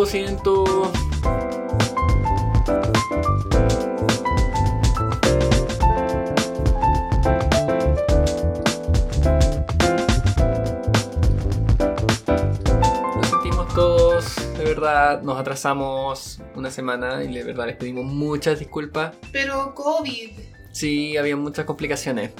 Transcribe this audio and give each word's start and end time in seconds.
lo 0.00 0.06
siento. 0.06 0.64
Lo 13.14 13.24
sentimos 13.24 13.74
todos, 13.74 14.36
de 14.56 14.64
verdad, 14.64 15.20
nos 15.20 15.38
atrasamos 15.38 16.40
una 16.54 16.70
semana 16.70 17.22
y 17.22 17.34
de 17.34 17.44
verdad 17.44 17.66
les 17.66 17.76
pedimos 17.76 18.06
muchas 18.06 18.58
disculpas. 18.58 19.14
Pero 19.32 19.74
COVID. 19.74 20.30
Sí, 20.72 21.18
había 21.18 21.36
muchas 21.36 21.66
complicaciones. 21.66 22.30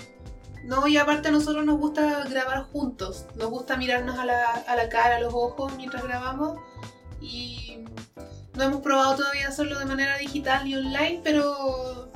No, 0.64 0.86
y 0.86 0.96
aparte 0.96 1.28
a 1.28 1.30
nosotros 1.30 1.66
nos 1.66 1.78
gusta 1.78 2.24
grabar 2.30 2.62
juntos. 2.72 3.26
Nos 3.34 3.50
gusta 3.50 3.76
mirarnos 3.76 4.18
a 4.18 4.24
la, 4.24 4.44
a 4.66 4.76
la 4.76 4.88
cara, 4.88 5.16
a 5.16 5.20
los 5.20 5.34
ojos 5.34 5.74
mientras 5.76 6.02
grabamos. 6.02 6.58
Y 7.20 7.84
no 8.54 8.64
hemos 8.64 8.80
probado 8.80 9.16
todavía 9.16 9.48
hacerlo 9.48 9.78
de 9.78 9.84
manera 9.84 10.18
digital 10.18 10.66
y 10.66 10.74
online, 10.74 11.20
pero 11.22 12.10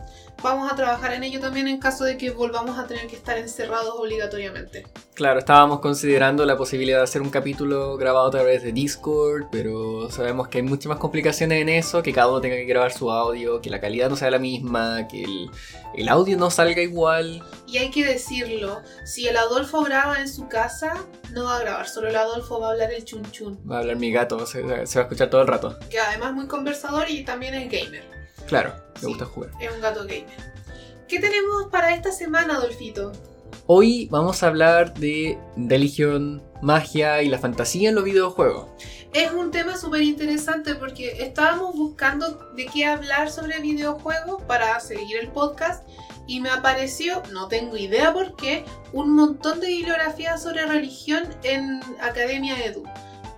vamos 0.45 0.71
a 0.71 0.77
trabajar 0.77 1.15
en 1.15 1.25
ello 1.25 1.41
también 1.41 1.67
en 1.69 1.79
caso 1.79 2.05
de 2.05 2.19
que 2.19 2.31
volvamos 2.31 2.79
a 2.79 2.87
tener 2.87 3.07
que 3.07 3.17
estar 3.17 3.39
encerrados 3.39 3.95
obligatoriamente. 3.99 4.87
Claro, 5.15 5.39
estábamos 5.39 5.81
considerando 5.81 6.45
la 6.45 6.57
posibilidad 6.57 6.99
de 6.99 7.05
hacer 7.05 7.23
un 7.23 7.31
capítulo 7.31 7.97
grabado 7.97 8.27
a 8.27 8.31
través 8.31 8.63
de 8.63 8.73
Discord, 8.73 9.47
pero 9.51 10.11
sabemos 10.11 10.49
que 10.49 10.59
hay 10.59 10.63
muchas 10.65 10.87
más 10.87 10.99
complicaciones 10.99 11.63
en 11.63 11.71
eso, 11.71 12.03
que 12.03 12.13
cada 12.13 12.29
uno 12.29 12.43
tenga 12.43 12.57
que 12.57 12.67
grabar 12.67 12.93
su 12.93 13.11
audio, 13.11 13.63
que 13.63 13.71
la 13.71 13.81
calidad 13.81 14.11
no 14.11 14.17
sea 14.17 14.31
la 14.31 14.39
misma, 14.39 15.09
que 15.09 15.25
el, 15.25 15.51
el 15.95 16.09
audio 16.11 16.37
no 16.37 16.51
salga 16.51 16.83
igual. 16.83 17.43
Y 17.67 17.79
hay 17.79 17.91
que 17.91 18.05
decirlo, 18.05 18.83
si 19.07 19.27
el 19.27 19.39
Adolfo 19.39 19.83
graba 19.83 20.21
en 20.21 20.29
su 20.29 20.47
casa, 20.49 20.95
no 21.33 21.45
va 21.45 21.57
a 21.57 21.61
grabar, 21.61 21.89
solo 21.89 22.09
el 22.09 22.17
Adolfo 22.17 22.61
va 22.61 22.69
a 22.69 22.71
hablar 22.73 22.93
el 22.93 23.03
chun 23.05 23.23
chun, 23.33 23.59
Va 23.71 23.77
a 23.77 23.81
hablar 23.81 23.97
mi 23.97 24.13
gato, 24.13 24.45
se, 24.45 24.61
se 24.87 24.99
va 24.99 25.05
a 25.05 25.05
escuchar 25.05 25.31
todo 25.31 25.41
el 25.41 25.47
rato. 25.49 25.79
que 25.89 25.99
además 25.99 26.31
es 26.31 26.35
muy 26.35 26.47
conversador 26.49 27.09
y 27.09 27.25
también 27.25 27.55
es 27.55 27.71
gamer. 27.71 28.14
Claro, 28.47 28.75
me 28.95 29.01
Sí. 29.01 29.07
gusta 29.07 29.25
jugar. 29.25 29.51
Es 29.61 29.73
un 29.75 29.81
gato 29.81 30.01
gamer. 30.03 30.55
¿Qué 31.09 31.21
tenemos 31.21 31.69
para 31.71 31.95
esta 31.95 32.13
semana, 32.13 32.55
Adolfito? 32.57 33.13
Hoy 33.67 34.09
vamos 34.11 34.43
a 34.43 34.49
hablar 34.49 34.95
de 34.95 35.39
religión, 35.57 36.43
magia 36.61 37.23
y 37.23 37.29
la 37.29 37.39
fantasía 37.39 37.89
en 37.89 37.95
los 37.95 38.05
videojuegos. 38.05 38.69
Es 39.13 39.33
un 39.33 39.51
tema 39.51 39.77
súper 39.77 40.03
interesante 40.03 40.75
porque 40.75 41.23
estábamos 41.23 41.75
buscando 41.77 42.51
de 42.57 42.67
qué 42.67 42.85
hablar 42.85 43.31
sobre 43.31 43.61
videojuegos 43.61 44.43
para 44.43 44.79
seguir 44.81 45.19
el 45.19 45.29
podcast 45.29 45.87
y 46.27 46.41
me 46.41 46.51
apareció, 46.51 47.23
no 47.33 47.49
tengo 47.49 47.77
idea 47.77 48.13
por 48.13 48.35
qué, 48.35 48.65
un 48.93 49.11
montón 49.15 49.61
de 49.61 49.69
bibliografías 49.69 50.43
sobre 50.43 50.67
religión 50.67 51.23
en 51.45 51.81
Academia 52.01 52.63
Edu. 52.65 52.83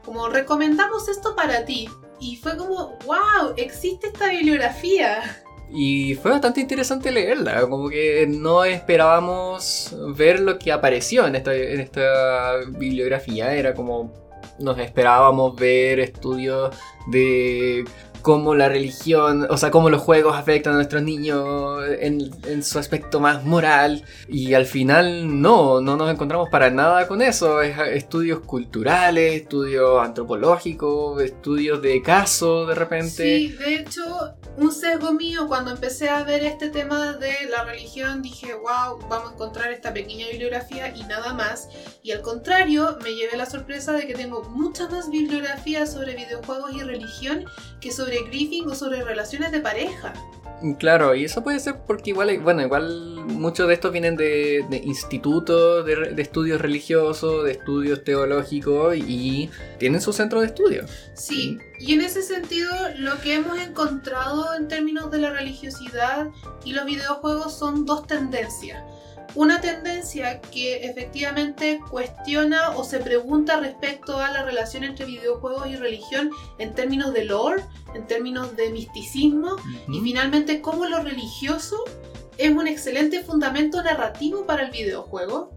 Como 0.05 0.29
recomendamos 0.29 1.09
esto 1.09 1.37
para 1.37 1.65
ti. 1.65 1.89
Y 2.21 2.37
fue 2.37 2.57
como, 2.57 2.99
wow, 3.05 3.55
existe 3.57 4.09
esta 4.09 4.29
bibliografía. 4.31 5.43
Y 5.71 6.15
fue 6.15 6.31
bastante 6.31 6.61
interesante 6.61 7.11
leerla, 7.11 7.63
como 7.63 7.89
que 7.89 8.27
no 8.29 8.65
esperábamos 8.65 9.95
ver 10.17 10.41
lo 10.41 10.59
que 10.59 10.71
apareció 10.71 11.27
en 11.27 11.35
esta, 11.35 11.55
en 11.55 11.81
esta 11.81 12.59
bibliografía, 12.69 13.53
era 13.53 13.75
como 13.75 14.13
nos 14.59 14.79
esperábamos 14.79 15.57
ver 15.57 16.01
estudios 16.01 16.75
de 17.09 17.85
cómo 18.23 18.55
la 18.55 18.69
religión, 18.69 19.47
o 19.51 19.57
sea, 19.57 19.71
cómo 19.71 19.91
los 19.91 20.03
juegos 20.03 20.37
afectan 20.37 20.75
a 20.75 20.77
nuestros 20.77 21.03
niños 21.03 21.83
en, 22.01 22.31
en 22.47 22.63
su 22.63 22.79
aspecto 22.79 23.21
más 23.21 23.45
moral, 23.45 24.05
y 24.29 24.55
al 24.55 24.67
final 24.67 25.41
no, 25.41 25.81
no 25.81 25.97
nos 25.97 26.11
encontramos 26.11 26.49
para 26.49 26.71
nada 26.71 27.07
con 27.07 27.23
eso, 27.23 27.63
es 27.63 27.77
estudios 27.93 28.41
culturales, 28.41 29.43
estudios 29.43 30.01
antropológicos, 30.03 31.23
estudios 31.23 31.81
de 31.83 32.03
caso 32.03 32.67
de 32.67 32.75
repente. 32.75 33.09
Sí, 33.09 33.49
de 33.49 33.75
hecho, 33.77 34.35
un 34.57 34.73
sesgo 34.73 35.13
mío 35.13 35.47
cuando 35.49 35.71
empecé 35.71 36.09
a 36.09 36.23
ver 36.25 36.45
este 36.45 36.71
tema 36.71 37.15
de 37.15 37.35
la 37.51 37.65
religión, 37.65 38.23
dije, 38.23 38.55
wow, 38.55 38.99
vamos 39.09 39.31
a 39.31 39.35
encontrar 39.35 39.73
esta 39.73 39.93
pequeña 39.93 40.27
bibliografía 40.29 40.95
y 40.95 41.03
nada 41.05 41.35
más. 41.35 41.69
Y 42.03 42.13
al 42.13 42.23
contrario, 42.23 42.97
me 43.03 43.15
llevé 43.15 43.37
la 43.37 43.47
sorpresa 43.47 43.93
de 43.93 44.07
que 44.07 44.15
tengo 44.15 44.43
muchas 44.51 44.91
más 44.91 45.11
bibliografías 45.11 45.93
sobre 45.93 46.15
videojuegos 46.15 46.73
y 46.73 46.81
religión 46.81 47.45
que 47.81 47.93
sobre 47.93 48.16
griefing 48.25 48.69
o 48.69 48.75
sobre 48.75 49.03
relaciones 49.03 49.53
de 49.53 49.61
pareja. 49.61 50.13
Claro, 50.79 51.15
y 51.15 51.25
eso 51.25 51.45
puede 51.45 51.61
ser 51.61 51.77
porque 51.87 52.11
igual, 52.11 52.39
bueno, 52.39 52.63
igual 52.63 53.17
muchos 53.27 53.69
de 53.69 53.75
estos 53.75 53.93
vienen 53.93 54.17
de, 54.17 54.65
de 54.71 54.79
institutos 54.79 55.85
de, 55.85 56.15
de 56.15 56.23
estudios 56.23 56.61
religiosos, 56.61 57.45
de 57.45 57.53
estudios 57.53 58.05
teológicos 58.05 58.97
y 58.97 59.51
tienen 59.79 60.01
su 60.01 60.15
centro 60.15 60.41
de 60.41 60.47
estudio. 60.47 60.87
Sí, 61.15 61.59
y 61.79 61.93
en 61.93 62.01
ese 62.01 62.23
sentido 62.23 62.71
lo 62.99 63.21
que 63.21 63.35
hemos 63.35 63.59
encontrado 63.59 64.55
en 64.55 64.69
términos 64.69 65.11
de 65.11 65.19
la 65.19 65.31
religiosidad 65.31 66.29
y 66.65 66.73
los 66.73 66.87
videojuegos 66.87 67.53
son 67.59 67.85
dos 67.85 68.07
tendencias. 68.07 68.83
Una 69.37 69.61
tendencia 69.61 70.41
que 70.41 70.87
efectivamente 70.87 71.79
cuestiona 71.91 72.71
o 72.71 72.85
se 72.85 73.01
pregunta 73.01 73.61
respecto 73.61 74.19
a 74.19 74.31
la 74.31 74.43
relación 74.43 74.83
entre 74.83 75.05
videojuegos 75.05 75.67
y 75.67 75.77
religión 75.77 76.31
en 76.59 76.75
términos 76.75 77.13
de 77.13 77.27
lore, 77.27 77.63
en 77.95 78.07
términos 78.07 78.57
de 78.57 78.71
misticismo 78.71 79.57
y 79.89 80.01
finalmente 80.01 80.63
cómo 80.63 80.87
lo 80.87 81.03
religioso 81.03 81.85
es 82.39 82.51
un 82.51 82.67
excelente 82.67 83.23
fundamento 83.23 83.83
narrativo 83.83 84.47
para 84.47 84.65
el 84.65 84.71
videojuego. 84.71 85.53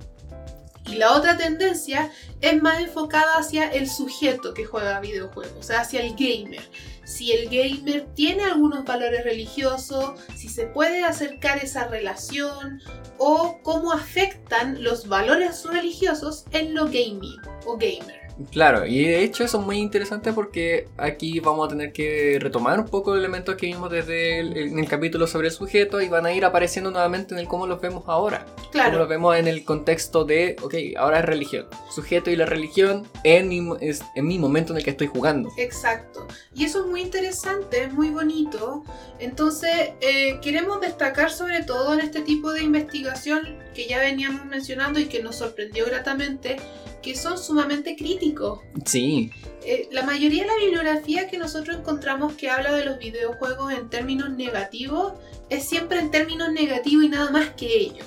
Y 0.86 0.96
la 0.96 1.14
otra 1.14 1.38
tendencia 1.38 2.12
es 2.42 2.62
más 2.62 2.82
enfocada 2.82 3.38
hacia 3.38 3.70
el 3.72 3.90
sujeto 3.90 4.54
que 4.54 4.66
juega 4.66 5.00
videojuegos, 5.00 5.56
o 5.58 5.64
sea, 5.64 5.82
hacia 5.82 6.02
el 6.02 6.16
gamer. 6.16 6.68
Si 7.10 7.32
el 7.32 7.50
gamer 7.50 8.06
tiene 8.14 8.44
algunos 8.44 8.86
valores 8.86 9.24
religiosos, 9.24 10.12
si 10.38 10.48
se 10.48 10.68
puede 10.68 11.04
acercar 11.04 11.58
esa 11.58 11.88
relación 11.88 12.84
o 13.18 13.60
cómo 13.64 13.92
afectan 13.92 14.84
los 14.84 15.08
valores 15.08 15.66
religiosos 15.66 16.46
en 16.52 16.76
lo 16.76 16.86
gaming 16.86 17.42
o 17.66 17.78
gamer. 17.78 18.19
Claro, 18.52 18.86
y 18.86 19.04
de 19.04 19.24
hecho 19.24 19.44
eso 19.44 19.60
es 19.60 19.66
muy 19.66 19.78
interesante 19.78 20.32
porque 20.34 20.88
aquí 20.98 21.40
vamos 21.40 21.66
a 21.66 21.70
tener 21.70 21.92
que 21.92 22.38
retomar 22.40 22.80
un 22.80 22.86
poco 22.88 23.16
elementos 23.16 23.56
que 23.56 23.66
vimos 23.68 23.92
desde 23.92 24.40
el, 24.40 24.56
en 24.58 24.80
el 24.80 24.88
capítulo 24.88 25.28
sobre 25.28 25.48
el 25.50 25.54
sujeto 25.54 26.00
y 26.02 26.08
van 26.10 26.26
a 26.26 26.32
ir 26.34 26.46
apareciendo 26.46 26.90
nuevamente 26.90 27.34
en 27.34 27.40
el 27.40 27.48
cómo 27.48 27.68
los 27.68 27.82
vemos 27.82 28.04
ahora. 28.08 28.46
Cómo 28.56 28.72
Claro, 28.72 29.00
los 29.00 29.10
vemos 29.10 29.36
en 29.36 29.48
el 29.48 29.66
contexto 29.66 30.24
de, 30.24 30.56
ok, 30.62 30.74
ahora 30.98 31.20
es 31.20 31.26
religión. 31.26 31.68
Sujeto 31.94 32.30
y 32.32 32.36
la 32.36 32.46
religión 32.46 33.06
en 33.24 33.50
mi, 33.50 33.62
es- 33.82 34.04
en 34.16 34.26
mi 34.28 34.40
momento 34.40 34.72
en 34.74 34.78
el 34.78 34.84
que 34.86 34.92
estoy 34.92 35.08
jugando. 35.08 35.50
Exacto. 35.58 36.26
Y 36.56 36.64
eso 36.66 36.82
es 36.82 36.86
muy 36.86 37.02
interesante, 37.02 37.84
es 37.84 37.94
muy 37.94 38.10
bonito. 38.10 38.84
Entonces, 39.20 39.92
eh, 40.02 40.40
queremos 40.42 40.80
destacar 40.82 41.30
sobre 41.32 41.64
todo 41.64 41.94
en 41.94 42.00
este 42.00 42.22
tipo 42.22 42.52
de 42.54 42.64
investigación 42.64 43.58
que 43.76 43.88
ya 43.88 44.00
veníamos 44.00 44.46
mencionando 44.46 45.00
y 45.00 45.06
que 45.06 45.22
nos 45.22 45.36
sorprendió 45.38 45.86
gratamente, 45.86 46.56
que 47.02 47.16
son 47.16 47.38
sumamente 47.38 47.96
críticos. 47.96 48.60
Sí, 48.86 49.32
Eh, 49.66 49.90
la 49.92 50.04
mayoría 50.04 50.44
de 50.44 50.48
la 50.48 50.56
bibliografía 50.56 51.28
que 51.28 51.38
nosotros 51.38 51.78
encontramos 51.78 52.34
que 52.34 52.50
habla 52.50 52.72
de 52.74 52.86
los 52.86 52.98
videojuegos 52.98 53.74
en 53.74 53.90
términos 53.90 54.30
negativos 54.30 55.14
es 55.50 55.68
siempre 55.68 56.00
en 56.00 56.12
términos 56.12 56.52
negativos 56.52 57.04
y 57.04 57.10
nada 57.10 57.30
más 57.30 57.50
que 57.50 57.68
ello. 57.78 58.06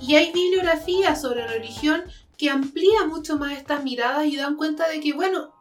Y 0.00 0.14
hay 0.14 0.32
bibliografía 0.32 1.16
sobre 1.16 1.46
religión 1.48 2.04
que 2.36 2.48
amplía 2.50 3.04
mucho 3.06 3.36
más 3.36 3.58
estas 3.58 3.82
miradas 3.82 4.26
y 4.26 4.36
dan 4.36 4.56
cuenta 4.56 4.88
de 4.88 5.00
que, 5.00 5.12
bueno, 5.12 5.52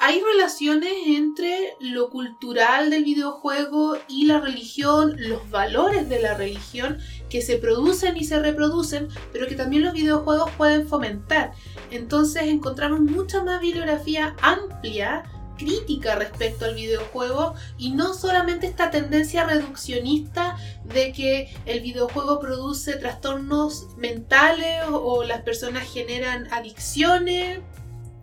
hay 0.00 0.20
relaciones 0.20 0.92
entre 1.06 1.74
lo 1.80 2.08
cultural 2.10 2.90
del 2.90 3.04
videojuego 3.04 3.96
y 4.06 4.26
la 4.26 4.40
religión, 4.40 5.16
los 5.18 5.50
valores 5.50 6.08
de 6.08 6.22
la 6.22 6.34
religión 6.34 6.98
que 7.28 7.42
se 7.42 7.56
producen 7.56 8.16
y 8.16 8.24
se 8.24 8.38
reproducen, 8.38 9.08
pero 9.32 9.48
que 9.48 9.56
también 9.56 9.82
los 9.82 9.94
videojuegos 9.94 10.50
pueden 10.52 10.86
fomentar. 10.86 11.52
Entonces 11.90 12.44
encontramos 12.44 13.00
mucha 13.00 13.42
más 13.42 13.60
bibliografía 13.60 14.36
amplia, 14.40 15.24
crítica 15.58 16.14
respecto 16.14 16.64
al 16.64 16.76
videojuego 16.76 17.54
y 17.76 17.90
no 17.90 18.14
solamente 18.14 18.66
esta 18.66 18.90
tendencia 18.90 19.44
reduccionista 19.44 20.56
de 20.84 21.12
que 21.12 21.54
el 21.66 21.80
videojuego 21.80 22.38
produce 22.38 22.94
trastornos 22.94 23.88
mentales 23.96 24.84
o, 24.90 25.24
las 25.24 25.42
personas 25.42 25.92
generan 25.92 26.46
adicciones 26.52 27.58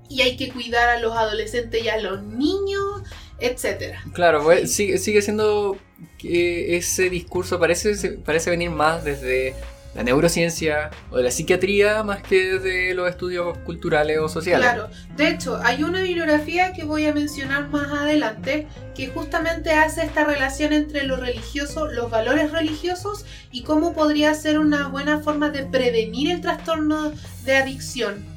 y 0.10 0.22
hay 0.22 0.38
que 0.38 0.50
cuidar 0.52 0.90
a 0.90 1.00
los 1.00 1.16
adolescentes 1.16 1.84
y 1.84 1.90
a 1.90 1.98
los 2.00 2.24
niños, 2.24 3.04
etc. 3.40 3.96
Claro, 4.13 4.44
pues, 4.44 4.74
sigue, 4.74 4.98
sigue 4.98 5.22
siendo 5.22 5.78
que 6.18 6.78
ese 6.78 7.10
discurso 7.10 7.60
parece, 7.60 8.12
parece 8.25 8.50
venir 8.50 8.69
más 8.69 9.04
desde 9.04 9.56
la 9.96 10.04
neurociencia 10.04 10.92
o 11.10 11.18
de 11.18 11.24
la 11.24 11.31
psiquiatría 11.31 12.04
más 12.04 12.22
que 12.22 12.60
desde 12.60 12.94
los 12.94 13.10
estudios 13.10 13.57
culturales 13.60 14.19
o 14.19 14.28
sociales. 14.28 14.68
Claro, 14.68 14.90
de 15.16 15.30
hecho, 15.30 15.60
hay 15.63 15.84
una 15.84 16.02
bibliografía 16.02 16.74
que 16.74 16.84
voy 16.84 17.06
a 17.06 17.13
mencionar 17.13 17.69
más 17.69 17.92
adelante 17.92 18.68
que 18.94 19.08
justamente 19.08 19.72
hace 19.72 20.04
esta 20.04 20.25
relación 20.25 20.74
entre 20.74 21.06
lo 21.06 21.16
religioso, 21.16 21.88
los 21.88 22.12
valores 22.12 22.51
religiosos 22.51 23.25
y 23.51 23.63
cómo 23.63 23.94
podría 23.94 24.34
ser 24.34 24.60
una 24.60 24.90
buena 24.90 25.22
forma 25.22 25.50
de 25.50 25.66
prevenir 25.66 26.30
el 26.30 26.42
trastorno 26.42 27.13
de 27.46 27.56
adicción. 27.56 28.35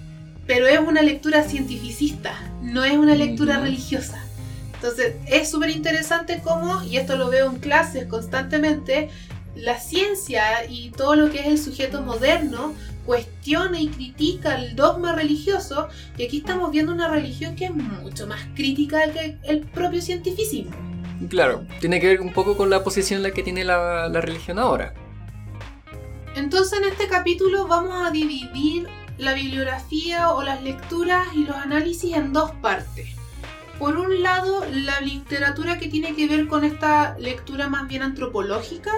Pero 0.49 0.67
es 0.67 0.81
una 0.81 1.03
lectura 1.03 1.45
cientificista, 1.45 2.35
no 2.63 2.83
es 2.83 2.97
una 2.97 3.15
lectura 3.15 3.61
religiosa. 3.61 4.25
Entonces 4.75 5.15
es 5.27 5.51
súper 5.51 5.71
interesante 5.71 6.41
cómo, 6.43 6.83
y 6.83 6.97
esto 6.97 7.17
lo 7.17 7.29
veo 7.29 7.51
en 7.51 7.59
clases 7.59 8.07
constantemente, 8.07 9.11
la 9.55 9.79
ciencia 9.79 10.65
y 10.67 10.91
todo 10.91 11.17
lo 11.17 11.31
que 11.31 11.41
es 11.41 11.47
el 11.47 11.59
sujeto 11.59 12.01
moderno 12.01 12.75
cuestiona 13.05 13.79
y 13.79 13.89
critica 13.89 14.57
el 14.57 14.75
dogma 14.75 15.15
religioso 15.15 15.89
y 16.17 16.25
aquí 16.25 16.39
estamos 16.39 16.71
viendo 16.71 16.93
una 16.93 17.09
religión 17.09 17.55
que 17.55 17.67
es 17.67 17.75
mucho 17.75 18.27
más 18.27 18.41
crítica 18.55 19.11
que 19.13 19.37
el 19.45 19.61
propio 19.61 20.01
cientificismo. 20.01 20.75
Claro, 21.29 21.67
tiene 21.81 22.01
que 22.01 22.07
ver 22.07 22.21
un 22.23 22.33
poco 22.33 22.57
con 22.57 22.71
la 22.71 22.83
posición 22.83 23.23
la 23.23 23.33
que 23.33 23.43
tiene 23.43 23.65
la, 23.65 24.09
la 24.09 24.21
religión 24.23 24.59
ahora. 24.59 24.95
Entonces 26.37 26.79
en 26.79 26.89
este 26.89 27.07
capítulo 27.09 27.67
vamos 27.67 28.07
a 28.07 28.11
dividir 28.11 28.87
la 29.19 29.35
bibliografía 29.35 30.31
o 30.31 30.43
las 30.43 30.63
lecturas 30.63 31.27
y 31.35 31.45
los 31.45 31.57
análisis 31.57 32.15
en 32.15 32.33
dos 32.33 32.53
partes. 32.63 33.09
Por 33.79 33.97
un 33.97 34.23
lado, 34.23 34.65
la 34.71 35.01
literatura 35.01 35.79
que 35.79 35.89
tiene 35.89 36.15
que 36.15 36.27
ver 36.27 36.49
con 36.49 36.65
esta 36.65 37.17
lectura 37.19 37.69
más 37.69 37.87
bien 37.87 38.03
antropológica 38.03 38.93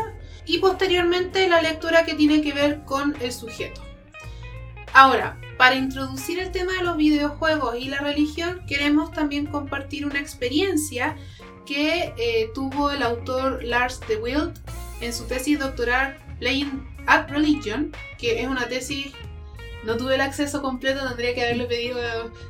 y 0.47 0.59
posteriormente 0.59 1.49
la 1.49 1.61
lectura 1.61 2.05
que 2.05 2.15
tiene 2.15 2.41
que 2.41 2.53
ver 2.53 2.85
con 2.85 3.15
el 3.21 3.33
sujeto. 3.33 3.83
Ahora, 4.93 5.39
para 5.57 5.77
introducir 5.77 6.39
el 6.39 6.51
tema 6.51 6.73
de 6.73 6.83
los 6.83 6.97
videojuegos 6.97 7.77
y 7.79 7.91
la 7.91 7.99
religión, 7.99 8.63
queremos 8.67 9.13
también 9.13 9.47
compartir 9.47 10.07
una 10.07 10.19
experiencia 10.19 11.17
que 11.67 12.15
eh, 12.17 12.51
tuvo 12.55 12.91
el 12.91 13.03
autor 13.03 13.63
Lars 13.63 14.01
de 14.09 14.17
Wild 14.17 14.59
en 15.01 15.13
su 15.13 15.27
tesis 15.27 15.59
doctoral 15.59 16.19
Playing 16.41 16.89
at 17.07 17.29
Religion, 17.29 17.93
que 18.19 18.41
es 18.41 18.49
una 18.49 18.67
tesis, 18.67 19.13
no 19.85 19.97
tuve 19.97 20.15
el 20.15 20.21
acceso 20.21 20.63
completo, 20.63 21.07
tendría 21.07 21.35
que 21.35 21.43
haberlo 21.43 21.69
pedido 21.69 21.99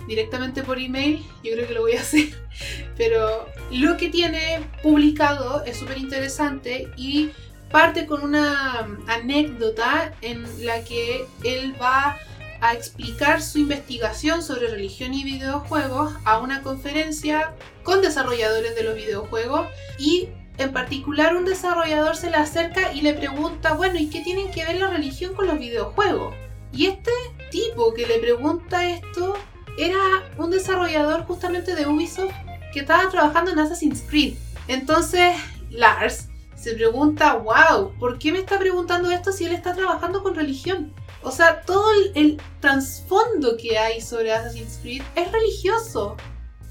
directamente 0.06 0.62
por 0.62 0.78
email, 0.78 1.24
yo 1.42 1.52
creo 1.52 1.66
que 1.66 1.74
lo 1.74 1.82
voy 1.82 1.92
a 1.94 2.00
hacer, 2.00 2.28
pero 2.96 3.48
lo 3.70 3.96
que 3.96 4.08
tiene 4.08 4.60
publicado 4.82 5.64
es 5.64 5.78
súper 5.78 5.98
interesante 5.98 6.88
y 6.96 7.30
parte 7.70 8.06
con 8.06 8.22
una 8.22 8.88
anécdota 9.06 10.12
en 10.22 10.44
la 10.64 10.82
que 10.82 11.24
él 11.44 11.74
va 11.80 12.18
a 12.60 12.74
explicar 12.74 13.40
su 13.40 13.58
investigación 13.58 14.42
sobre 14.42 14.68
religión 14.68 15.14
y 15.14 15.24
videojuegos 15.24 16.12
a 16.24 16.38
una 16.38 16.62
conferencia 16.62 17.54
con 17.82 18.02
desarrolladores 18.02 18.74
de 18.74 18.82
los 18.82 18.94
videojuegos 18.94 19.66
y 19.98 20.28
en 20.58 20.72
particular 20.72 21.34
un 21.36 21.46
desarrollador 21.46 22.16
se 22.16 22.30
le 22.30 22.36
acerca 22.36 22.92
y 22.92 23.00
le 23.00 23.14
pregunta, 23.14 23.72
bueno, 23.74 23.98
¿y 23.98 24.10
qué 24.10 24.20
tienen 24.20 24.50
que 24.50 24.64
ver 24.64 24.76
la 24.76 24.88
religión 24.88 25.34
con 25.34 25.46
los 25.46 25.58
videojuegos? 25.58 26.34
Y 26.72 26.86
este 26.86 27.10
tipo 27.50 27.92
que 27.94 28.06
le 28.06 28.18
pregunta 28.18 28.88
esto 28.88 29.34
era 29.78 29.98
un 30.38 30.50
desarrollador 30.50 31.24
justamente 31.24 31.74
de 31.74 31.86
Ubisoft 31.86 32.34
que 32.72 32.80
estaba 32.80 33.08
trabajando 33.10 33.50
en 33.50 33.58
Assassin's 33.58 34.02
Creed. 34.08 34.34
Entonces 34.68 35.34
Lars 35.70 36.28
se 36.54 36.74
pregunta, 36.74 37.34
wow, 37.34 37.92
¿por 37.98 38.18
qué 38.18 38.32
me 38.32 38.38
está 38.38 38.58
preguntando 38.58 39.10
esto 39.10 39.32
si 39.32 39.46
él 39.46 39.52
está 39.52 39.74
trabajando 39.74 40.22
con 40.22 40.34
religión? 40.34 40.92
O 41.22 41.30
sea, 41.30 41.62
todo 41.62 41.90
el, 42.14 42.40
trasfondo 42.60 43.56
que 43.56 43.78
hay 43.78 44.00
sobre 44.00 44.32
Assassin's 44.32 44.78
Creed 44.82 45.02
es 45.16 45.32
religioso. 45.32 46.16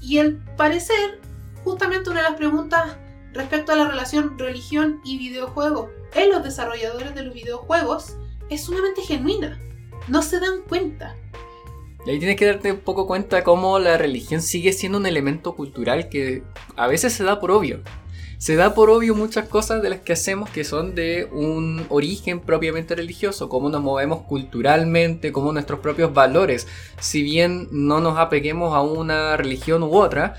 Y 0.00 0.18
al 0.18 0.36
parecer, 0.56 1.20
justamente 1.64 2.10
una 2.10 2.22
de 2.22 2.28
las 2.30 2.38
preguntas 2.38 2.96
respecto 3.32 3.72
a 3.72 3.76
la 3.76 3.88
relación 3.88 4.38
religión 4.38 5.00
y 5.04 5.18
videojuego 5.18 5.90
en 6.14 6.30
los 6.30 6.42
desarrolladores 6.42 7.14
de 7.14 7.24
los 7.24 7.34
videojuegos 7.34 8.14
es 8.48 8.64
sumamente 8.64 9.02
genuina. 9.02 9.60
No 10.08 10.22
se 10.22 10.40
dan 10.40 10.62
cuenta. 10.68 11.16
Y 12.06 12.10
ahí 12.10 12.18
tienes 12.18 12.36
que 12.36 12.46
darte 12.46 12.72
un 12.72 12.80
poco 12.80 13.06
cuenta 13.06 13.44
cómo 13.44 13.78
la 13.78 13.98
religión 13.98 14.40
sigue 14.42 14.72
siendo 14.72 14.98
un 14.98 15.06
elemento 15.06 15.54
cultural 15.54 16.08
que 16.08 16.42
a 16.76 16.86
veces 16.86 17.12
se 17.12 17.24
da 17.24 17.40
por 17.40 17.50
obvio 17.50 17.80
se 18.40 18.56
da 18.56 18.72
por 18.72 18.88
obvio 18.88 19.14
muchas 19.14 19.48
cosas 19.48 19.82
de 19.82 19.90
las 19.90 20.00
que 20.00 20.14
hacemos 20.14 20.48
que 20.48 20.64
son 20.64 20.94
de 20.94 21.28
un 21.30 21.84
origen 21.90 22.40
propiamente 22.40 22.94
religioso, 22.94 23.50
cómo 23.50 23.68
nos 23.68 23.82
movemos 23.82 24.22
culturalmente, 24.22 25.30
cómo 25.30 25.52
nuestros 25.52 25.80
propios 25.80 26.14
valores, 26.14 26.66
si 26.98 27.22
bien 27.22 27.68
no 27.70 28.00
nos 28.00 28.18
apeguemos 28.18 28.74
a 28.74 28.80
una 28.80 29.36
religión 29.36 29.82
u 29.82 29.94
otra, 29.94 30.36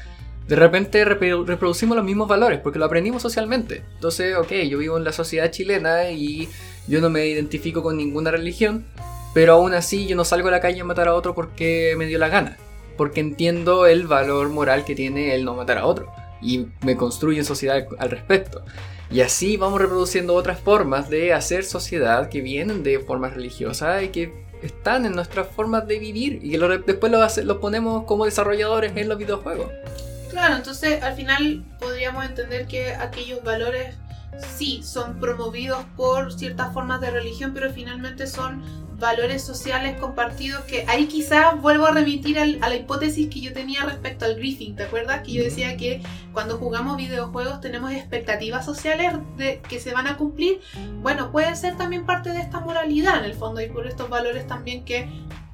de 0.47 0.55
repente 0.55 1.05
reproducimos 1.05 1.95
los 1.95 2.03
mismos 2.03 2.27
valores 2.27 2.59
porque 2.59 2.79
lo 2.79 2.85
aprendimos 2.85 3.21
socialmente. 3.21 3.83
Entonces, 3.93 4.35
ok, 4.35 4.51
yo 4.67 4.79
vivo 4.79 4.97
en 4.97 5.03
la 5.03 5.13
sociedad 5.13 5.51
chilena 5.51 6.09
y 6.09 6.49
yo 6.87 7.01
no 7.01 7.11
me 7.11 7.27
identifico 7.27 7.83
con 7.83 7.97
ninguna 7.97 8.31
religión, 8.31 8.83
pero 9.33 9.53
aún 9.53 9.73
así 9.73 10.07
yo 10.07 10.15
no 10.15 10.25
salgo 10.25 10.47
a 10.49 10.51
la 10.51 10.59
calle 10.59 10.81
a 10.81 10.85
matar 10.85 11.07
a 11.07 11.15
otro 11.15 11.33
porque 11.33 11.95
me 11.97 12.05
dio 12.05 12.19
la 12.19 12.29
gana, 12.29 12.57
porque 12.97 13.19
entiendo 13.19 13.85
el 13.85 14.07
valor 14.07 14.49
moral 14.49 14.85
que 14.85 14.95
tiene 14.95 15.35
el 15.35 15.45
no 15.45 15.55
matar 15.55 15.77
a 15.77 15.85
otro 15.85 16.11
y 16.41 16.67
me 16.81 16.97
construyen 16.97 17.45
sociedad 17.45 17.85
al 17.99 18.09
respecto. 18.09 18.63
Y 19.09 19.21
así 19.21 19.57
vamos 19.57 19.81
reproduciendo 19.81 20.33
otras 20.35 20.59
formas 20.59 21.09
de 21.09 21.33
hacer 21.33 21.65
sociedad 21.65 22.29
que 22.29 22.41
vienen 22.41 22.81
de 22.81 22.99
formas 22.99 23.33
religiosas 23.33 24.03
y 24.03 24.07
que 24.09 24.33
están 24.61 25.05
en 25.05 25.13
nuestras 25.13 25.47
formas 25.47 25.87
de 25.87 25.99
vivir 25.99 26.39
y 26.41 26.51
que 26.51 26.57
después 26.85 27.11
lo, 27.11 27.43
lo 27.43 27.59
ponemos 27.59 28.05
como 28.05 28.25
desarrolladores 28.25 28.93
en 28.95 29.09
los 29.09 29.17
videojuegos. 29.17 29.67
Claro, 30.29 30.55
entonces 30.55 31.03
al 31.03 31.15
final 31.15 31.65
podríamos 31.79 32.25
entender 32.25 32.67
que 32.67 32.93
aquellos 32.93 33.43
valores 33.43 33.95
sí 34.55 34.81
son 34.81 35.19
promovidos 35.19 35.83
por 35.97 36.31
ciertas 36.31 36.73
formas 36.73 37.01
de 37.01 37.11
religión, 37.11 37.51
pero 37.53 37.71
finalmente 37.71 38.27
son 38.27 38.63
valores 39.01 39.43
sociales 39.43 39.99
compartidos 39.99 40.61
que 40.61 40.85
ahí 40.87 41.07
quizás 41.07 41.59
vuelvo 41.61 41.87
a 41.87 41.91
remitir 41.91 42.39
a 42.39 42.45
la 42.45 42.75
hipótesis 42.75 43.27
que 43.29 43.41
yo 43.41 43.51
tenía 43.51 43.83
respecto 43.83 44.23
al 44.23 44.35
griefing, 44.35 44.77
¿te 44.77 44.83
acuerdas? 44.83 45.23
Que 45.23 45.33
yo 45.33 45.43
decía 45.43 45.75
que 45.75 46.01
cuando 46.31 46.57
jugamos 46.57 46.95
videojuegos 46.95 47.59
tenemos 47.59 47.91
expectativas 47.91 48.63
sociales 48.63 49.13
de, 49.35 49.59
que 49.67 49.79
se 49.81 49.91
van 49.91 50.07
a 50.07 50.15
cumplir. 50.15 50.61
Bueno, 51.01 51.31
puede 51.31 51.53
ser 51.57 51.75
también 51.75 52.05
parte 52.05 52.29
de 52.29 52.39
esta 52.39 52.61
moralidad 52.61 53.17
en 53.19 53.25
el 53.25 53.33
fondo 53.33 53.59
y 53.59 53.67
por 53.67 53.87
estos 53.87 54.09
valores 54.09 54.47
también 54.47 54.85
que 54.85 55.09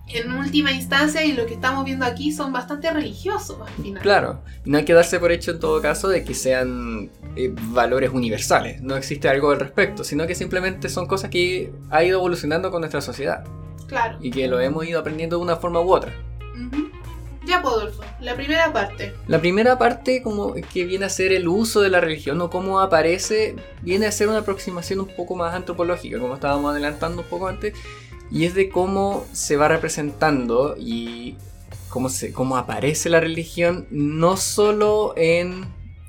en 0.10 0.32
última 0.32 0.72
instancia 0.72 1.24
y 1.24 1.34
lo 1.34 1.46
que 1.46 1.56
estamos 1.56 1.84
viendo 1.86 2.06
aquí 2.06 2.32
son 2.32 2.54
bastante 2.54 2.92
religiosos 2.92 3.58
al 3.62 3.84
final. 3.84 4.02
Claro, 4.02 4.42
y 4.66 4.70
no 4.70 4.78
hay 4.78 4.86
que 4.86 4.94
darse 4.94 5.20
por 5.20 5.32
hecho 5.32 5.52
en 5.52 5.60
todo 5.60 5.82
caso 5.82 6.08
de 6.08 6.24
que 6.24 6.34
sean 6.34 7.10
eh, 7.36 7.54
valores 7.54 8.12
universales, 8.12 8.82
no 8.82 8.96
existe 8.96 9.30
algo 9.30 9.52
al 9.52 9.60
respecto, 9.60 10.04
sino 10.04 10.26
que 10.28 10.36
simplemente 10.36 10.90
son 10.90 11.08
cosas 11.08 11.30
que 11.30 11.72
ha 11.90 12.04
ido 12.04 12.20
evolucionando 12.20 12.72
con 12.72 12.82
nuestra 12.82 13.02
sociedad. 13.02 13.44
Claro. 13.88 14.18
Y 14.22 14.32
que 14.32 14.48
lo 14.48 14.60
hemos 14.60 14.86
ido 14.86 15.00
aprendiendo 15.00 15.38
de 15.38 15.44
una 15.44 15.56
forma 15.56 15.80
u 15.82 15.94
otra. 15.94 16.14
Ya, 17.48 17.62
Podolfo, 17.62 18.04
la 18.20 18.36
primera 18.36 18.74
parte. 18.74 19.14
La 19.26 19.40
primera 19.40 19.78
parte, 19.78 20.22
como 20.22 20.54
que 20.54 20.84
viene 20.84 21.06
a 21.06 21.10
ser 21.10 21.32
el 21.32 21.48
uso 21.48 21.80
de 21.80 21.90
la 21.90 22.02
religión 22.02 22.42
o 22.42 22.50
cómo 22.50 22.82
aparece, 22.82 23.56
viene 23.82 24.06
a 24.06 24.12
ser 24.12 24.28
una 24.28 24.40
aproximación 24.40 25.00
un 25.00 25.08
poco 25.08 25.34
más 25.36 25.56
antropológica, 25.56 26.20
como 26.20 26.34
estábamos 26.34 26.72
adelantando 26.72 27.22
un 27.22 27.28
poco 27.30 27.48
antes, 27.48 27.74
y 28.32 28.46
es 28.46 28.56
de 28.56 28.70
cómo 28.70 29.26
se 29.32 29.58
va 29.58 29.68
representando 29.68 30.76
y 30.78 31.36
cómo, 31.90 32.10
se, 32.10 32.34
cómo 32.34 32.58
aparece 32.58 33.10
la 33.10 33.20
religión, 33.20 33.88
no 33.90 34.38
solo 34.38 35.14
en, 35.16 35.66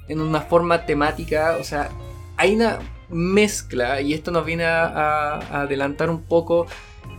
en 0.08 0.20
una 0.20 0.40
forma 0.40 0.86
temática, 0.86 1.56
o 1.60 1.64
sea, 1.64 1.90
hay 2.36 2.54
una 2.54 2.78
mezcla, 3.10 4.00
y 4.00 4.14
esto 4.14 4.30
nos 4.30 4.44
viene 4.44 4.64
a, 4.64 5.62
adelantar 5.62 6.10
un 6.10 6.22
poco 6.22 6.66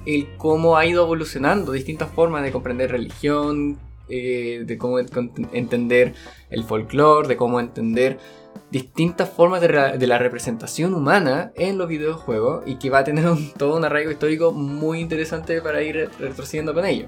el 0.05 0.29
cómo 0.37 0.77
ha 0.77 0.85
ido 0.85 1.03
evolucionando 1.03 1.71
distintas 1.71 2.09
formas 2.11 2.43
de 2.43 2.51
comprender 2.51 2.91
religión, 2.91 3.77
eh, 4.07 4.63
de 4.65 4.77
cómo 4.77 4.97
entender 4.99 6.13
el 6.49 6.63
folclore, 6.63 7.27
de 7.27 7.37
cómo 7.37 7.59
entender 7.59 8.19
distintas 8.71 9.29
formas 9.29 9.61
de, 9.61 10.07
la 10.07 10.17
representación 10.17 10.93
humana 10.93 11.51
en 11.55 11.77
los 11.77 11.87
videojuegos 11.87 12.63
y 12.65 12.75
que 12.75 12.89
va 12.89 12.99
a 12.99 13.03
tener 13.03 13.25
todo 13.57 13.77
un 13.77 13.85
arraigo 13.85 14.11
histórico 14.11 14.51
muy 14.51 14.99
interesante 14.99 15.61
para 15.61 15.81
ir 15.81 16.09
retrocediendo 16.19 16.73
con 16.73 16.85
ello. 16.85 17.07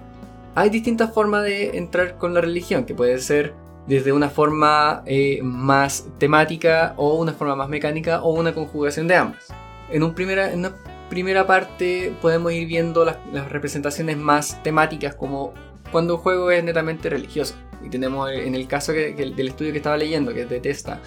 Hay 0.55 0.69
distintas 0.69 1.13
formas 1.13 1.43
de 1.43 1.77
entrar 1.77 2.17
con 2.17 2.33
la 2.33 2.41
religión, 2.41 2.85
que 2.85 2.95
puede 2.95 3.19
ser 3.19 3.53
desde 3.87 4.11
una 4.11 4.29
forma 4.29 5.03
eh, 5.05 5.39
más 5.43 6.07
temática 6.17 6.93
o 6.97 7.15
una 7.15 7.33
forma 7.33 7.55
más 7.55 7.69
mecánica 7.69 8.21
o 8.21 8.33
una 8.33 8.53
conjugación 8.53 9.07
de 9.07 9.15
ambas. 9.15 9.47
En, 9.89 10.03
una 10.03 10.75
primera 11.09 11.47
parte 11.47 12.13
podemos 12.21 12.51
ir 12.53 12.67
viendo 12.67 13.05
las, 13.05 13.17
representaciones 13.49 14.17
más 14.17 14.61
temáticas 14.63 15.15
como 15.15 15.53
cuando 15.91 16.15
un 16.15 16.21
juego 16.21 16.51
es 16.51 16.63
netamente 16.63 17.09
religioso. 17.09 17.55
Y 17.83 17.89
tenemos 17.89 18.29
en 18.31 18.53
el 18.53 18.67
caso 18.67 18.91
del 18.91 19.47
estudio 19.47 19.71
que 19.71 19.79
estaba 19.79 19.97
leyendo, 19.97 20.33
que 20.33 20.43
es 20.43 20.49
de 20.49 20.59
Testa, 20.59 21.01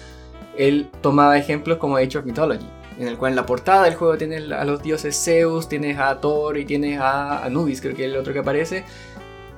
él 0.57 0.89
tomaba 1.01 1.37
ejemplos 1.37 1.77
como 1.77 1.97
Age 1.97 2.17
of 2.17 2.25
Mythology, 2.25 2.67
en 2.97 3.07
el 3.07 3.17
cual 3.17 3.33
en 3.33 3.35
la 3.35 3.45
portada 3.45 3.83
del 3.83 3.95
juego 3.95 4.17
tienes 4.17 4.51
a 4.51 4.65
los 4.65 4.81
dioses 4.81 5.21
Zeus, 5.23 5.67
tienes 5.67 5.97
a 5.97 6.19
Thor 6.19 6.57
y 6.57 6.65
tienes 6.65 6.99
a 6.99 7.43
Anubis, 7.43 7.81
creo 7.81 7.95
que 7.95 8.05
es 8.05 8.11
el 8.11 8.17
otro 8.17 8.33
que 8.33 8.39
aparece, 8.39 8.85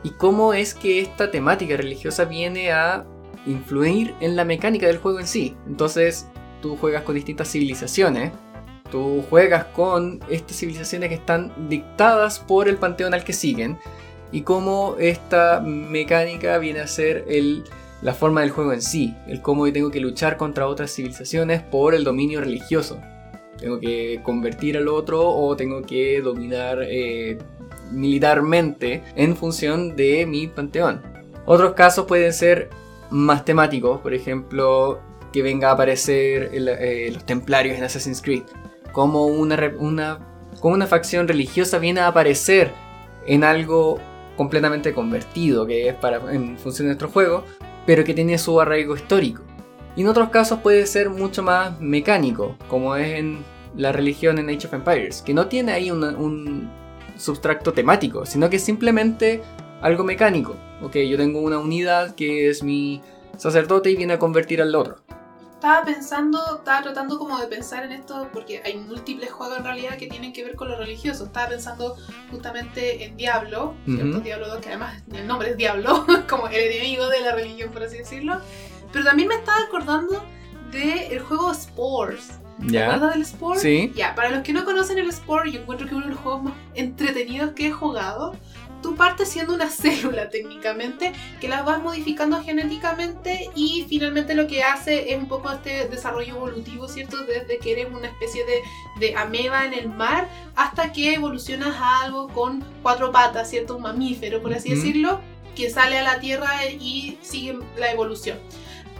y 0.03 0.11
cómo 0.11 0.53
es 0.53 0.73
que 0.73 1.01
esta 1.01 1.31
temática 1.31 1.75
religiosa 1.77 2.25
viene 2.25 2.71
a 2.71 3.05
influir 3.45 4.13
en 4.19 4.35
la 4.35 4.45
mecánica 4.45 4.87
del 4.87 4.97
juego 4.97 5.19
en 5.19 5.27
sí. 5.27 5.55
Entonces, 5.67 6.27
tú 6.61 6.77
juegas 6.77 7.03
con 7.03 7.15
distintas 7.15 7.49
civilizaciones, 7.49 8.31
tú 8.91 9.23
juegas 9.29 9.65
con 9.65 10.19
estas 10.29 10.57
civilizaciones 10.57 11.09
que 11.09 11.15
están 11.15 11.51
dictadas 11.69 12.39
por 12.39 12.67
el 12.67 12.77
panteón 12.77 13.13
al 13.13 13.23
que 13.23 13.33
siguen, 13.33 13.77
y 14.31 14.41
cómo 14.41 14.95
esta 14.99 15.61
mecánica 15.61 16.57
viene 16.57 16.81
a 16.81 16.87
ser 16.87 17.25
el 17.27 17.63
la 18.01 18.13
forma 18.13 18.41
del 18.41 18.51
juego 18.51 18.73
en 18.73 18.81
sí, 18.81 19.15
el 19.27 19.41
cómo 19.41 19.65
yo 19.65 19.73
tengo 19.73 19.91
que 19.91 19.99
luchar 19.99 20.37
contra 20.37 20.67
otras 20.67 20.93
civilizaciones 20.93 21.63
por 21.63 21.95
el 21.95 22.03
dominio 22.03 22.41
religioso. 22.41 22.99
Tengo 23.57 23.79
que 23.79 24.19
convertir 24.23 24.77
al 24.77 24.87
otro 24.87 25.27
o 25.27 25.55
tengo 25.55 25.81
que 25.81 26.21
dominar 26.21 26.79
eh, 26.83 27.39
militarmente 27.91 29.03
en 29.15 29.35
función 29.35 29.95
de 29.95 30.25
mi 30.27 30.47
panteón. 30.47 31.01
Otros 31.45 31.73
casos 31.73 32.05
pueden 32.05 32.33
ser 32.33 32.69
más 33.09 33.45
temáticos, 33.45 33.99
por 34.01 34.13
ejemplo, 34.13 34.99
que 35.33 35.41
venga 35.41 35.69
a 35.69 35.73
aparecer 35.73 36.51
eh, 36.53 37.09
los 37.11 37.25
templarios 37.25 37.77
en 37.77 37.83
Assassin's 37.83 38.21
Creed, 38.21 38.43
como 38.91 39.25
una, 39.25 40.19
como 40.59 40.75
una 40.75 40.87
facción 40.87 41.27
religiosa 41.27 41.79
viene 41.79 42.01
a 42.01 42.07
aparecer 42.07 42.71
en 43.25 43.43
algo 43.43 43.97
completamente 44.35 44.93
convertido, 44.93 45.65
que 45.65 45.89
es 45.89 45.95
para, 45.95 46.17
en 46.31 46.57
función 46.57 46.85
de 46.85 46.89
nuestro 46.89 47.09
juego, 47.09 47.43
pero 47.87 48.03
que 48.03 48.13
tiene 48.13 48.37
su 48.37 48.61
arraigo 48.61 48.95
histórico. 48.95 49.41
Y 49.95 50.01
en 50.01 50.09
otros 50.09 50.29
casos 50.29 50.59
puede 50.59 50.85
ser 50.85 51.09
mucho 51.09 51.41
más 51.41 51.81
mecánico, 51.81 52.55
como 52.69 52.95
es 52.95 53.17
en 53.17 53.43
la 53.75 53.91
religión 53.91 54.37
en 54.37 54.49
Age 54.49 54.67
of 54.67 54.73
Empires, 54.75 55.23
que 55.23 55.33
no 55.33 55.47
tiene 55.47 55.71
ahí 55.71 55.89
un 55.89 56.69
substracto 57.15 57.73
temático, 57.73 58.27
sino 58.27 58.47
que 58.47 58.57
es 58.57 58.63
simplemente 58.63 59.41
algo 59.81 60.03
mecánico. 60.03 60.55
Ok, 60.83 60.97
yo 60.97 61.17
tengo 61.17 61.39
una 61.41 61.57
unidad 61.57 62.13
que 62.13 62.49
es 62.49 62.61
mi 62.61 63.01
sacerdote 63.37 63.89
y 63.89 63.95
viene 63.95 64.13
a 64.13 64.19
convertir 64.19 64.61
al 64.61 64.75
otro. 64.75 64.97
Estaba 65.57 65.83
pensando, 65.83 66.57
estaba 66.57 66.83
tratando 66.83 67.17
como 67.17 67.39
de 67.39 67.47
pensar 67.47 67.83
en 67.83 67.91
esto, 67.91 68.29
porque 68.31 68.61
hay 68.63 68.77
múltiples 68.77 69.31
juegos 69.31 69.57
en 69.57 69.63
realidad 69.63 69.97
que 69.97 70.05
tienen 70.05 70.31
que 70.31 70.43
ver 70.43 70.55
con 70.55 70.69
lo 70.69 70.77
religioso. 70.77 71.25
Estaba 71.25 71.49
pensando 71.49 71.95
justamente 72.29 73.03
en 73.03 73.17
Diablo, 73.17 73.73
¿cierto? 73.85 74.19
Diablo 74.19 74.49
2, 74.49 74.57
que 74.59 74.69
además 74.69 75.01
el 75.11 75.25
nombre 75.25 75.49
es 75.49 75.57
Diablo, 75.57 76.05
como 76.29 76.47
el 76.47 76.53
enemigo 76.53 77.09
de 77.09 77.21
la 77.21 77.33
religión, 77.33 77.71
por 77.71 77.81
así 77.81 77.97
decirlo. 77.97 78.39
Pero 78.93 79.03
también 79.03 79.29
me 79.29 79.33
estaba 79.33 79.57
acordando 79.61 80.23
del 80.71 81.19
juego 81.21 81.51
Spores. 81.55 82.39
¿Te 82.69 82.83
acuerdas 82.83 83.13
del 83.13 83.21
Sport? 83.23 83.59
Sí. 83.59 83.91
Ya, 83.95 84.13
para 84.13 84.29
los 84.29 84.43
que 84.43 84.53
no 84.53 84.63
conocen 84.63 84.99
el 84.99 85.09
Sport, 85.09 85.47
yo 85.47 85.61
encuentro 85.61 85.87
que 85.87 85.95
uno 85.95 86.05
de 86.05 86.11
los 86.11 86.19
juegos 86.19 86.43
más 86.43 86.53
entretenidos 86.75 87.53
que 87.53 87.67
he 87.67 87.71
jugado. 87.71 88.35
Tú 88.81 88.95
partes 88.95 89.29
siendo 89.29 89.53
una 89.53 89.69
célula 89.69 90.29
técnicamente 90.29 91.13
que 91.39 91.47
la 91.47 91.63
vas 91.63 91.81
modificando 91.81 92.41
genéticamente 92.43 93.49
y 93.55 93.85
finalmente 93.87 94.35
lo 94.35 94.47
que 94.47 94.63
hace 94.63 95.11
es 95.11 95.17
un 95.17 95.27
poco 95.27 95.51
este 95.51 95.87
desarrollo 95.87 96.35
evolutivo, 96.35 96.87
¿cierto? 96.87 97.17
Desde 97.25 97.57
que 97.57 97.71
eres 97.71 97.87
una 97.91 98.07
especie 98.07 98.45
de, 98.45 98.61
de 98.99 99.15
ameba 99.15 99.65
en 99.65 99.73
el 99.73 99.89
mar 99.89 100.27
hasta 100.55 100.91
que 100.91 101.13
evolucionas 101.13 101.75
a 101.75 102.03
algo 102.03 102.27
con 102.29 102.63
cuatro 102.81 103.11
patas, 103.11 103.49
¿cierto? 103.49 103.75
Un 103.75 103.83
mamífero, 103.83 104.41
por 104.41 104.53
así 104.53 104.69
decirlo, 104.69 105.21
que 105.55 105.69
sale 105.69 105.97
a 105.97 106.03
la 106.03 106.19
tierra 106.19 106.65
y 106.69 107.17
sigue 107.21 107.57
la 107.77 107.91
evolución. 107.91 108.37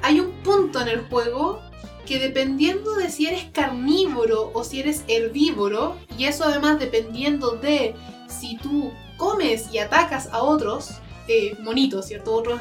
Hay 0.01 0.19
un 0.19 0.31
punto 0.43 0.81
en 0.81 0.87
el 0.87 1.01
juego 1.07 1.61
que 2.07 2.19
dependiendo 2.19 2.95
de 2.95 3.09
si 3.09 3.27
eres 3.27 3.45
carnívoro 3.51 4.51
o 4.53 4.63
si 4.63 4.79
eres 4.79 5.03
herbívoro, 5.07 5.97
y 6.17 6.25
eso 6.25 6.45
además 6.45 6.79
dependiendo 6.79 7.51
de 7.51 7.95
si 8.27 8.57
tú 8.57 8.91
comes 9.17 9.71
y 9.73 9.79
atacas 9.79 10.29
a 10.31 10.41
otros 10.41 10.99
eh, 11.27 11.57
monitos, 11.61 12.07
¿cierto? 12.07 12.33
Otros 12.33 12.59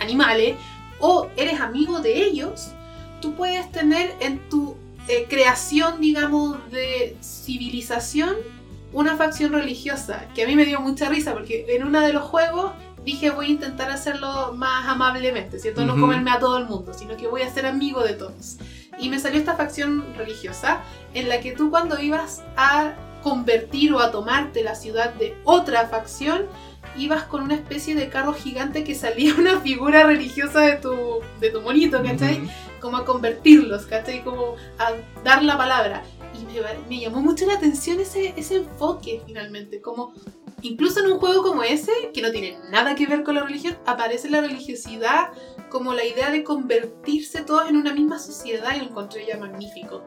animales, 0.00 0.56
o 1.00 1.28
eres 1.36 1.60
amigo 1.60 2.00
de 2.00 2.24
ellos, 2.24 2.68
tú 3.20 3.34
puedes 3.34 3.70
tener 3.72 4.14
en 4.20 4.38
tu 4.48 4.76
eh, 5.08 5.26
creación, 5.28 6.00
digamos, 6.00 6.70
de 6.70 7.16
civilización 7.20 8.36
una 8.92 9.16
facción 9.16 9.52
religiosa, 9.52 10.26
que 10.34 10.44
a 10.44 10.46
mí 10.46 10.54
me 10.54 10.64
dio 10.64 10.80
mucha 10.80 11.08
risa 11.08 11.32
porque 11.32 11.66
en 11.68 11.84
uno 11.84 12.00
de 12.00 12.12
los 12.12 12.22
juegos 12.22 12.72
dije 13.04 13.30
voy 13.30 13.46
a 13.46 13.50
intentar 13.50 13.90
hacerlo 13.90 14.52
más 14.54 14.86
amablemente, 14.86 15.58
¿cierto? 15.58 15.84
No 15.84 16.00
comerme 16.00 16.30
a 16.30 16.38
todo 16.38 16.58
el 16.58 16.66
mundo, 16.66 16.94
sino 16.94 17.16
que 17.16 17.26
voy 17.26 17.42
a 17.42 17.52
ser 17.52 17.66
amigo 17.66 18.02
de 18.02 18.14
todos. 18.14 18.56
Y 18.98 19.08
me 19.08 19.18
salió 19.18 19.40
esta 19.40 19.56
facción 19.56 20.14
religiosa 20.16 20.82
en 21.12 21.28
la 21.28 21.40
que 21.40 21.52
tú 21.52 21.70
cuando 21.70 22.00
ibas 22.00 22.42
a 22.56 22.94
convertir 23.24 23.94
o 23.94 24.00
a 24.00 24.10
tomarte 24.10 24.62
la 24.62 24.74
ciudad 24.74 25.14
de 25.14 25.34
otra 25.44 25.88
facción, 25.88 26.46
ibas 26.96 27.24
con 27.24 27.42
una 27.42 27.54
especie 27.54 27.94
de 27.94 28.10
carro 28.10 28.34
gigante 28.34 28.84
que 28.84 28.94
salía 28.94 29.34
una 29.34 29.58
figura 29.60 30.04
religiosa 30.04 30.60
de 30.60 30.76
tu, 30.76 30.94
de 31.40 31.48
tu 31.48 31.62
monito, 31.62 32.02
¿cachai? 32.02 32.48
Como 32.80 32.98
a 32.98 33.06
convertirlos, 33.06 33.86
¿cachai? 33.86 34.22
Como 34.22 34.56
a 34.78 34.92
dar 35.24 35.42
la 35.42 35.56
palabra. 35.56 36.02
Y 36.34 36.44
me, 36.44 36.60
me 36.88 37.00
llamó 37.00 37.22
mucho 37.22 37.46
la 37.46 37.54
atención 37.54 37.98
ese, 37.98 38.34
ese 38.36 38.56
enfoque 38.56 39.22
finalmente, 39.24 39.80
como 39.80 40.12
incluso 40.60 41.00
en 41.00 41.12
un 41.12 41.18
juego 41.18 41.42
como 41.42 41.62
ese, 41.62 41.92
que 42.12 42.20
no 42.20 42.30
tiene 42.30 42.58
nada 42.70 42.94
que 42.94 43.06
ver 43.06 43.22
con 43.22 43.36
la 43.36 43.44
religión, 43.44 43.78
aparece 43.86 44.28
la 44.28 44.42
religiosidad 44.42 45.28
como 45.74 45.92
la 45.92 46.04
idea 46.04 46.30
de 46.30 46.44
convertirse 46.44 47.42
todos 47.42 47.68
en 47.68 47.76
una 47.76 47.92
misma 47.92 48.20
sociedad 48.20 48.76
y 48.76 48.78
lo 48.78 48.84
encontré 48.90 49.26
ya 49.26 49.36
magnífico. 49.36 50.04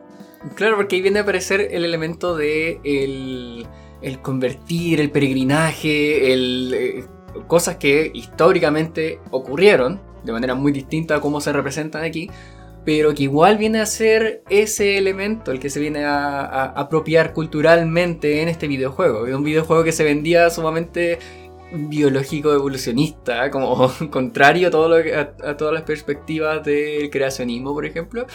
Claro, 0.56 0.78
porque 0.78 0.96
ahí 0.96 1.02
viene 1.02 1.20
a 1.20 1.24
aparecer 1.24 1.60
el 1.60 1.84
elemento 1.84 2.38
de 2.38 2.80
el, 2.86 4.22
convertir, 4.22 5.02
el 5.02 5.12
peregrinaje, 5.12 6.32
el, 6.32 6.74
eh, 6.74 7.06
cosas 7.48 7.76
que 7.76 8.10
históricamente 8.14 9.20
ocurrieron 9.30 10.00
de 10.24 10.32
manera 10.32 10.56
muy 10.56 10.72
distinta 10.72 11.18
a 11.18 11.20
cómo 11.20 11.42
se 11.42 11.52
representan 11.52 12.06
aquí, 12.06 12.30
pero 12.86 13.14
que 13.14 13.24
igual 13.24 13.58
viene 13.58 13.82
a 13.82 13.86
ser 13.86 14.44
ese 14.50 14.98
elemento 14.98 15.52
el 15.52 15.60
que 15.60 15.70
se 15.70 15.82
viene 15.82 16.06
a, 16.06 16.64
apropiar 16.64 17.34
culturalmente 17.34 18.42
en 18.42 18.48
este 18.48 18.70
videojuego. 18.70 19.24
un 19.24 19.44
videojuego 19.44 19.84
que 19.84 19.92
se 19.92 20.06
vendía 20.06 20.50
sumamente 20.50 21.20
biológico 21.72 22.54
evolucionista, 22.54 23.52
como 23.52 23.92
contrario 24.12 24.70
a, 24.70 24.72
todo 24.72 24.90
lo 24.90 24.96
a, 24.96 25.58
todas 25.58 25.74
las 25.74 25.84
perspectivas 25.84 26.64
del 26.64 27.10
creacionismo, 27.10 27.74
por 27.74 27.86
ejemplo, 27.86 28.26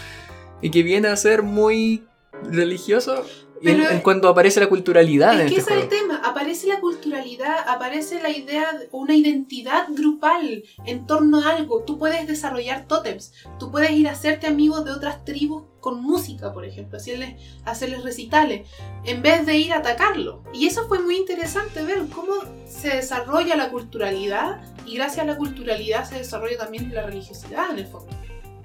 y 0.61 0.71
que 0.71 0.83
viene 0.83 1.09
a 1.09 1.17
ser 1.17 1.43
muy 1.43 2.05
religioso 2.51 3.25
en, 3.65 4.01
cuanto 4.01 4.29
aparece 4.29 4.61
la 4.61 4.69
culturalidad. 4.69 5.41
Es 5.41 5.53
que 5.53 5.59
este 5.59 5.75
es 5.75 5.83
el 5.83 5.89
tema, 5.89 6.21
aparece 6.25 6.67
la 6.67 6.81
culturalidad, 6.81 7.69
aparece 7.69 8.21
la 8.21 8.31
idea, 8.31 8.67
una 8.91 9.15
identidad 9.15 9.87
grupal 9.91 10.65
en 10.85 11.07
torno 11.07 11.41
a 11.41 11.51
algo. 11.51 11.83
Tú 11.83 11.99
puedes 11.99 12.27
desarrollar 12.27 12.87
tótems, 12.87 13.33
tú 13.59 13.71
puedes 13.71 13.91
ir 13.93 14.09
a 14.09 14.13
hacerte 14.13 14.47
amigo 14.47 14.83
de 14.83 14.91
otras 14.91 15.25
tribus 15.25 15.65
con 15.81 16.03
música, 16.03 16.53
por 16.53 16.65
ejemplo, 16.65 16.99
hacerles, 16.99 17.41
hacerles 17.65 18.05
recitales, 18.05 18.69
en 19.05 19.23
vez 19.23 19.45
de 19.47 19.57
ir 19.57 19.73
a 19.73 19.79
atacarlo. 19.79 20.43
Y 20.53 20.67
eso 20.67 20.87
fue 20.87 21.01
muy 21.01 21.17
interesante 21.17 21.83
ver 21.83 22.07
cómo 22.15 22.35
se 22.67 22.97
desarrolla 22.97 23.57
la 23.57 23.71
culturalidad 23.71 24.61
y 24.87 24.95
gracias 24.97 25.25
a 25.25 25.27
la 25.27 25.37
culturalidad 25.37 26.09
se 26.09 26.17
desarrolla 26.17 26.59
también 26.59 26.93
la 26.95 27.03
religiosidad 27.03 27.71
en 27.71 27.79
el 27.79 27.87
fondo. 27.87 28.22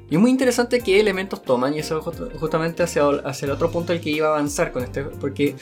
Y 0.09 0.15
es 0.15 0.21
muy 0.21 0.31
interesante 0.31 0.79
qué 0.79 0.99
elementos 0.99 1.43
toman, 1.43 1.73
y 1.73 1.79
eso 1.79 2.01
justamente 2.01 2.83
hacia, 2.83 3.07
hacia 3.25 3.45
el 3.45 3.51
otro 3.51 3.69
punto 3.71 3.91
al 3.91 3.99
que 3.99 4.09
iba 4.09 4.27
a 4.27 4.31
avanzar 4.31 4.71
con 4.71 4.83
este, 4.83 5.03
porque 5.03 5.55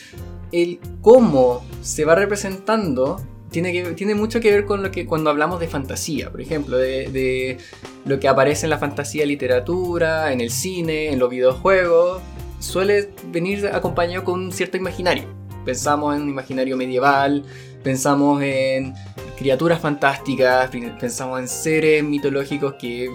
el 0.51 0.79
cómo 1.01 1.63
se 1.81 2.05
va 2.05 2.15
representando 2.15 3.19
tiene, 3.49 3.93
tiene 3.93 4.15
mucho 4.15 4.39
que 4.39 4.51
ver 4.51 4.65
con 4.65 4.83
lo 4.83 4.91
que 4.91 5.05
cuando 5.05 5.29
hablamos 5.29 5.59
de 5.59 5.67
fantasía, 5.67 6.29
por 6.29 6.41
ejemplo, 6.41 6.77
de 6.77 7.57
lo 8.05 8.19
que 8.19 8.27
aparece 8.27 8.65
en 8.65 8.69
la 8.69 8.77
fantasía 8.77 9.25
literatura, 9.25 10.31
en 10.31 10.41
el 10.41 10.51
cine, 10.51 11.11
en 11.11 11.19
los 11.19 11.29
videojuegos, 11.29 12.21
suele 12.59 13.11
venir 13.31 13.67
acompañado 13.67 14.23
con 14.23 14.39
un 14.39 14.51
cierto 14.51 14.77
imaginario. 14.77 15.23
Pensamos 15.65 16.15
en 16.15 16.23
un 16.23 16.29
imaginario 16.29 16.77
medieval, 16.77 17.43
pensamos 17.83 18.43
en 18.43 18.93
criaturas 19.37 19.79
fantásticas, 19.79 20.69
pensamos 20.99 21.39
en 21.39 21.47
seres 21.47 22.03
mitológicos 22.03 22.75
que 22.75 23.09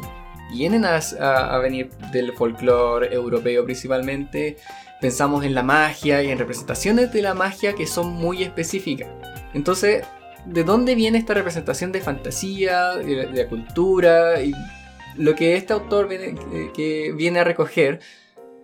vienen 0.52 0.84
a, 0.84 1.58
venir 1.58 1.90
del 2.12 2.32
folclore 2.32 3.12
europeo 3.12 3.64
principalmente. 3.64 4.56
Pensamos 5.00 5.44
en 5.44 5.54
la 5.54 5.62
magia 5.62 6.22
y 6.22 6.30
en 6.30 6.38
representaciones 6.38 7.12
de 7.12 7.22
la 7.22 7.34
magia 7.34 7.74
que 7.74 7.86
son 7.86 8.12
muy 8.12 8.42
específicas. 8.42 9.08
Entonces, 9.54 10.04
¿de 10.44 10.64
dónde 10.64 10.94
viene 10.94 11.18
esta 11.18 11.34
representación 11.34 11.92
de 11.92 12.00
fantasía, 12.00 12.96
de, 12.96 13.26
la 13.26 13.48
cultura? 13.48 14.42
Y 14.42 14.52
lo 15.16 15.34
que 15.34 15.56
este 15.56 15.72
autor 15.72 16.08
viene, 16.08 16.34
que 16.74 17.12
viene 17.16 17.40
a 17.40 17.44
recoger 17.44 18.00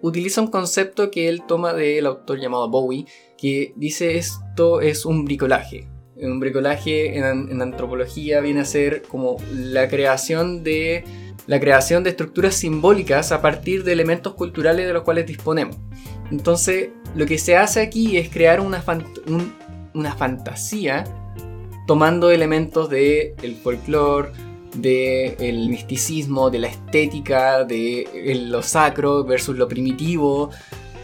utiliza 0.02 0.40
un 0.40 0.49
concepto 0.49 1.11
que 1.11 1.28
él 1.28 1.43
toma 1.47 1.73
del 1.73 2.07
autor 2.07 2.38
llamado 2.38 2.69
Bowie, 2.69 3.07
que 3.38 3.73
dice 3.76 4.16
esto 4.16 4.81
es 4.81 5.07
un 5.07 5.25
bricolaje. 5.25 5.88
Un 6.20 6.40
bricolaje 6.40 7.18
en 7.18 7.61
antropología 7.61 8.40
viene 8.40 8.61
a 8.61 8.64
ser 8.64 9.02
como 9.02 9.37
la 9.52 9.88
creación 9.88 10.62
de 10.64 11.04
la 11.46 11.61
creación 11.61 12.02
de 12.02 12.11
estructuras 12.11 12.54
simbólicas 12.54 13.32
a 13.32 13.40
partir 13.40 13.85
de 13.85 13.92
elementos 13.92 14.35
culturales 14.35 14.87
de 14.87 14.92
los 14.92 15.02
cuales 15.02 15.26
disponemos. 15.26 15.76
Entonces, 16.30 16.90
lo 17.14 17.26
que 17.26 17.38
se 17.38 17.56
hace 17.56 17.80
aquí 17.80 18.16
es 18.16 18.28
crear 18.28 18.61
una, 18.61 18.82
una 19.94 20.14
fantasía 20.14 21.04
tomando 21.87 22.30
elementos 22.30 22.90
del 22.90 23.35
el 23.42 23.54
folclore, 23.54 24.30
del 24.75 25.68
misticismo, 25.68 26.50
de 26.50 26.58
la 26.58 26.66
estética, 26.66 27.64
de 27.64 28.46
lo 28.49 28.62
sacro 28.62 29.25
versus 29.25 29.56
lo 29.56 29.68
primitivo, 29.68 30.50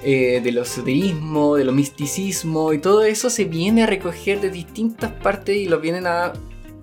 eh, 0.04 0.40
de 0.42 0.52
lo 0.52 0.62
esoterismo, 0.62 1.56
de 1.56 1.64
lo 1.64 1.72
misticismo, 1.72 2.72
y 2.72 2.78
todo 2.78 3.02
eso 3.02 3.30
se 3.30 3.44
viene 3.44 3.84
a 3.84 3.86
recoger 3.86 4.40
de 4.40 4.50
distintas 4.50 5.12
partes 5.12 5.56
y 5.56 5.66
lo 5.66 5.80
vienen 5.80 6.06
a 6.06 6.32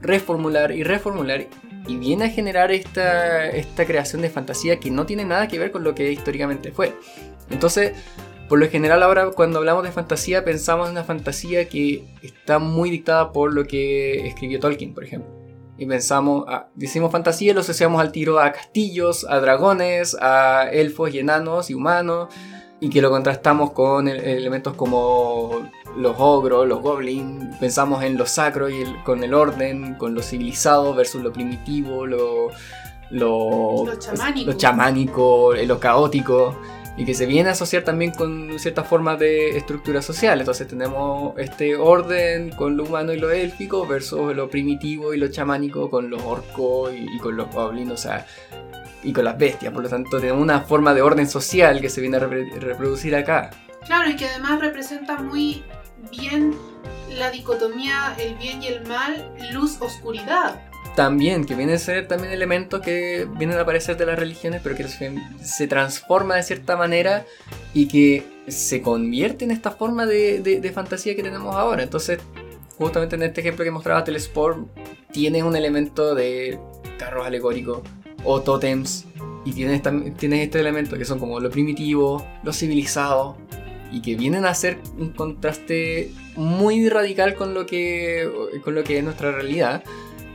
reformular 0.02 0.72
y 0.72 0.84
reformular 0.84 1.48
y 1.88 1.98
viene 1.98 2.26
a 2.26 2.30
generar 2.30 2.72
esta, 2.72 3.50
esta 3.50 3.86
creación 3.86 4.22
de 4.22 4.30
fantasía 4.30 4.80
que 4.80 4.92
no 4.92 5.06
tiene 5.06 5.26
nada 5.26 5.48
que 5.48 5.60
ver 5.60 5.72
con 5.72 5.84
lo 5.84 5.96
que 5.96 6.12
históricamente 6.12 6.72
fue. 6.72 6.94
Entonces, 7.50 7.94
por 8.48 8.60
lo 8.60 8.70
general 8.70 9.04
ahora 9.04 9.30
cuando 9.32 9.60
hablamos 9.60 9.84
de 9.84 9.92
fantasía 9.92 10.44
pensamos 10.44 10.88
en 10.88 10.94
una 10.94 11.04
fantasía 11.04 11.68
que 11.68 12.06
está 12.22 12.60
muy 12.60 12.90
dictada 12.90 13.32
por 13.32 13.54
lo 13.54 13.66
que 13.66 14.28
escribió 14.28 14.60
Tolkien, 14.60 14.94
por 14.94 15.04
ejemplo. 15.04 15.30
Y 15.78 15.86
pensamos, 15.86 16.46
ah, 16.48 16.68
decimos 16.76 17.12
fantasía, 17.12 17.54
lo 17.54 17.62
asociamos 17.62 18.02
al 18.02 18.12
tiro 18.12 18.40
a 18.40 18.52
castillos, 18.52 19.26
a 19.30 19.40
dragones, 19.40 20.18
a 20.20 20.68
elfos 20.72 21.14
y 21.14 21.20
enanos 21.20 21.70
y 21.70 21.74
humanos, 21.74 22.34
y 22.80 22.90
que 22.90 23.02
lo 23.02 23.10
contrastamos 23.10 23.72
con 23.72 24.08
elementos 24.08 24.74
como 24.76 25.70
los 25.98 26.16
ogros, 26.18 26.68
los 26.68 26.82
goblins, 26.82 27.58
pensamos 27.58 28.04
en 28.04 28.18
lo 28.18 28.26
sacro 28.26 28.70
y 28.70 28.84
con 29.04 29.24
el 29.24 29.34
orden, 29.34 29.96
con 29.96 30.14
lo 30.14 30.22
civilizado 30.22 30.94
versus 30.94 31.22
lo 31.22 31.34
primitivo, 31.34 32.06
lo, 32.06 32.50
lo, 33.10 33.86
chamánico. 34.00 34.52
lo 34.52 34.58
chamánico, 34.58 35.54
lo 35.56 35.80
caótico 35.80 36.56
y 37.00 37.06
que 37.06 37.14
se 37.14 37.26
viene 37.26 37.48
a 37.48 37.54
asociar 37.54 37.84
también 37.84 38.12
con 38.12 38.60
ciertas 38.60 38.86
formas 38.86 39.18
de 39.18 39.58
estructura 39.58 40.02
social. 40.02 40.38
Entonces 40.38 40.68
tenemos 40.68 41.34
este 41.38 41.78
orden 41.78 42.50
con 42.52 42.76
lo 42.76 42.84
humano 42.84 43.14
y 43.14 43.18
lo 43.18 43.32
élfico 43.32 43.88
versus 43.88 44.36
lo 44.36 44.50
primitivo 44.50 45.14
y 45.14 45.18
lo 45.18 45.30
chamánico 45.30 45.90
con 45.90 46.10
los 46.10 46.22
orcos 46.22 46.92
y, 46.94 47.18
con 47.20 47.38
los 47.38 47.50
goblins, 47.56 47.92
o 47.92 47.98
sea, 47.98 48.28
y 49.04 49.14
con 49.14 49.26
las 49.26 49.38
bestias. 49.38 49.74
Por 49.74 49.84
lo 49.84 49.90
tanto, 49.90 50.20
tenemos 50.20 50.42
una 50.42 50.62
forma 50.62 50.94
de 50.94 51.02
orden 51.02 51.28
social 51.28 51.82
que 51.82 51.90
se 51.90 52.02
viene 52.02 52.18
a 52.18 52.20
reproducir 52.20 53.16
acá. 53.16 53.50
Claro, 53.86 54.10
y 54.10 54.16
que 54.16 54.28
además 54.28 54.60
representa 54.60 55.18
muy 55.18 55.64
bien 56.12 56.56
la 57.18 57.32
dicotomía 57.32 58.16
el 58.18 58.36
bien 58.36 58.62
y 58.62 58.68
el 58.68 58.88
mal, 58.88 59.34
luz-oscuridad 59.52 60.62
también, 60.96 61.46
que 61.46 61.56
vienen 61.56 61.76
a 61.76 61.80
ser 61.80 62.08
también 62.08 62.34
elementos 62.34 62.82
que 62.82 63.26
vienen 63.38 63.58
a 63.58 63.62
aparecer 63.62 63.96
de 63.96 64.06
las 64.06 64.20
religiones, 64.20 64.60
pero 64.62 64.76
que 64.76 64.86
se, 64.86 65.68
transforma 65.68 66.36
de 66.36 66.44
cierta 66.44 66.76
manera 66.76 67.26
y 67.74 67.88
que 67.88 68.26
se 68.48 68.82
convierte 68.82 69.46
en 69.46 69.52
esta 69.52 69.72
forma 69.72 70.06
de, 70.06 70.72
fantasía 70.74 71.16
que 71.16 71.24
tenemos 71.24 71.56
ahora. 71.56 71.84
Entonces, 71.84 72.20
justamente 72.78 73.16
en 73.16 73.24
este 73.24 73.40
ejemplo 73.42 73.64
que 73.64 73.72
mostraba 73.72 74.04
Telesport, 74.04 74.68
tienes 75.12 75.44
un 75.44 75.56
elemento 75.56 76.16
de 76.16 76.60
carros 76.98 77.26
alegóricos 77.26 77.82
o 78.24 78.42
tótems, 78.42 79.06
y 79.46 79.54
tienes, 79.54 79.82
tienes 80.18 80.44
este 80.44 80.60
elemento 80.60 80.98
que 80.98 81.06
son 81.06 81.20
como 81.20 81.40
lo 81.40 81.50
primitivo, 81.50 82.26
lo 82.44 82.54
civilizado, 82.54 83.38
y 83.92 84.02
que 84.02 84.16
vienen 84.16 84.46
a 84.46 84.54
ser 84.54 84.80
un 84.98 85.10
contraste 85.10 86.12
muy 86.36 86.90
radical 86.90 87.36
con 87.36 87.54
lo 87.54 87.66
que, 87.66 88.24
es 88.24 89.04
nuestra 89.04 89.32
realidad 89.32 89.84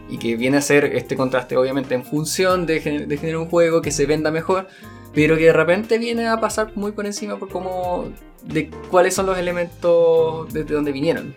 y 0.08 0.18
que 0.18 0.36
viene 0.36 0.58
a 0.58 0.60
ser 0.60 0.84
este 0.84 1.16
contraste 1.16 1.56
obviamente 1.56 1.94
en 1.94 2.04
función 2.04 2.66
de, 2.66 2.80
generar 2.80 3.36
un 3.38 3.48
juego 3.48 3.80
que 3.80 3.90
se 3.90 4.06
venda 4.06 4.30
mejor, 4.30 4.68
pero 5.14 5.36
que 5.36 5.44
de 5.44 5.52
repente 5.52 5.98
viene 5.98 6.26
a 6.28 6.40
pasar 6.40 6.72
muy 6.74 6.92
por 6.92 7.06
encima 7.06 7.38
por 7.38 7.48
cómo 7.48 8.12
de 8.44 8.68
cuáles 8.90 9.14
son 9.14 9.26
los 9.26 9.38
elementos 9.38 10.52
desde 10.52 10.74
donde 10.74 10.92
vinieron. 10.92 11.34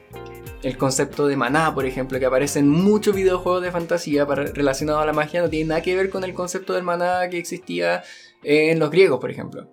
El 0.64 0.76
concepto 0.76 1.28
de 1.28 1.36
maná, 1.36 1.74
por 1.76 1.86
ejemplo, 1.86 2.20
que 2.20 2.26
aparece 2.26 2.60
en 2.60 2.68
muchos 2.68 3.16
videojuegos 3.16 3.62
de 3.62 3.72
fantasía 3.72 4.26
relacionados 4.26 5.04
a 5.04 5.06
la 5.06 5.14
magia, 5.14 5.42
no 5.42 5.50
tiene 5.50 5.70
nada 5.70 5.82
que 5.82 5.96
ver 5.96 6.10
con 6.10 6.24
el 6.24 6.34
concepto 6.34 6.74
del 6.74 6.84
maná 6.84 7.30
que 7.30 7.38
existía 7.38 8.04
en 8.44 8.80
los 8.80 8.90
griegos, 8.90 9.20
por 9.20 9.30
ejemplo. 9.30 9.72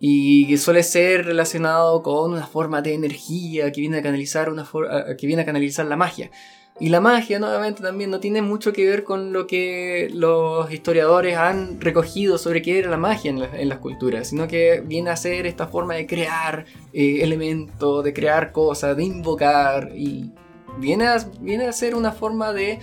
Y 0.00 0.48
que 0.48 0.58
suele 0.58 0.82
ser 0.82 1.24
relacionado 1.24 2.02
con 2.02 2.32
una 2.32 2.46
forma 2.46 2.82
de 2.82 2.94
energía 2.94 3.70
que 3.70 3.80
viene 3.80 3.98
a 3.98 4.02
canalizar, 4.02 4.50
una 4.50 4.68
que 5.16 5.26
viene 5.26 5.42
a 5.42 5.46
canalizar 5.46 5.86
la 5.86 5.96
magia. 5.96 6.30
Y 6.78 6.90
la 6.90 7.00
magia, 7.00 7.38
nuevamente, 7.38 7.82
también 7.82 8.10
no 8.10 8.20
tiene 8.20 8.42
mucho 8.42 8.72
que 8.74 8.86
ver 8.86 9.02
con 9.02 9.32
lo 9.32 9.46
que 9.46 10.10
los 10.12 10.70
historiadores 10.70 11.36
han 11.38 11.80
recogido 11.80 12.36
sobre 12.36 12.60
qué 12.60 12.78
era 12.78 12.90
la 12.90 12.98
magia 12.98 13.30
en, 13.30 13.68
las 13.68 13.78
culturas, 13.78 14.28
sino 14.28 14.46
que 14.46 14.82
viene 14.84 15.08
a 15.08 15.16
ser 15.16 15.46
esta 15.46 15.68
forma 15.68 15.94
de 15.94 16.06
crear 16.06 16.66
eh, 16.92 17.20
elementos, 17.22 18.04
de 18.04 18.12
crear 18.12 18.52
cosas, 18.52 18.94
de 18.94 19.04
invocar, 19.04 19.90
y 19.94 20.32
viene 20.78 21.06
a, 21.06 21.16
viene 21.40 21.66
a 21.66 21.72
ser 21.72 21.94
una 21.94 22.12
forma 22.12 22.52
de 22.52 22.78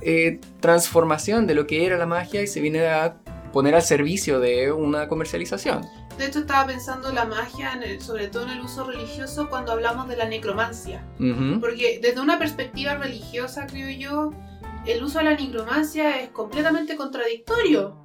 eh, 0.00 0.38
transformación 0.60 1.48
de 1.48 1.54
lo 1.54 1.66
que 1.66 1.86
era 1.86 1.96
la 1.96 2.06
magia 2.06 2.40
y 2.40 2.46
se 2.46 2.60
viene 2.60 2.86
a 2.86 3.16
poner 3.52 3.74
al 3.74 3.82
servicio 3.82 4.38
de 4.38 4.70
una 4.70 5.08
comercialización. 5.08 5.84
De 6.18 6.26
hecho, 6.26 6.40
estaba 6.40 6.66
pensando 6.66 7.12
la 7.12 7.24
magia, 7.24 7.78
sobre 8.00 8.28
todo 8.28 8.44
en 8.44 8.50
el 8.50 8.60
uso 8.60 8.84
religioso, 8.84 9.48
cuando 9.48 9.72
hablamos 9.72 10.08
de 10.08 10.16
la 10.16 10.26
necromancia. 10.26 11.04
Porque 11.60 11.98
desde 12.00 12.20
una 12.20 12.38
perspectiva 12.38 12.94
religiosa, 12.94 13.66
creo 13.66 13.90
yo, 13.90 14.30
el 14.86 15.02
uso 15.02 15.18
de 15.18 15.24
la 15.24 15.34
necromancia 15.34 16.20
es 16.20 16.28
completamente 16.30 16.96
contradictorio. 16.96 17.96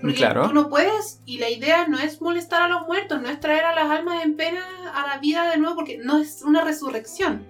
Porque 0.00 0.16
claro. 0.16 0.46
tú 0.46 0.54
no 0.54 0.68
puedes, 0.68 1.22
y 1.24 1.38
la 1.38 1.48
idea 1.48 1.88
no 1.88 1.98
es 1.98 2.20
molestar 2.20 2.62
a 2.62 2.68
los 2.68 2.86
muertos, 2.86 3.20
no 3.20 3.28
es 3.28 3.40
traer 3.40 3.64
a 3.64 3.74
las 3.74 3.90
almas 3.90 4.22
en 4.22 4.36
pena 4.36 4.62
a 4.94 5.06
la 5.06 5.18
vida 5.18 5.50
de 5.50 5.56
nuevo, 5.56 5.76
porque 5.76 5.98
no 5.98 6.18
es 6.18 6.42
una 6.42 6.62
resurrección. 6.62 7.46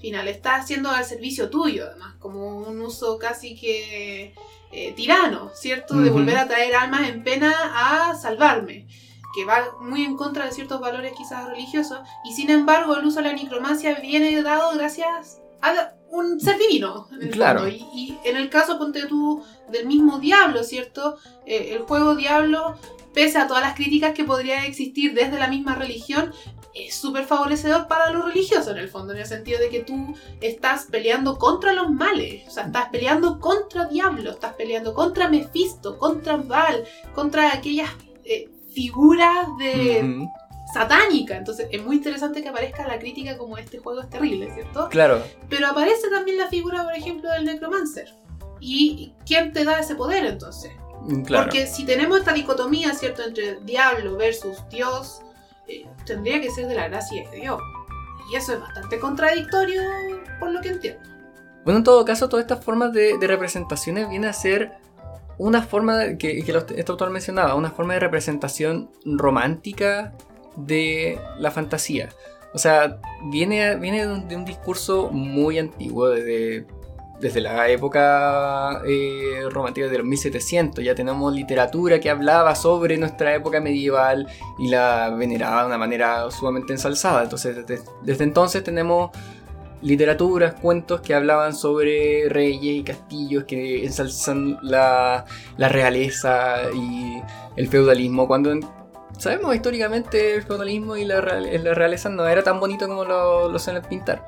Final, 0.00 0.28
está 0.28 0.54
haciendo 0.54 0.90
al 0.90 1.04
servicio 1.04 1.50
tuyo, 1.50 1.86
además, 1.86 2.14
como 2.20 2.60
un 2.60 2.80
uso 2.80 3.18
casi 3.18 3.58
que 3.58 4.32
eh, 4.70 4.92
tirano, 4.94 5.50
¿cierto? 5.54 5.96
De 5.98 6.10
volver 6.10 6.36
a 6.36 6.46
traer 6.46 6.76
almas 6.76 7.08
en 7.08 7.24
pena 7.24 7.52
a 7.74 8.14
salvarme 8.14 8.86
que 9.38 9.44
va 9.44 9.76
muy 9.80 10.02
en 10.04 10.16
contra 10.16 10.46
de 10.46 10.50
ciertos 10.50 10.80
valores 10.80 11.12
quizás 11.16 11.46
religiosos, 11.46 12.00
y 12.24 12.32
sin 12.32 12.50
embargo 12.50 12.96
el 12.96 13.06
uso 13.06 13.22
de 13.22 13.28
la 13.28 13.34
necromancia 13.34 13.94
viene 14.00 14.42
dado 14.42 14.72
gracias 14.72 15.40
a 15.62 15.92
un 16.10 16.40
ser 16.40 16.58
divino. 16.58 17.06
claro. 17.30 17.68
Y, 17.68 18.18
en 18.24 18.36
el 18.36 18.50
caso, 18.50 18.78
ponte 18.78 19.06
tú, 19.06 19.44
del 19.70 19.86
mismo 19.86 20.18
Diablo, 20.18 20.64
¿cierto? 20.64 21.18
Eh, 21.46 21.70
el 21.74 21.82
juego 21.82 22.16
Diablo, 22.16 22.76
pese 23.14 23.38
a 23.38 23.46
todas 23.46 23.62
las 23.62 23.74
críticas 23.74 24.12
que 24.12 24.24
podrían 24.24 24.64
existir 24.64 25.14
desde 25.14 25.38
la 25.38 25.46
misma 25.46 25.76
religión, 25.76 26.32
es 26.74 26.96
súper 26.96 27.24
favorecedor 27.24 27.86
para 27.86 28.10
los 28.10 28.24
religiosos 28.24 28.72
en 28.72 28.78
el 28.78 28.88
fondo, 28.88 29.12
en 29.12 29.20
el 29.20 29.26
sentido 29.26 29.60
de 29.60 29.68
que 29.68 29.84
tú 29.84 30.16
estás 30.40 30.86
peleando 30.90 31.38
contra 31.38 31.72
los 31.72 31.90
males, 31.90 32.46
o 32.48 32.50
sea, 32.50 32.64
estás 32.64 32.88
peleando 32.90 33.38
contra 33.38 33.86
Diablo, 33.86 34.32
estás 34.32 34.54
peleando 34.54 34.94
contra 34.94 35.28
Mephisto, 35.28 35.96
contra 35.96 36.36
Baal, 36.36 36.84
contra 37.14 37.52
aquellas 37.52 37.90
figuras 38.78 39.48
de... 39.58 40.28
satánica. 40.72 41.36
Entonces 41.36 41.66
es 41.72 41.84
muy 41.84 41.96
interesante 41.96 42.42
que 42.42 42.48
aparezca 42.48 42.86
la 42.86 42.98
crítica 42.98 43.36
como 43.36 43.58
este 43.58 43.78
juego 43.78 44.02
es 44.02 44.08
terrible, 44.08 44.52
¿cierto? 44.54 44.88
Claro. 44.88 45.20
Pero 45.48 45.66
aparece 45.66 46.08
también 46.10 46.38
la 46.38 46.46
figura, 46.46 46.84
por 46.84 46.94
ejemplo, 46.94 47.28
del 47.32 47.44
Necromancer. 47.44 48.14
¿Y 48.60 49.12
quién 49.26 49.52
te 49.52 49.64
da 49.64 49.80
ese 49.80 49.96
poder 49.96 50.24
entonces? 50.26 50.70
Mm, 51.02 51.22
claro. 51.22 51.44
Porque 51.44 51.66
si 51.66 51.84
tenemos 51.84 52.18
esta 52.18 52.32
dicotomía, 52.32 52.94
¿cierto?, 52.94 53.22
entre 53.22 53.58
diablo 53.62 54.16
versus 54.16 54.56
Dios, 54.70 55.22
eh, 55.66 55.86
tendría 56.06 56.40
que 56.40 56.50
ser 56.50 56.68
de 56.68 56.74
la 56.76 56.88
gracia 56.88 57.28
de 57.30 57.40
Dios. 57.40 57.60
Y 58.30 58.36
eso 58.36 58.52
es 58.52 58.60
bastante 58.60 59.00
contradictorio 59.00 59.82
por 60.38 60.52
lo 60.52 60.60
que 60.60 60.68
entiendo. 60.68 61.00
Bueno, 61.64 61.78
en 61.78 61.84
todo 61.84 62.04
caso, 62.04 62.28
todas 62.28 62.44
estas 62.44 62.64
formas 62.64 62.92
de, 62.92 63.18
de 63.18 63.26
representaciones 63.26 64.08
vienen 64.08 64.30
a 64.30 64.32
ser 64.32 64.78
una 65.38 65.62
forma 65.62 66.16
que, 66.18 66.42
que 66.42 66.52
este 66.76 66.90
autor 66.90 67.10
mencionaba, 67.10 67.54
una 67.54 67.70
forma 67.70 67.94
de 67.94 68.00
representación 68.00 68.90
romántica 69.04 70.14
de 70.56 71.18
la 71.38 71.50
fantasía. 71.50 72.08
O 72.54 72.58
sea, 72.58 72.98
viene, 73.30 73.76
viene 73.76 74.06
de, 74.06 74.36
un, 74.36 74.44
discurso 74.44 75.10
muy 75.10 75.58
antiguo, 75.58 76.08
desde, 76.08 76.66
desde 77.20 77.40
la 77.40 77.68
época 77.68 78.82
eh, 78.86 79.42
romántica 79.50 79.86
de 79.88 79.98
los 79.98 80.06
1700. 80.06 80.82
Ya 80.82 80.94
tenemos 80.94 81.32
literatura 81.32 82.00
que 82.00 82.10
hablaba 82.10 82.54
sobre 82.54 82.96
nuestra 82.96 83.34
época 83.34 83.60
medieval 83.60 84.26
y 84.58 84.68
la 84.68 85.10
veneraba 85.10 85.62
de 85.62 85.66
una 85.68 85.78
manera 85.78 86.30
sumamente 86.30 86.72
ensalzada. 86.72 87.22
Entonces, 87.22 87.64
desde 88.02 88.24
entonces 88.24 88.64
tenemos 88.64 89.10
literaturas, 89.82 90.54
cuentos 90.54 91.00
que 91.00 91.14
hablaban 91.14 91.54
sobre 91.54 92.28
reyes 92.28 92.76
y 92.76 92.82
castillos 92.82 93.44
que 93.44 93.84
ensalzan 93.84 94.58
la, 94.62 95.24
la 95.56 95.68
realeza 95.68 96.70
y 96.74 97.20
el 97.56 97.68
feudalismo, 97.68 98.26
cuando 98.26 98.58
sabemos 99.18 99.54
históricamente 99.54 100.36
el 100.36 100.42
feudalismo 100.42 100.96
y 100.96 101.04
la, 101.04 101.20
la 101.20 101.74
realeza 101.74 102.08
no 102.08 102.26
era 102.26 102.42
tan 102.42 102.60
bonito 102.60 102.88
como 102.88 103.04
lo, 103.04 103.48
lo 103.48 103.58
suelen 103.58 103.82
pintar. 103.82 104.26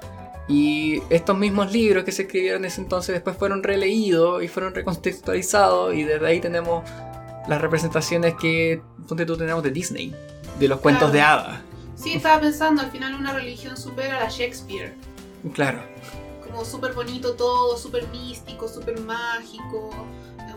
Y 0.48 1.00
estos 1.10 1.38
mismos 1.38 1.70
libros 1.70 2.02
que 2.02 2.10
se 2.10 2.22
escribieron 2.22 2.62
en 2.62 2.66
ese 2.66 2.80
entonces 2.80 3.14
después 3.14 3.36
fueron 3.36 3.62
releídos 3.62 4.42
y 4.42 4.48
fueron 4.48 4.74
recontextualizados 4.74 5.94
y 5.94 6.02
desde 6.02 6.26
ahí 6.26 6.40
tenemos 6.40 6.82
las 7.46 7.60
representaciones 7.60 8.34
que 8.34 8.82
ponte 9.08 9.24
tú 9.26 9.36
tenemos 9.36 9.62
de 9.62 9.70
Disney, 9.70 10.14
de 10.58 10.68
los 10.68 10.80
cuentos 10.80 11.12
de 11.12 11.20
hadas. 11.20 11.60
Sí, 11.94 12.14
estaba 12.14 12.40
pensando, 12.40 12.80
al 12.82 12.90
final 12.90 13.14
una 13.14 13.32
religión 13.32 13.76
supera 13.76 14.16
a 14.16 14.24
la 14.24 14.30
Shakespeare. 14.30 14.94
Claro. 15.54 15.82
Como 16.44 16.64
súper 16.64 16.92
bonito 16.94 17.34
todo, 17.34 17.76
súper 17.76 18.06
místico, 18.08 18.68
súper 18.68 19.00
mágico, 19.00 19.90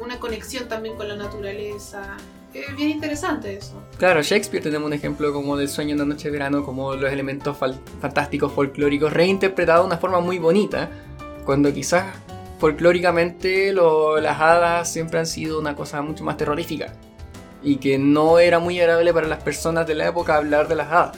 una 0.02 0.20
conexión 0.20 0.68
también 0.68 0.96
con 0.98 1.08
la 1.08 1.16
naturaleza. 1.16 2.18
Es 2.54 2.76
bien 2.76 2.90
interesante 2.90 3.56
eso. 3.56 3.82
Claro, 3.98 4.22
Shakespeare 4.22 4.62
tenemos 4.64 4.86
un 4.88 4.94
ejemplo 4.94 5.32
como 5.34 5.56
del 5.58 5.70
sueño 5.70 5.94
en 5.94 6.00
la 6.00 6.06
noche 6.06 6.26
de 6.30 6.32
verano, 6.32 6.64
como 6.66 6.94
los 6.96 7.12
elementos 7.12 7.58
fantásticos, 8.02 8.52
folclóricos, 8.52 9.12
reinterpretados 9.14 9.84
de 9.84 9.88
una 9.88 9.98
forma 9.98 10.20
muy 10.20 10.38
bonita, 10.40 10.90
cuando 11.46 11.74
quizás 11.74 12.06
folclóricamente 12.60 13.72
lo- 13.74 14.20
las 14.20 14.40
hadas 14.40 14.92
siempre 14.92 15.20
han 15.20 15.26
sido 15.26 15.60
una 15.60 15.76
cosa 15.76 16.02
mucho 16.02 16.24
más 16.24 16.38
terrorífica. 16.38 16.94
Y 17.64 17.78
que 17.78 17.98
no 17.98 18.40
era 18.40 18.60
muy 18.60 18.80
agradable 18.80 19.14
para 19.14 19.28
las 19.28 19.42
personas 19.42 19.88
de 19.88 19.96
la 19.96 20.08
época 20.08 20.36
hablar 20.36 20.68
de 20.68 20.76
las 20.76 20.92
hadas. 20.92 21.18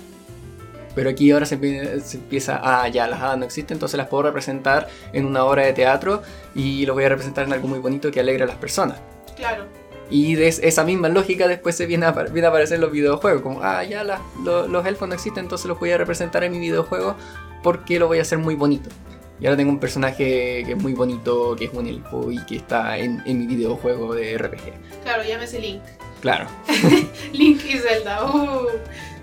Pero 0.96 1.10
aquí 1.10 1.30
ahora 1.32 1.46
se, 1.46 1.60
empie- 1.60 2.00
se 2.00 2.18
empieza, 2.18 2.60
ah, 2.64 2.88
ya, 2.88 3.08
las 3.08 3.22
hadas 3.22 3.38
no 3.38 3.46
existen, 3.46 3.76
entonces 3.76 3.98
las 3.98 4.08
puedo 4.08 4.24
representar 4.24 4.88
en 5.14 5.26
una 5.26 5.44
obra 5.44 5.64
de 5.66 5.74
teatro 5.74 6.24
y 6.56 6.86
lo 6.86 6.94
voy 6.94 7.04
a 7.04 7.10
representar 7.10 7.46
en 7.46 7.54
algo 7.54 7.68
muy 7.68 7.80
bonito 7.80 8.10
que 8.12 8.20
alegra 8.22 8.46
a 8.46 8.48
las 8.48 8.58
personas. 8.58 8.98
Claro. 9.36 9.66
Y 10.10 10.36
de 10.36 10.48
esa 10.48 10.84
misma 10.84 11.10
lógica 11.10 11.48
después 11.48 11.76
se 11.76 11.86
viene 11.88 12.06
a, 12.06 12.12
viene 12.12 12.46
a 12.46 12.50
aparecer 12.50 12.76
en 12.76 12.82
los 12.82 12.92
videojuegos, 12.92 13.42
como, 13.42 13.62
ah, 13.64 13.84
ya 13.84 14.04
la- 14.04 14.22
lo- 14.44 14.68
los 14.68 14.86
elfos 14.86 15.08
no 15.10 15.16
existen, 15.16 15.44
entonces 15.46 15.68
los 15.68 15.80
voy 15.80 15.92
a 15.92 15.98
representar 15.98 16.44
en 16.44 16.52
mi 16.54 16.60
videojuego 16.60 17.16
porque 17.64 18.00
lo 18.00 18.08
voy 18.08 18.20
a 18.20 18.22
hacer 18.22 18.38
muy 18.38 18.56
bonito. 18.56 18.90
Y 19.42 19.48
ahora 19.48 19.58
tengo 19.58 19.72
un 19.72 19.80
personaje 19.80 20.64
que 20.66 20.72
es 20.72 20.78
muy 20.82 20.94
bonito, 20.94 21.58
que 21.58 21.66
es 21.66 21.74
un 21.74 21.88
elfo 21.88 22.32
y 22.32 22.38
que 22.46 22.56
está 22.56 22.98
en, 22.98 23.22
en 23.26 23.40
mi 23.40 23.48
videojuego 23.48 24.14
de 24.16 24.38
RPG. 24.38 25.02
Claro, 25.04 25.24
llámese 25.28 25.60
Link. 25.60 25.82
Claro. 26.22 26.48
Link 27.34 27.60
y 27.66 27.78
Zelda. 27.80 28.24
uh. 28.34 28.68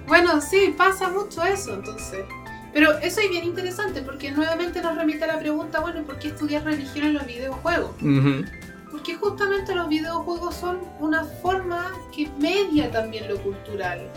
Bueno, 0.07 0.41
sí, 0.41 0.75
pasa 0.77 1.09
mucho 1.09 1.43
eso, 1.45 1.75
entonces. 1.75 2.25
Pero 2.73 2.99
eso 2.99 3.21
es 3.21 3.31
bien 3.31 3.45
interesante 3.45 4.01
porque 4.03 4.31
nuevamente 4.31 4.81
nos 4.81 4.97
remite 4.97 5.25
a 5.25 5.27
la 5.27 5.39
pregunta, 5.39 5.81
bueno, 5.81 6.01
¿y 6.01 6.05
¿por 6.05 6.19
qué 6.19 6.29
estudiar 6.29 6.65
religión 6.65 7.07
en 7.07 7.15
los 7.15 7.27
videojuegos? 7.27 7.91
Porque 8.91 9.15
justamente 9.17 9.75
los 9.75 9.89
videojuegos 9.89 10.55
son 10.55 10.81
una 10.99 11.25
forma 11.25 11.93
que 12.15 12.29
media 12.39 12.91
también 12.91 13.29
lo 13.29 13.37
cultural. 13.43 14.11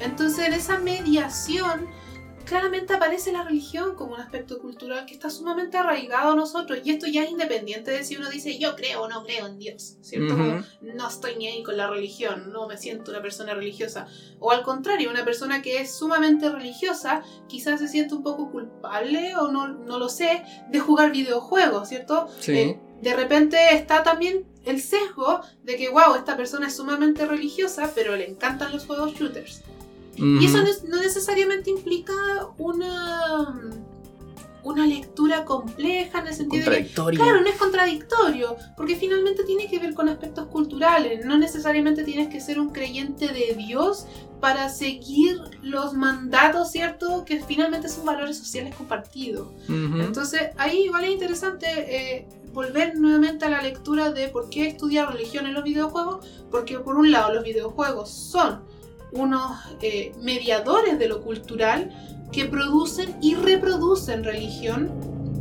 Entonces 0.00 0.46
en 0.46 0.52
esa 0.52 0.78
mediación 0.78 1.86
claramente 2.48 2.94
aparece 2.94 3.30
la 3.30 3.44
religión 3.44 3.94
como 3.94 4.14
un 4.14 4.20
aspecto 4.20 4.58
cultural 4.58 5.04
que 5.04 5.12
está 5.12 5.28
sumamente 5.28 5.76
arraigado 5.76 6.32
a 6.32 6.34
nosotros. 6.34 6.80
Y 6.82 6.90
esto 6.90 7.06
ya 7.06 7.22
es 7.22 7.30
independiente 7.30 7.90
de 7.90 8.04
si 8.04 8.16
uno 8.16 8.30
dice 8.30 8.58
yo 8.58 8.74
creo 8.74 9.02
o 9.02 9.08
no 9.08 9.22
creo 9.24 9.46
en 9.46 9.58
Dios, 9.58 9.98
¿cierto? 10.00 10.34
No 10.80 11.08
estoy 11.08 11.36
ni 11.36 11.46
ahí 11.46 11.62
con 11.62 11.76
la 11.76 11.88
religión, 11.88 12.50
no 12.50 12.66
me 12.66 12.78
siento 12.78 13.10
una 13.10 13.20
persona 13.20 13.54
religiosa. 13.54 14.06
O 14.40 14.50
al 14.50 14.62
contrario, 14.62 15.10
una 15.10 15.24
persona 15.24 15.60
que 15.60 15.80
es 15.80 15.94
sumamente 15.94 16.48
religiosa 16.48 17.22
quizás 17.48 17.80
se 17.80 17.88
siente 17.88 18.14
un 18.14 18.22
poco 18.22 18.50
culpable 18.50 19.36
o 19.36 19.48
no, 19.48 19.68
no 19.68 19.98
lo 19.98 20.08
sé 20.08 20.42
de 20.70 20.80
jugar 20.80 21.12
videojuegos, 21.12 21.88
¿cierto? 21.88 22.28
Sí. 22.40 22.52
Eh, 22.52 22.80
de 23.02 23.14
repente 23.14 23.74
está 23.74 24.02
también 24.02 24.46
el 24.64 24.80
sesgo 24.80 25.40
de 25.62 25.76
que, 25.76 25.88
wow, 25.88 26.14
esta 26.16 26.36
persona 26.36 26.66
es 26.66 26.76
sumamente 26.76 27.26
religiosa, 27.26 27.92
pero 27.94 28.16
le 28.16 28.28
encantan 28.28 28.72
los 28.72 28.86
juegos 28.86 29.14
shooters. 29.14 29.62
Y 30.40 30.46
eso 30.46 30.58
no, 30.58 30.68
es- 30.68 30.84
no 30.84 30.96
necesariamente 31.00 31.70
implica 31.70 32.12
una, 32.58 33.60
una 34.64 34.86
lectura 34.86 35.44
compleja 35.44 36.20
en 36.20 36.26
el 36.26 36.34
sentido 36.34 36.64
de 36.70 36.76
que, 36.82 36.82
claro, 37.24 37.40
no 37.40 37.46
es 37.48 37.56
contradictorio, 37.56 38.56
porque 38.76 38.96
finalmente 38.96 39.44
tiene 39.44 39.68
que 39.68 39.78
ver 39.78 39.94
con 39.94 40.08
aspectos 40.08 40.46
culturales. 40.48 41.24
No 41.24 41.38
necesariamente 41.38 42.04
tienes 42.04 42.28
que 42.28 42.40
ser 42.40 42.58
un 42.60 42.70
creyente 42.70 43.28
de 43.28 43.54
Dios 43.56 44.06
para 44.40 44.68
seguir 44.68 45.40
los 45.62 45.94
mandatos, 45.94 46.70
¿cierto? 46.70 47.24
Que 47.24 47.40
finalmente 47.42 47.88
son 47.88 48.04
valores 48.04 48.36
sociales 48.36 48.74
compartidos. 48.74 49.48
Entonces 50.00 50.50
ahí 50.58 50.84
igual 50.84 51.04
es 51.04 51.10
interesante 51.12 51.66
eh, 51.68 52.28
volver 52.52 52.96
nuevamente 52.98 53.44
a 53.46 53.50
la 53.50 53.62
lectura 53.62 54.10
de 54.12 54.28
por 54.28 54.48
qué 54.50 54.66
estudiar 54.68 55.12
religión 55.12 55.46
en 55.46 55.54
los 55.54 55.64
videojuegos, 55.64 56.26
porque 56.50 56.78
por 56.78 56.96
un 56.96 57.10
lado 57.10 57.32
los 57.34 57.44
videojuegos 57.44 58.10
son 58.10 58.62
unos 59.12 59.58
eh, 59.82 60.12
mediadores 60.20 60.98
de 60.98 61.08
lo 61.08 61.22
cultural 61.22 61.90
que 62.32 62.44
producen 62.44 63.16
y 63.22 63.34
reproducen 63.34 64.24
religión, 64.24 64.90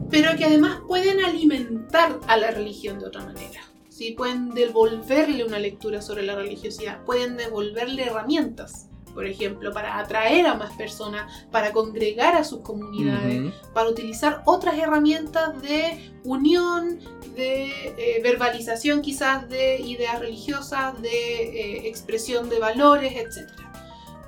pero 0.09 0.35
que 0.37 0.45
además 0.45 0.79
pueden 0.87 1.23
alimentar 1.23 2.19
a 2.27 2.37
la 2.37 2.51
religión 2.51 2.99
de 2.99 3.07
otra 3.07 3.25
manera. 3.25 3.61
¿sí? 3.89 4.11
Pueden 4.11 4.51
devolverle 4.51 5.43
una 5.43 5.59
lectura 5.59 6.01
sobre 6.01 6.23
la 6.23 6.35
religiosidad, 6.35 7.03
pueden 7.03 7.35
devolverle 7.35 8.03
herramientas, 8.03 8.86
por 9.17 9.25
ejemplo, 9.25 9.73
para 9.73 9.97
atraer 9.97 10.45
a 10.45 10.53
más 10.53 10.73
personas, 10.73 11.47
para 11.49 11.73
congregar 11.73 12.35
a 12.35 12.43
sus 12.43 12.59
comunidades, 12.59 13.39
Ujú. 13.41 13.73
para 13.73 13.89
utilizar 13.89 14.43
otras 14.45 14.77
herramientas 14.77 15.59
de 15.59 16.13
unión, 16.23 16.99
de 17.35 17.65
eh, 17.97 18.21
verbalización 18.21 19.01
quizás 19.01 19.49
de 19.49 19.79
ideas 19.79 20.19
religiosas, 20.19 21.01
de 21.01 21.09
eh, 21.09 21.87
expresión 21.87 22.47
de 22.47 22.59
valores, 22.59 23.13
etc. 23.15 23.49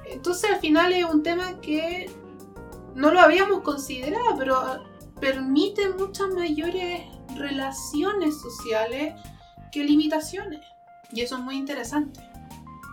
Entonces 0.08 0.50
al 0.50 0.60
final 0.60 0.92
es 0.92 1.06
un 1.06 1.22
tema 1.22 1.62
que 1.62 2.10
no 2.96 3.12
lo 3.12 3.20
habíamos 3.20 3.62
considerado, 3.62 4.36
pero 4.40 4.86
permite 5.22 5.88
muchas 5.90 6.30
mayores 6.30 7.02
relaciones 7.36 8.42
sociales 8.42 9.14
que 9.72 9.84
limitaciones. 9.84 10.62
Y 11.12 11.22
eso 11.22 11.36
es 11.36 11.42
muy 11.44 11.58
interesante. 11.58 12.29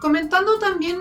Comentando 0.07 0.61
también 0.61 0.99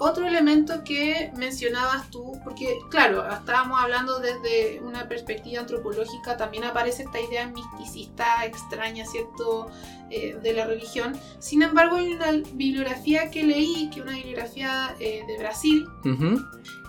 otro 0.00 0.26
elemento 0.26 0.82
que 0.82 1.30
mencionabas 1.36 2.10
tú, 2.10 2.40
porque 2.42 2.76
claro, 2.90 3.24
estábamos 3.32 3.80
hablando 3.80 4.18
desde 4.18 4.80
una 4.80 5.06
perspectiva 5.06 5.60
antropológica, 5.60 6.36
también 6.36 6.64
aparece 6.64 7.04
esta 7.04 7.20
idea 7.20 7.46
misticista 7.46 8.44
extraña, 8.44 9.04
¿cierto?, 9.06 9.70
Eh, 10.10 10.38
de 10.42 10.54
la 10.54 10.64
religión. 10.64 11.12
Sin 11.38 11.60
embargo, 11.62 11.96
hay 11.96 12.14
una 12.14 12.32
bibliografía 12.54 13.30
que 13.30 13.42
leí, 13.44 13.90
que 13.90 14.00
es 14.00 14.06
una 14.06 14.14
bibliografía 14.14 14.96
eh, 14.98 15.22
de 15.28 15.36
Brasil, 15.38 15.86
Ujú. 16.02 16.40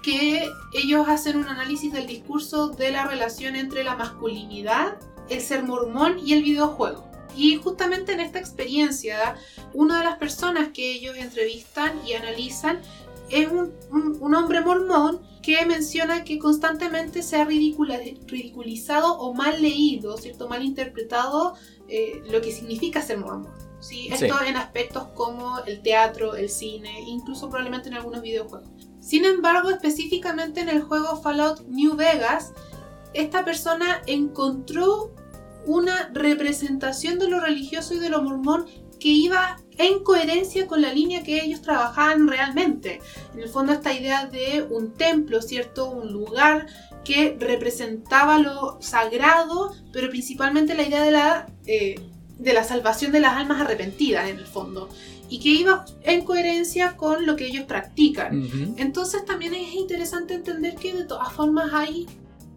que 0.02 0.50
ellos 0.72 1.06
hacen 1.10 1.36
un 1.38 1.48
análisis 1.50 1.92
del 1.92 2.08
discurso 2.08 2.70
de 2.70 2.92
la 2.92 3.06
relación 3.06 3.58
entre 3.58 3.84
la 3.84 3.96
masculinidad, 3.98 4.98
el 5.28 5.42
ser 5.42 5.64
mormón 5.64 6.18
y 6.26 6.32
el 6.32 6.44
videojuego. 6.44 7.09
Y 7.40 7.56
justamente 7.56 8.12
en 8.12 8.20
esta 8.20 8.38
experiencia, 8.40 9.36
una 9.74 10.00
de 10.00 10.04
las 10.04 10.18
personas 10.18 10.70
que 10.74 10.92
ellos 10.94 11.16
entrevistan 11.18 11.92
y 12.06 12.14
analizan 12.14 12.82
es 13.30 13.48
un, 13.50 13.72
un- 13.92 14.18
un 14.20 14.36
hombre 14.36 14.60
mormón 14.62 15.22
que 15.42 15.66
menciona 15.66 16.24
que 16.26 16.38
constantemente 16.38 17.22
se 17.24 17.38
ha 17.38 17.46
ridicula- 17.46 18.02
ridiculizado 18.28 19.18
o 19.20 19.34
mal 19.34 19.62
leído, 19.62 20.18
¿cierto? 20.18 20.50
mal 20.50 20.64
interpretado 20.64 21.56
eh, 21.88 22.22
lo 22.30 22.42
que 22.42 22.52
significa 22.52 23.02
ser 23.02 23.20
mormón. 23.20 23.54
¿sí? 23.80 24.10
Sí. 24.18 24.26
Esto 24.26 24.36
en 24.44 24.58
aspectos 24.58 25.04
como 25.16 25.60
el 25.60 25.82
teatro, 25.82 26.36
el 26.36 26.50
cine, 26.50 27.02
incluso 27.08 27.48
probablemente 27.50 27.88
en 27.88 27.96
algunos 27.96 28.22
videojuegos. 28.22 28.68
Sin 29.00 29.24
embargo, 29.24 29.70
específicamente 29.70 30.60
en 30.60 30.68
el 30.70 30.82
juego 30.82 31.16
Fallout 31.22 31.62
New 31.68 31.96
Vegas, 31.96 32.52
esta 33.14 33.46
persona 33.46 34.02
encontró 34.08 35.12
una 35.66 36.10
representación 36.14 37.20
de 37.20 37.30
lo 37.30 37.40
religioso 37.40 37.94
y 37.94 38.00
de 38.00 38.10
lo 38.10 38.22
mormón 38.22 38.66
que 39.00 39.10
iba 39.10 39.58
en 39.78 40.04
coherencia 40.04 40.68
con 40.68 40.82
la 40.82 40.94
línea 40.94 41.24
que 41.24 41.42
ellos 41.44 41.62
trabajaban 41.62 42.28
realmente. 42.28 43.00
En 43.34 43.40
el 43.40 43.50
fondo 43.50 43.72
esta 43.72 43.94
idea 43.94 44.28
de 44.28 44.68
un 44.70 44.94
templo, 44.94 45.42
¿cierto? 45.42 45.90
Un 45.90 46.12
lugar 46.12 46.68
que 47.06 47.38
representaba 47.40 48.40
lo 48.40 48.78
sagrado, 48.82 49.74
pero 49.94 50.10
principalmente 50.10 50.76
la 50.76 50.84
idea 50.84 51.02
de 51.02 51.12
la, 51.12 51.48
eh, 51.66 51.96
de 52.38 52.54
la 52.54 52.64
salvación 52.64 53.12
de 53.14 53.22
las 53.22 53.38
almas 53.38 53.62
arrepentidas 53.62 54.30
en 54.30 54.38
el 54.38 54.46
fondo. 54.46 54.90
Y 55.30 55.40
que 55.40 55.50
iba 55.50 55.86
en 56.04 56.26
coherencia 56.26 56.98
con 56.98 57.26
lo 57.26 57.36
que 57.36 57.46
ellos 57.46 57.66
practican. 57.66 58.76
Entonces 58.78 59.24
también 59.26 59.54
es 59.54 59.76
interesante 59.76 60.34
entender 60.34 60.76
que 60.76 60.94
de 60.94 61.04
todas 61.04 61.32
formas 61.32 61.72
hay 61.72 62.08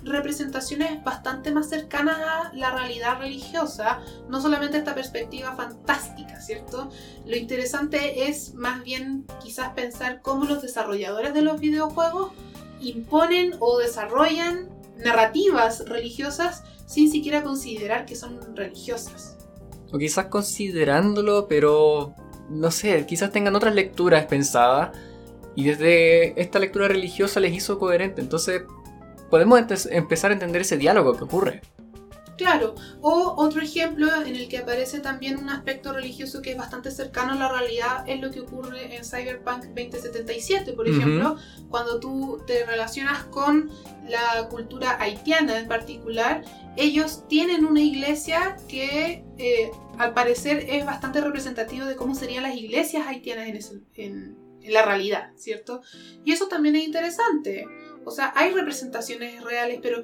representaciones 0.04 1.02
bastante 1.04 1.52
más 1.52 1.68
cercanas 1.68 2.18
a 2.18 2.52
la 2.54 2.72
realidad 2.72 3.18
religiosa, 3.18 4.00
no 4.28 4.40
solamente 4.40 4.78
esta 4.78 4.94
perspectiva 4.94 5.54
fantástica, 5.54 6.40
¿cierto? 6.40 6.90
Lo 7.26 7.36
interesante 7.36 8.28
es 8.28 8.54
más 8.54 8.82
bien 8.82 9.26
quizás 9.42 9.70
pensar 9.74 10.20
cómo 10.22 10.44
los 10.44 10.62
desarrolladores 10.62 11.34
de 11.34 11.42
los 11.42 11.60
videojuegos 11.60 12.32
imponen 12.80 13.54
o 13.60 13.78
desarrollan 13.78 14.68
narrativas 14.98 15.88
religiosas 15.88 16.64
sin 16.86 17.10
siquiera 17.10 17.42
considerar 17.42 18.04
que 18.04 18.16
son 18.16 18.56
religiosas. 18.56 19.36
O 19.92 19.98
quizás 19.98 20.26
considerándolo, 20.26 21.48
pero 21.48 22.14
no 22.48 22.70
sé, 22.70 23.06
quizás 23.06 23.30
tengan 23.30 23.54
otras 23.54 23.74
lecturas 23.74 24.26
pensadas 24.26 24.96
y 25.54 25.64
desde 25.64 26.40
esta 26.40 26.58
lectura 26.58 26.88
religiosa 26.88 27.40
les 27.40 27.54
hizo 27.54 27.78
coherente. 27.78 28.20
Entonces 28.20 28.62
podemos 29.32 29.58
empezar 29.86 30.30
a 30.30 30.34
entender 30.34 30.60
ese 30.60 30.76
diálogo 30.76 31.16
que 31.16 31.24
ocurre. 31.24 31.62
Claro, 32.36 32.74
o 33.00 33.34
otro 33.36 33.62
ejemplo 33.62 34.08
en 34.26 34.36
el 34.36 34.48
que 34.48 34.58
aparece 34.58 35.00
también 35.00 35.38
un 35.38 35.48
aspecto 35.48 35.92
religioso 35.92 36.42
que 36.42 36.50
es 36.52 36.56
bastante 36.58 36.90
cercano 36.90 37.32
a 37.32 37.36
la 37.36 37.48
realidad 37.48 38.04
es 38.06 38.20
lo 38.20 38.30
que 38.30 38.40
ocurre 38.40 38.94
en 38.96 39.04
Cyberpunk 39.04 39.64
2077, 39.66 40.72
por 40.72 40.86
ejemplo, 40.88 41.36
cuando 41.70 41.98
tú 42.00 42.42
te 42.46 42.64
relacionas 42.66 43.24
con 43.24 43.70
la 44.08 44.48
cultura 44.48 44.96
haitiana 45.00 45.58
en 45.60 45.68
particular, 45.68 46.42
ellos 46.76 47.24
tienen 47.28 47.64
una 47.64 47.80
iglesia 47.80 48.56
que 48.68 49.24
eh, 49.38 49.70
al 49.98 50.12
parecer 50.12 50.66
es 50.68 50.84
bastante 50.84 51.20
representativo 51.20 51.86
de 51.86 51.96
cómo 51.96 52.14
serían 52.14 52.42
las 52.42 52.56
iglesias 52.56 53.06
haitianas 53.06 53.48
en, 53.48 53.56
ese- 53.56 53.80
en- 53.94 54.36
en 54.62 54.72
la 54.72 54.84
realidad, 54.84 55.32
¿cierto? 55.36 55.82
Y 56.24 56.32
eso 56.32 56.48
también 56.48 56.76
es 56.76 56.84
interesante. 56.84 57.66
O 58.04 58.10
sea, 58.10 58.32
hay 58.36 58.52
representaciones 58.52 59.42
reales, 59.42 59.78
pero 59.82 60.02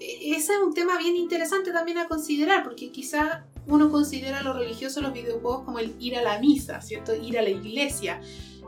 e- 0.00 0.32
ese 0.36 0.52
es 0.54 0.58
un 0.64 0.74
tema 0.74 0.98
bien 0.98 1.16
interesante 1.16 1.72
también 1.72 1.98
a 1.98 2.08
considerar, 2.08 2.62
porque 2.64 2.90
quizá 2.90 3.46
uno 3.66 3.90
considera 3.90 4.42
lo 4.42 4.52
religioso 4.54 5.00
los 5.02 5.12
videojuegos 5.12 5.64
como 5.64 5.78
el 5.78 5.94
ir 5.98 6.16
a 6.16 6.22
la 6.22 6.38
misa, 6.38 6.80
¿cierto? 6.80 7.14
Ir 7.14 7.38
a 7.38 7.42
la 7.42 7.50
iglesia. 7.50 8.20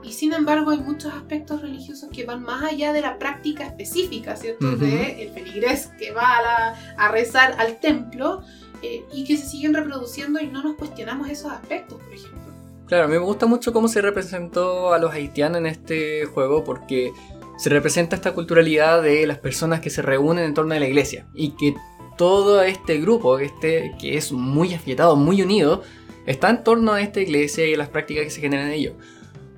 Y 0.03 0.12
sin 0.12 0.33
embargo 0.33 0.70
hay 0.70 0.79
muchos 0.79 1.12
aspectos 1.12 1.61
religiosos 1.61 2.09
que 2.11 2.24
van 2.24 2.42
más 2.42 2.64
allá 2.64 2.92
de 2.94 3.03
la 3.03 3.18
práctica 3.18 3.66
específica, 3.66 4.35
¿cierto? 4.37 4.66
Ujú. 4.66 4.76
De 4.79 5.22
el 5.24 5.31
feligrés 5.31 5.88
que 5.98 6.11
va 6.11 6.38
a, 6.38 6.42
la- 6.42 6.94
a 6.96 7.09
rezar 7.11 7.55
al 7.59 7.81
templo 7.81 8.42
eh, 8.83 9.05
y 9.12 9.24
que 9.24 9.37
se 9.37 9.46
siguen 9.46 9.74
reproduciendo 9.74 10.40
y 10.40 10.46
no 10.46 10.62
nos 10.62 10.76
cuestionamos 10.76 11.29
esos 11.29 11.53
aspectos, 11.53 12.00
por 12.03 12.14
ejemplo. 12.14 12.49
Claro, 12.90 13.07
me 13.07 13.18
gusta 13.18 13.46
mucho 13.46 13.72
cómo 13.72 13.87
se 13.87 14.03
representó 14.03 14.92
a 14.92 14.98
los 14.98 15.12
haitianos 15.12 15.59
en 15.59 15.66
este 15.66 16.24
juego 16.24 16.64
porque 16.64 17.12
se 17.57 17.70
representa 17.70 18.16
esta 18.16 18.35
culturalidad 18.35 19.00
de 19.00 19.29
las 19.29 19.38
personas 19.38 19.79
que 19.79 19.90
se 19.90 20.03
reúnen 20.03 20.44
en 20.44 20.55
torno 20.55 20.74
a 20.74 20.81
la 20.81 20.88
iglesia 20.88 21.29
y 21.33 21.50
que 21.50 21.76
todo 22.18 22.62
este 22.62 22.98
grupo, 22.98 23.38
este, 23.38 23.94
que 24.00 24.16
es 24.16 24.33
muy 24.33 24.74
afiatado, 24.74 25.14
muy 25.14 25.40
unido, 25.40 25.85
está 26.26 26.50
en 26.50 26.64
torno 26.64 26.92
a 26.94 27.00
esta 27.00 27.20
iglesia 27.20 27.64
y 27.64 27.74
a 27.74 27.79
las 27.79 27.90
prácticas 27.90 28.24
que 28.24 28.31
se 28.31 28.40
generan 28.40 28.66
en 28.66 28.72
ello. 28.72 28.94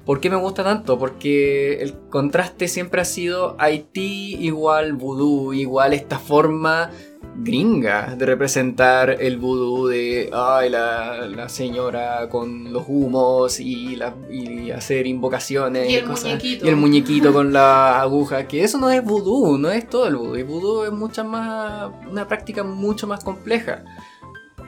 ¿Por 0.05 0.21
qué 0.21 0.29
me 0.29 0.37
gusta 0.37 0.63
tanto? 0.63 0.99
Porque 0.99 1.81
el 1.81 1.95
contraste 2.11 2.69
siempre 2.69 3.01
ha 3.01 3.07
sido 3.07 3.57
Haití 3.59 4.37
igual 4.41 4.93
vudú, 4.93 5.55
igual 5.55 5.95
esta 5.95 6.19
forma 6.19 6.91
gringa 7.35 8.15
de 8.17 8.27
representar 8.27 9.11
el 9.21 9.39
vudú 9.39 9.87
de 9.89 10.31
ay, 10.33 10.69
la, 10.71 11.27
la 11.27 11.49
señora 11.49 12.29
con 12.29 12.73
los 12.73 12.85
humos 12.89 13.59
y, 13.59 13.97
la- 13.97 14.15
y 14.31 14.71
hacer 14.71 15.07
invocaciones 15.07 15.89
Y 15.91 15.97
el 15.97 16.05
cosas- 16.05 16.25
muñequito. 16.25 16.67
y 16.67 16.69
el 16.69 16.77
muñequito 16.77 17.33
con 17.33 17.53
las 17.53 17.97
agujas 17.97 18.47
que 18.47 18.63
eso 18.63 18.79
no 18.79 18.91
es 18.91 19.03
vudú 19.03 19.57
no 19.59 19.71
es 19.71 19.89
todo 19.89 20.07
el 20.07 20.17
vudú. 20.17 20.35
El 20.37 20.45
vudú 20.45 20.85
es 20.85 20.93
mucha 20.93 21.25
más 21.25 21.91
una 22.11 22.29
práctica 22.29 22.63
mucho 22.65 23.07
más 23.07 23.25
compleja 23.25 23.83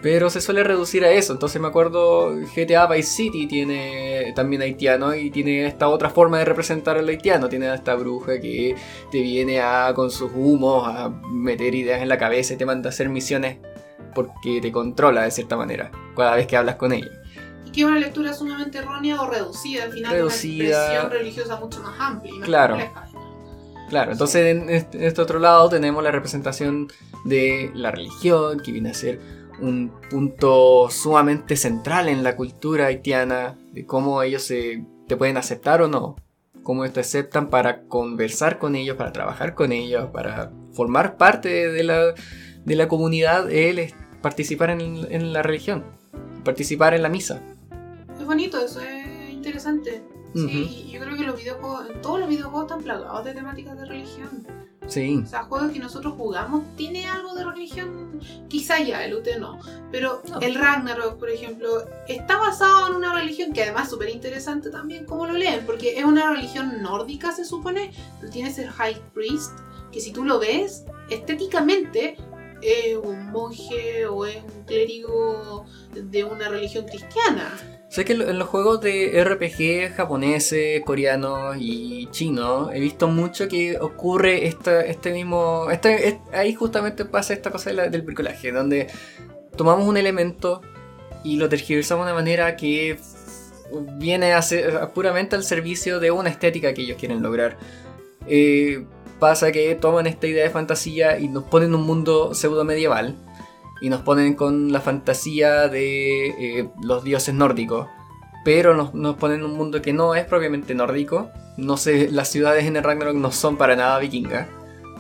pero 0.05 0.29
se 0.29 0.43
suele 0.43 0.63
reducir 0.63 1.03
a 1.03 1.11
eso. 1.11 1.33
Entonces 1.33 1.63
me 1.63 1.69
acuerdo 1.69 2.37
GTA 2.55 2.87
Vice 2.89 3.09
City 3.09 3.47
tiene 3.47 4.35
también 4.37 4.61
haitiano 4.61 5.15
y 5.15 5.31
tiene 5.31 5.65
esta 5.67 5.89
otra 5.89 6.11
forma 6.11 6.39
de 6.39 6.45
representar 6.45 6.99
al 6.99 7.09
haitiano. 7.09 7.49
Tiene 7.49 7.69
a 7.69 7.75
esta 7.75 7.95
bruja 7.95 8.39
que 8.39 8.77
te 9.11 9.23
viene 9.23 9.63
a 9.63 9.95
con 9.95 10.11
sus 10.11 10.31
humos 10.35 10.87
a 10.87 11.09
meter 11.09 11.75
ideas 11.75 12.03
en 12.03 12.11
la 12.11 12.19
cabeza 12.19 12.53
y 12.53 12.59
te 12.59 12.67
manda 12.67 12.91
a 12.91 12.93
hacer 12.93 13.09
misiones 13.09 13.57
porque 14.15 14.61
te 14.61 14.71
controla 14.71 15.23
de 15.23 15.31
cierta 15.31 15.57
manera 15.57 15.91
cada 16.15 16.37
vez 16.37 16.47
que 16.47 16.59
hablas 16.59 16.75
con 16.77 16.93
ella. 16.93 17.09
Y 17.65 17.71
que 17.71 17.81
es 17.81 17.87
una 17.87 17.99
lectura 17.99 18.35
sumamente 18.35 18.77
errónea 18.77 19.19
o 19.23 19.31
reducida 19.31 19.85
al 19.85 19.93
final 19.93 20.13
Reducida. 20.13 20.67
una 20.67 20.85
expresión 20.85 21.11
religiosa 21.13 21.57
mucho 21.59 21.81
más 21.83 21.99
amplia 21.99 22.31
y 22.35 22.39
más 22.41 22.47
Claro. 22.47 22.75
compleja. 22.77 23.09
Claro, 23.89 24.13
entonces 24.13 24.55
en 24.55 24.69
en 24.69 24.87
este 25.03 25.23
otro 25.23 25.39
lado 25.39 25.71
tenemos 25.71 26.05
la 26.05 26.11
representación 26.11 26.89
de 27.25 27.71
la 27.75 27.91
religión, 27.91 28.61
que 28.61 28.71
viene 28.71 28.91
a 28.91 28.95
ser 28.95 29.19
un 29.61 29.93
punto 30.11 30.89
sumamente 30.91 31.57
central 31.57 32.09
en 32.09 32.23
la 32.23 32.37
cultura 32.37 32.87
haitiana, 32.87 33.57
de 33.73 33.87
cómo 33.87 34.23
ellos 34.23 34.43
se, 34.43 34.85
te 35.07 35.17
pueden 35.17 35.37
aceptar 35.37 35.83
o 35.83 35.89
no, 35.89 36.17
cómo 36.63 36.89
te 36.91 37.01
aceptan 37.01 37.51
para 37.51 37.83
conversar 37.85 38.59
con 38.59 38.75
ellos, 38.75 38.97
para 38.97 39.13
trabajar 39.13 39.55
con 39.55 39.73
ellos, 39.73 40.11
para 40.13 40.51
formar 40.73 41.17
parte 41.17 41.71
de 41.71 41.85
la, 41.85 42.15
de 42.65 42.77
la 42.77 42.89
comunidad, 42.89 43.51
él 43.51 43.79
es 43.79 43.95
participar 44.23 44.71
en, 44.71 44.81
en 45.11 45.33
la 45.33 45.43
religión, 45.43 45.85
participar 46.45 46.95
en 46.95 47.03
la 47.03 47.09
misa. 47.09 47.41
Es 48.19 48.25
bonito, 48.25 48.59
eso 48.59 48.81
es 48.81 49.31
interesante. 49.31 50.03
Sí, 50.35 50.91
yo 50.93 51.01
creo 51.01 51.17
que 51.17 51.23
los 51.23 51.37
videojuegos, 51.37 51.93
todos 52.03 52.19
los 52.19 52.29
videojuegos 52.29 52.65
están 52.65 52.83
plagados 52.83 53.25
de 53.25 53.35
temáticas 53.35 53.79
de 53.79 53.87
religión. 53.87 54.45
Sí, 54.87 55.23
O 55.25 55.27
sea, 55.27 55.45
juegos 55.45 55.73
que 55.73 55.79
nosotros 55.79 56.15
jugamos 56.17 56.63
tiene 56.77 57.07
algo 57.09 57.35
de 57.35 57.45
religión, 57.45 58.21
quizá 58.49 58.81
ya, 58.81 59.05
el 59.05 59.15
UT 59.15 59.27
no, 59.39 59.59
pero 59.91 60.23
No. 60.31 60.41
el 60.41 60.55
Ragnarok, 60.55 61.19
por 61.19 61.31
ejemplo, 61.31 61.85
está 62.07 62.37
basado 62.37 62.89
en 62.89 62.95
una 62.97 63.15
religión 63.15 63.53
que 63.53 63.63
además 63.63 63.85
es 63.85 63.91
súper 63.91 64.11
interesante 64.11 64.71
también 64.71 65.07
cómo 65.07 65.27
lo 65.27 65.33
leen, 65.33 65.65
porque 65.65 65.99
es 65.99 66.05
una 66.05 66.31
religión 66.31 66.83
nórdica 66.83 67.33
se 67.33 67.45
supone, 67.45 67.93
pero 68.21 68.31
tienes 68.31 68.59
el 68.59 68.71
High 68.71 69.01
Priest, 69.15 69.53
que 69.91 70.01
si 70.01 70.13
tú 70.13 70.25
lo 70.25 70.39
ves, 70.39 70.85
estéticamente 71.09 72.17
es 72.61 72.97
un 72.97 73.31
monje 73.31 74.07
o 74.07 74.27
es 74.27 74.43
un 74.43 74.65
clérigo 74.65 75.65
de 75.93 76.25
una 76.25 76.49
religión 76.49 76.87
cristiana. 76.87 77.53
Sé 77.95 78.05
que 78.05 78.15
en 78.15 78.41
los 78.41 78.49
juegos 78.49 78.81
de 78.81 79.23
RPG 79.23 79.95
japoneses, 79.95 80.83
coreanos 80.85 81.57
y 81.61 82.09
chinos 82.11 82.71
he 82.75 82.81
visto 82.81 83.07
mucho 83.07 83.47
que 83.47 83.79
ocurre 83.79 84.49
esta, 84.49 84.81
este 84.81 85.13
mismo... 85.13 85.69
Ahí 86.33 86.55
justamente 86.55 87.05
pasa 87.05 87.35
esta 87.35 87.53
cosa 87.53 87.71
del 87.73 88.03
bricolaje, 88.03 88.51
donde 88.51 88.89
tomamos 89.57 89.87
un 89.87 89.97
elemento 89.97 90.61
y 91.23 91.37
lo 91.37 91.49
tergiversamos 91.49 92.05
de 92.07 92.11
una 92.11 92.21
manera 92.21 92.57
que 92.57 92.99
viene 93.93 94.33
a 94.33 94.43
ser 94.43 94.89
puramente 94.93 95.37
al 95.37 95.45
servicio 95.45 96.01
de 96.01 96.11
una 96.11 96.31
estética 96.31 96.75
que 96.75 96.83
ellos 96.83 96.97
quieren 96.99 97.23
lograr. 97.23 97.59
Eh, 98.27 98.87
pasa 99.21 99.53
que 99.53 99.73
toman 99.77 100.09
esta 100.09 100.27
idea 100.27 100.43
de 100.43 100.51
fantasía 100.51 101.21
y 101.21 101.29
nos 101.29 101.45
ponen 101.45 101.73
un 101.73 101.87
mundo 101.87 102.35
pseudo 102.35 102.65
medieval 102.65 103.15
y 103.81 103.89
nos 103.91 104.03
ponen 104.03 104.35
con 104.35 104.73
la 104.73 104.81
fantasía 104.81 105.69
de 105.69 106.29
eh, 106.29 106.69
los 106.83 107.05
dioses 107.05 107.35
nórdicos, 107.35 107.89
pero 108.45 108.75
nos, 108.75 108.95
nos 108.95 109.17
ponen 109.17 109.43
un 109.43 109.55
mundo 109.57 109.83
que 109.83 109.93
no 109.93 110.15
es 110.15 110.25
propiamente 110.25 110.75
nórdico. 110.75 111.31
No 111.57 111.77
sé, 111.77 112.09
las 112.11 112.29
ciudades 112.29 112.65
en 112.67 112.77
el 112.77 112.83
Ragnarok 112.83 113.15
no 113.17 113.31
son 113.33 113.57
para 113.57 113.77
nada 113.77 113.99
vikingas, 113.99 114.49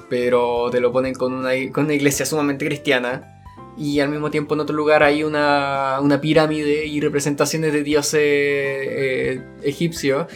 pero 0.08 0.70
te 0.70 0.80
lo 0.80 0.92
ponen 0.92 1.14
con 1.14 1.32
una, 1.32 1.50
con 1.72 1.84
una 1.84 1.94
iglesia 1.94 2.26
sumamente 2.26 2.66
cristiana. 2.66 3.30
Y 3.76 3.98
al 3.98 4.08
mismo 4.08 4.30
tiempo 4.30 4.54
en 4.54 4.60
otro 4.60 4.76
lugar 4.76 5.02
hay 5.02 5.24
una, 5.24 5.98
una 6.00 6.20
pirámide 6.20 6.86
y 6.86 7.00
representaciones 7.00 7.72
de 7.72 7.82
dioses 7.82 8.20
eh, 8.22 9.42
egipcios. 9.62 10.26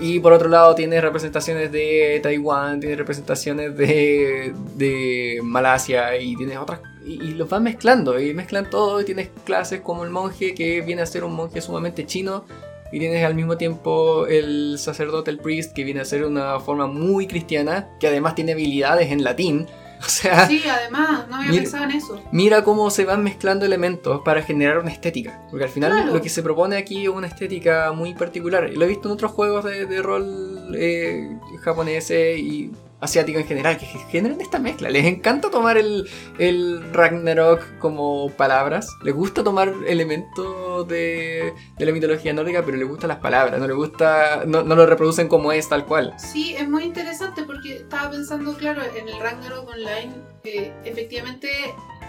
Y 0.00 0.18
por 0.18 0.32
otro 0.32 0.48
lado 0.48 0.74
tiene 0.74 1.00
representaciones 1.00 1.70
de 1.70 2.18
Taiwán, 2.22 2.80
tiene 2.80 2.96
representaciones 2.96 3.76
de, 3.76 4.52
de 4.76 5.40
Malasia 5.42 6.16
y 6.16 6.34
tienes 6.36 6.56
otras... 6.56 6.80
Y, 7.04 7.12
y 7.14 7.34
los 7.34 7.48
van 7.48 7.62
mezclando 7.62 8.20
y 8.20 8.34
mezclan 8.34 8.68
todo 8.68 9.00
y 9.00 9.04
tienes 9.04 9.30
clases 9.44 9.80
como 9.80 10.04
el 10.04 10.10
monje 10.10 10.54
que 10.54 10.80
viene 10.82 11.02
a 11.02 11.06
ser 11.06 11.24
un 11.24 11.34
monje 11.34 11.60
sumamente 11.60 12.04
chino 12.06 12.44
y 12.92 12.98
tienes 12.98 13.24
al 13.24 13.34
mismo 13.34 13.56
tiempo 13.56 14.26
el 14.26 14.76
sacerdote, 14.78 15.30
el 15.30 15.38
priest, 15.38 15.72
que 15.72 15.84
viene 15.84 16.00
a 16.00 16.04
ser 16.04 16.24
una 16.24 16.58
forma 16.60 16.86
muy 16.88 17.26
cristiana, 17.26 17.88
que 18.00 18.08
además 18.08 18.34
tiene 18.34 18.52
habilidades 18.52 19.10
en 19.12 19.24
latín. 19.24 19.66
O 20.00 20.08
sea, 20.08 20.46
Sí, 20.48 20.62
además, 20.66 21.28
no 21.28 21.36
había 21.36 21.50
Mira- 21.50 21.62
pensado 21.62 21.84
en 21.84 21.90
eso. 21.90 22.22
mira 22.32 22.64
cómo 22.64 22.88
se 22.88 23.04
van 23.04 23.22
mezclando 23.22 23.66
elementos 23.66 24.22
para 24.24 24.40
generar 24.42 24.78
una 24.78 24.90
estética. 24.90 25.42
Porque 25.50 25.64
al 25.66 25.70
final 25.70 25.92
Claro. 25.92 26.14
lo 26.14 26.22
que 26.22 26.30
se 26.30 26.42
propone 26.42 26.78
aquí 26.78 27.02
es 27.02 27.10
una 27.10 27.26
estética 27.26 27.92
muy 27.92 28.14
particular. 28.14 28.70
Lo 28.74 28.82
he 28.86 28.88
visto 28.88 29.08
en 29.08 29.12
otros 29.12 29.30
juegos 29.32 29.62
de, 29.66 29.84
de 29.84 30.00
rol 30.00 30.72
eh, 30.74 31.36
japoneses 31.60 32.38
y 32.38 32.70
asiáticos 33.00 33.42
en 33.42 33.48
general, 33.48 33.78
que 33.78 33.86
generan 33.86 34.40
esta 34.40 34.58
mezcla. 34.58 34.90
Les 34.90 35.06
encanta 35.06 35.50
tomar 35.50 35.78
el, 35.78 36.08
el 36.38 36.92
Ragnarok 36.92 37.78
como 37.78 38.30
palabras. 38.30 38.88
Les 39.02 39.14
gusta 39.14 39.42
tomar 39.42 39.72
elementos 39.86 40.86
de, 40.88 41.52
de 41.78 41.86
la 41.86 41.92
mitología 41.92 42.32
nórdica, 42.32 42.62
pero 42.64 42.76
les 42.76 42.86
gustan 42.88 43.08
las 43.08 43.18
palabras. 43.18 43.58
No 43.58 43.66
les 43.66 43.76
gusta, 43.76 44.44
no, 44.46 44.62
no 44.62 44.76
lo 44.76 44.86
reproducen 44.86 45.28
como 45.28 45.52
es, 45.52 45.68
tal 45.68 45.86
cual. 45.86 46.14
Sí, 46.18 46.54
es 46.54 46.68
muy 46.68 46.84
interesante 46.84 47.42
porque 47.44 47.76
estaba 47.76 48.10
pensando, 48.10 48.54
claro, 48.54 48.82
en 48.82 49.08
el 49.08 49.18
Ragnarok 49.18 49.68
Online, 49.68 50.12
eh, 50.44 50.72
efectivamente, 50.84 51.48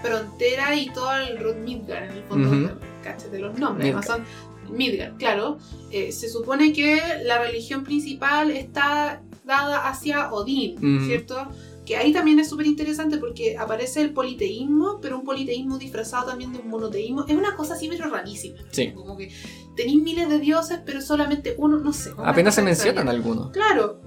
Frontera 0.02 0.76
y 0.76 0.90
todo 0.90 1.16
el 1.18 1.38
Rod 1.38 1.56
Midgard, 1.58 2.04
en 2.06 2.12
el 2.12 2.24
fondo, 2.24 2.50
Ujú. 2.50 2.80
¿cachai? 3.04 3.30
de 3.30 3.40
los 3.40 3.58
nombres, 3.58 3.96
son 4.06 4.26
Midgard, 4.70 5.18
claro. 5.18 5.58
Eh, 5.92 6.12
se 6.12 6.28
supone 6.30 6.74
que 6.74 7.02
la 7.24 7.40
religión 7.40 7.84
principal 7.84 8.52
está 8.52 9.22
dada 9.44 9.88
hacia 9.90 10.32
Odín, 10.32 10.78
Ujú. 10.78 11.06
¿cierto? 11.06 11.48
Que 11.86 11.98
ahí 11.98 12.14
también 12.14 12.40
es 12.40 12.48
súper 12.48 12.68
interesante 12.68 13.18
porque 13.18 13.58
aparece 13.58 14.02
el 14.02 14.14
politeísmo, 14.14 15.00
pero 15.02 15.18
un 15.18 15.26
politeísmo 15.26 15.78
disfrazado 15.78 16.28
también 16.28 16.54
de 16.54 16.60
un 16.60 16.70
monoteísmo. 16.70 17.26
Es 17.28 17.36
una 17.36 17.56
cosa 17.56 17.74
así 17.74 17.90
medio 17.90 18.08
rarísima. 18.08 18.60
¿no? 18.60 18.68
Sí. 18.72 18.92
Como 18.94 19.18
que 19.18 19.32
tenéis 19.76 20.02
miles 20.02 20.30
de 20.30 20.40
dioses, 20.40 20.80
pero 20.86 21.02
solamente 21.02 21.56
uno, 21.58 21.80
no 21.80 21.92
sé. 21.92 22.12
Apenas 22.18 22.56
se 22.56 22.62
mencionan 22.62 23.10
algunos. 23.10 23.52
Claro. 23.52 24.00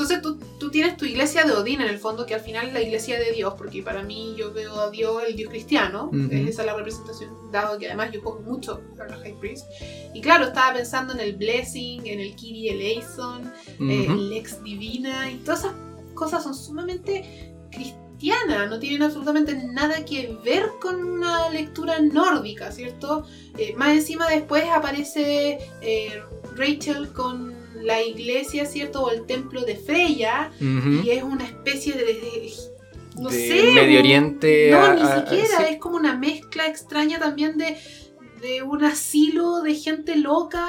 Entonces 0.00 0.22
tú, 0.22 0.38
tú 0.58 0.70
tienes 0.70 0.96
tu 0.96 1.04
iglesia 1.04 1.44
de 1.44 1.52
Odín 1.52 1.82
en 1.82 1.88
el 1.88 1.98
fondo, 1.98 2.24
que 2.24 2.34
al 2.34 2.40
final 2.40 2.68
es 2.68 2.72
la 2.72 2.80
iglesia 2.80 3.18
de 3.18 3.32
Dios, 3.32 3.52
porque 3.58 3.82
para 3.82 4.02
mí 4.02 4.34
yo 4.34 4.50
veo 4.50 4.80
a 4.80 4.90
Dios 4.90 5.22
el 5.28 5.36
Dios 5.36 5.50
cristiano, 5.50 6.06
Ujú. 6.06 6.28
esa 6.32 6.62
es 6.62 6.66
la 6.66 6.74
representación, 6.74 7.30
dado 7.52 7.78
que 7.78 7.86
además 7.86 8.10
yo 8.10 8.22
juego 8.22 8.40
mucho 8.40 8.80
a 8.98 9.04
los 9.04 9.20
High 9.20 9.34
Priest. 9.38 9.66
Y 10.14 10.22
claro, 10.22 10.46
estaba 10.46 10.72
pensando 10.72 11.12
en 11.12 11.20
el 11.20 11.36
Blessing, 11.36 12.06
en 12.06 12.18
el 12.18 12.34
Kiri 12.34 12.70
Eleison, 12.70 13.52
eh, 13.78 14.06
Ujú. 14.08 14.12
el 14.12 14.30
Lex 14.30 14.62
Divina, 14.62 15.30
y 15.30 15.34
todas 15.36 15.60
esas 15.60 15.74
cosas 16.14 16.44
son 16.44 16.54
sumamente 16.54 17.52
cristianas, 17.70 18.70
no 18.70 18.78
tienen 18.78 19.02
absolutamente 19.02 19.54
nada 19.54 20.02
que 20.06 20.34
ver 20.42 20.64
con 20.80 21.02
una 21.04 21.50
lectura 21.50 22.00
nórdica, 22.00 22.72
¿cierto? 22.72 23.26
Eh, 23.58 23.74
más 23.76 23.90
encima 23.90 24.28
después 24.30 24.64
aparece 24.74 25.58
eh, 25.82 26.22
Rachel 26.56 27.12
con 27.12 27.59
la 27.82 28.02
iglesia, 28.02 28.66
¿cierto? 28.66 29.02
O 29.04 29.10
el 29.10 29.26
templo 29.26 29.62
de 29.64 29.76
Freya, 29.76 30.50
y 30.60 31.10
es 31.10 31.22
una 31.22 31.44
especie 31.44 31.94
de, 31.94 32.04
de 32.04 32.50
No 33.18 33.28
de 33.30 33.48
sé, 33.48 33.72
Medio 33.72 33.98
Oriente. 34.00 34.68
No, 34.70 34.78
a- 34.84 34.94
ni 34.94 35.02
a- 35.02 35.16
siquiera, 35.26 35.58
sí. 35.58 35.64
es 35.74 35.76
como 35.78 35.96
una 35.96 36.16
mezcla 36.16 36.66
extraña 36.66 37.18
también 37.18 37.56
de, 37.58 37.76
de 38.40 38.62
un 38.62 38.84
asilo 38.84 39.60
de 39.62 39.74
gente 39.74 40.16
loca 40.16 40.64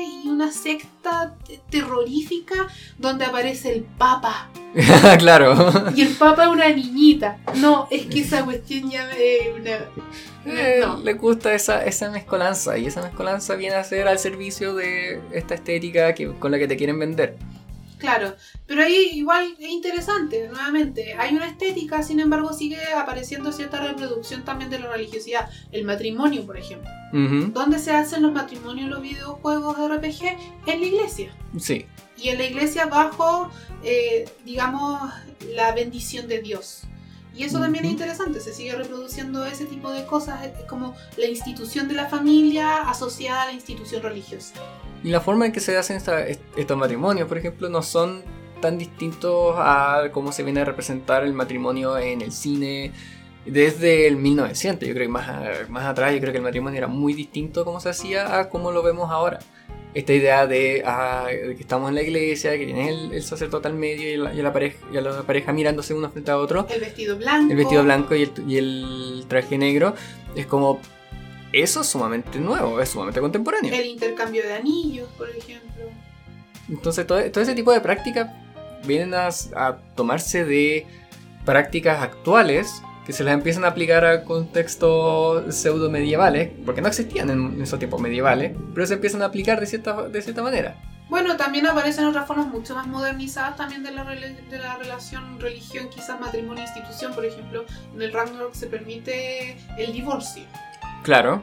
y 0.00 0.28
una 0.28 0.52
secta 0.52 1.34
te- 1.46 1.60
terrorífica 1.70 2.68
donde 2.98 3.24
aparece 3.24 3.72
el 3.72 3.82
Papa. 3.82 4.48
claro. 5.18 5.72
Y 5.94 6.02
el 6.02 6.14
Papa 6.14 6.44
es 6.44 6.48
una 6.50 6.68
niñita. 6.68 7.38
No, 7.56 7.88
es 7.90 8.06
que 8.06 8.20
esa 8.20 8.44
cuestión 8.44 8.90
ya 8.90 9.06
me... 9.06 9.52
una- 9.60 9.86
Eh. 10.46 10.80
Le 11.02 11.14
gusta 11.14 11.52
esa, 11.54 11.84
esa 11.84 12.10
mezcolanza 12.10 12.78
y 12.78 12.86
esa 12.86 13.02
mezcolanza 13.02 13.56
viene 13.56 13.74
a 13.76 13.82
ser 13.84 14.06
al 14.06 14.18
servicio 14.18 14.74
de 14.74 15.20
esta 15.32 15.54
estética 15.54 16.14
que, 16.14 16.32
con 16.38 16.52
la 16.52 16.58
que 16.58 16.68
te 16.68 16.76
quieren 16.76 16.98
vender. 16.98 17.36
Claro, 17.98 18.34
pero 18.66 18.82
ahí 18.82 19.10
igual 19.14 19.56
es 19.58 19.68
interesante, 19.68 20.48
nuevamente. 20.48 21.14
Hay 21.14 21.34
una 21.34 21.48
estética, 21.48 22.02
sin 22.02 22.20
embargo, 22.20 22.52
sigue 22.52 22.78
apareciendo 22.92 23.52
cierta 23.52 23.80
reproducción 23.80 24.44
también 24.44 24.70
de 24.70 24.78
la 24.78 24.92
religiosidad. 24.92 25.48
El 25.72 25.84
matrimonio, 25.84 26.44
por 26.44 26.58
ejemplo. 26.58 26.90
Ujú, 27.12 27.52
¿Dónde 27.52 27.78
se 27.78 27.92
hacen 27.92 28.22
los 28.22 28.32
matrimonios 28.32 28.90
los 28.90 29.00
videojuegos 29.00 29.78
de 29.78 29.88
RPG? 29.96 30.22
En 30.66 30.80
la 30.80 30.86
iglesia. 30.86 31.34
Sí, 31.58 31.86
Y 32.18 32.28
en 32.30 32.38
la 32.38 32.44
iglesia 32.44 32.86
bajo, 32.86 33.50
eh, 33.82 34.28
digamos, 34.44 35.10
la 35.54 35.72
bendición 35.72 36.28
de 36.28 36.40
Dios. 36.40 36.82
Y 37.36 37.44
eso 37.44 37.60
también 37.60 37.84
es 37.84 37.90
interesante, 37.90 38.40
se 38.40 38.54
sigue 38.54 38.74
reproduciendo 38.74 39.44
ese 39.44 39.66
tipo 39.66 39.90
de 39.90 40.06
cosas, 40.06 40.48
como 40.68 40.96
la 41.18 41.26
institución 41.26 41.86
de 41.86 41.92
la 41.94 42.06
familia 42.06 42.88
asociada 42.88 43.42
a 43.42 43.46
la 43.46 43.52
institución 43.52 44.02
religiosa. 44.02 44.54
Y 45.06 45.10
la 45.10 45.20
forma 45.20 45.46
en 45.46 45.52
que 45.52 45.60
se 45.60 45.76
hacen 45.76 45.96
esta- 45.96 46.26
est- 46.26 46.42
estos 46.56 46.76
matrimonios, 46.76 47.28
por 47.28 47.38
ejemplo, 47.38 47.68
no 47.68 47.80
son 47.82 48.22
tan 48.60 48.76
distintos 48.76 49.54
a 49.56 50.08
cómo 50.12 50.32
se 50.32 50.42
viene 50.42 50.60
a 50.62 50.64
representar 50.64 51.22
el 51.22 51.32
matrimonio 51.32 51.96
en 51.96 52.22
el 52.22 52.32
cine 52.32 52.90
desde 53.44 54.08
el 54.08 54.16
1900. 54.16 54.88
Yo 54.88 54.94
creo 54.94 55.06
que 55.06 55.12
más, 55.12 55.28
a- 55.28 55.68
más 55.68 55.84
atrás, 55.84 56.12
yo 56.12 56.18
creo 56.20 56.32
que 56.32 56.38
el 56.38 56.42
matrimonio 56.44 56.78
era 56.78 56.88
muy 56.88 57.12
distinto 57.14 57.60
a 57.60 57.64
cómo 57.64 57.78
se 57.78 57.88
hacía 57.90 58.38
a 58.40 58.48
cómo 58.48 58.72
lo 58.72 58.82
vemos 58.82 59.08
ahora. 59.10 59.38
Esta 59.94 60.12
idea 60.12 60.46
de, 60.46 60.82
ah, 60.84 61.26
de 61.28 61.54
que 61.54 61.62
estamos 61.62 61.88
en 61.88 61.94
la 61.94 62.02
iglesia, 62.02 62.58
que 62.58 62.66
tiene 62.66 62.88
el, 62.90 63.12
el 63.12 63.22
sacerdote 63.22 63.68
al 63.68 63.74
medio 63.74 64.12
y 64.12 64.16
la, 64.16 64.34
y 64.34 64.42
la 64.42 64.52
pareja, 64.52 64.76
y 64.92 64.94
la 65.00 65.22
pareja 65.22 65.52
mirándose 65.52 65.94
uno 65.94 66.10
frente 66.10 66.30
a 66.32 66.36
otro, 66.36 66.66
El 66.68 66.80
vestido 66.80 67.16
blanco. 67.16 67.50
el 67.52 67.56
vestido 67.56 67.82
blanco 67.84 68.14
y 68.16 68.22
el, 68.24 68.32
y 68.48 68.58
el 68.58 69.24
traje 69.28 69.56
negro, 69.56 69.94
es 70.34 70.46
como... 70.46 70.80
Eso 71.56 71.80
es 71.80 71.86
sumamente 71.86 72.38
nuevo, 72.38 72.80
es 72.82 72.90
sumamente 72.90 73.18
contemporáneo. 73.18 73.74
El 73.74 73.86
intercambio 73.86 74.42
de 74.42 74.52
anillos, 74.52 75.08
por 75.16 75.30
ejemplo. 75.30 75.84
Entonces 76.68 77.06
todo, 77.06 77.18
todo 77.30 77.42
ese 77.42 77.54
tipo 77.54 77.72
de 77.72 77.80
prácticas 77.80 78.30
vienen 78.84 79.14
a, 79.14 79.28
a 79.54 79.78
tomarse 79.94 80.44
de 80.44 80.86
prácticas 81.46 82.02
actuales 82.02 82.82
que 83.06 83.14
se 83.14 83.24
las 83.24 83.32
empiezan 83.32 83.64
a 83.64 83.68
aplicar 83.68 84.04
a 84.04 84.24
contextos 84.24 85.54
pseudo 85.54 85.88
medievales, 85.88 86.50
porque 86.66 86.82
no 86.82 86.88
existían 86.88 87.30
en 87.30 87.62
esos 87.62 87.78
tiempos 87.78 88.00
medievales, 88.02 88.52
pero 88.74 88.86
se 88.86 88.94
empiezan 88.94 89.22
a 89.22 89.26
aplicar 89.26 89.58
de 89.58 89.66
cierta, 89.66 90.08
de 90.08 90.20
cierta 90.20 90.42
manera. 90.42 90.76
Bueno, 91.08 91.36
también 91.36 91.66
aparecen 91.68 92.04
otras 92.04 92.26
formas 92.26 92.48
mucho 92.48 92.74
más 92.74 92.88
modernizadas 92.88 93.56
también 93.56 93.84
de 93.84 93.92
la, 93.92 94.04
de 94.04 94.58
la 94.58 94.76
relación 94.76 95.38
religión, 95.38 95.88
quizás 95.88 96.20
matrimonio 96.20 96.64
e 96.64 96.66
institución. 96.66 97.14
Por 97.14 97.24
ejemplo, 97.24 97.64
en 97.94 98.02
el 98.02 98.12
Ragnarok 98.12 98.52
se 98.54 98.66
permite 98.66 99.56
el 99.78 99.92
divorcio. 99.92 100.42
Claro, 101.06 101.40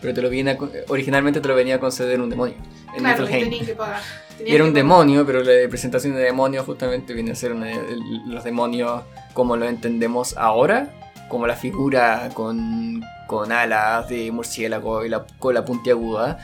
pero 0.00 0.14
te 0.14 0.22
lo 0.22 0.30
viene 0.30 0.52
a 0.52 0.56
con- 0.56 0.70
originalmente 0.86 1.40
te 1.40 1.48
lo 1.48 1.56
venía 1.56 1.74
a 1.74 1.80
conceder 1.80 2.20
un 2.20 2.30
demonio. 2.30 2.54
En 2.94 3.00
claro, 3.02 3.22
Niflheim. 3.26 3.66
que 3.66 3.74
pagar. 3.74 4.00
Y 4.38 4.54
era 4.54 4.62
un 4.62 4.70
pagar. 4.70 4.74
demonio, 4.84 5.26
pero 5.26 5.42
la 5.42 5.68
presentación 5.68 6.14
de 6.14 6.20
demonio 6.22 6.62
justamente 6.62 7.12
viene 7.12 7.32
a 7.32 7.34
ser 7.34 7.52
una- 7.52 7.72
el- 7.72 8.00
los 8.28 8.44
demonios 8.44 9.02
como 9.34 9.56
lo 9.56 9.68
entendemos 9.68 10.36
ahora, 10.36 10.90
como 11.28 11.48
la 11.48 11.56
figura 11.56 12.28
con, 12.34 13.02
con 13.26 13.50
alas 13.50 14.08
de 14.08 14.30
murciélago 14.30 15.04
y 15.04 15.08
la 15.08 15.24
cola 15.40 15.64
puntiaguda, 15.64 16.38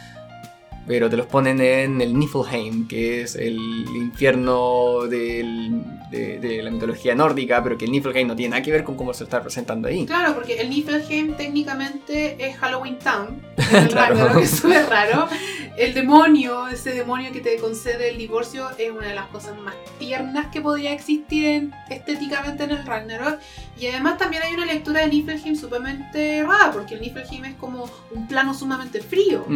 pero 0.86 1.10
te 1.10 1.16
los 1.16 1.26
ponen 1.26 1.60
en 1.60 2.00
el 2.00 2.18
Niflheim, 2.18 2.86
que 2.88 3.22
es 3.22 3.34
el 3.34 3.56
infierno 3.94 5.02
del- 5.08 5.82
de, 6.10 6.38
de 6.38 6.62
la 6.62 6.70
mitología 6.70 7.14
nórdica, 7.16 7.60
pero 7.64 7.76
que 7.76 7.84
el 7.84 7.90
Niflheim 7.90 8.28
no 8.28 8.36
tiene 8.36 8.50
nada 8.50 8.62
que 8.62 8.70
ver 8.70 8.84
con 8.84 8.94
cómo 8.96 9.12
se 9.12 9.24
está 9.24 9.42
presentando 9.42 9.88
ahí. 9.88 10.06
Claro, 10.06 10.34
porque 10.34 10.60
el 10.60 10.70
Niflheim 10.70 11.34
técnicamente 11.36 12.36
es 12.38 12.56
Halloween 12.58 12.98
Town. 12.98 13.42
Claro. 13.88 14.14
Ragnarok, 14.14 14.42
es 14.42 14.50
súper 14.50 14.86
raro. 14.88 15.28
El 15.76 15.92
demonio, 15.92 16.68
ese 16.68 16.90
demonio 16.94 17.32
que 17.32 17.40
te 17.40 17.56
concede 17.56 18.10
el 18.10 18.18
divorcio, 18.18 18.68
es 18.78 18.90
una 18.92 19.08
de 19.08 19.14
las 19.14 19.26
cosas 19.26 19.58
más 19.58 19.74
tiernas 19.98 20.46
que 20.52 20.60
podría 20.60 20.92
existir 20.92 21.44
en- 21.46 21.72
estéticamente 21.88 22.64
en 22.64 22.70
el 22.70 22.86
Ragnarok. 22.86 23.38
Y 23.78 23.86
además 23.86 24.18
también 24.18 24.42
hay 24.42 24.54
una 24.54 24.66
lectura 24.66 25.00
de 25.00 25.08
Niflheim 25.08 25.56
sumamente 25.56 26.42
rara, 26.42 26.70
porque 26.72 26.94
el 26.94 27.00
Niflheim 27.00 27.44
es 27.44 27.54
como 27.56 27.88
un 28.10 28.26
plano 28.26 28.54
sumamente 28.54 29.00
frío. 29.00 29.46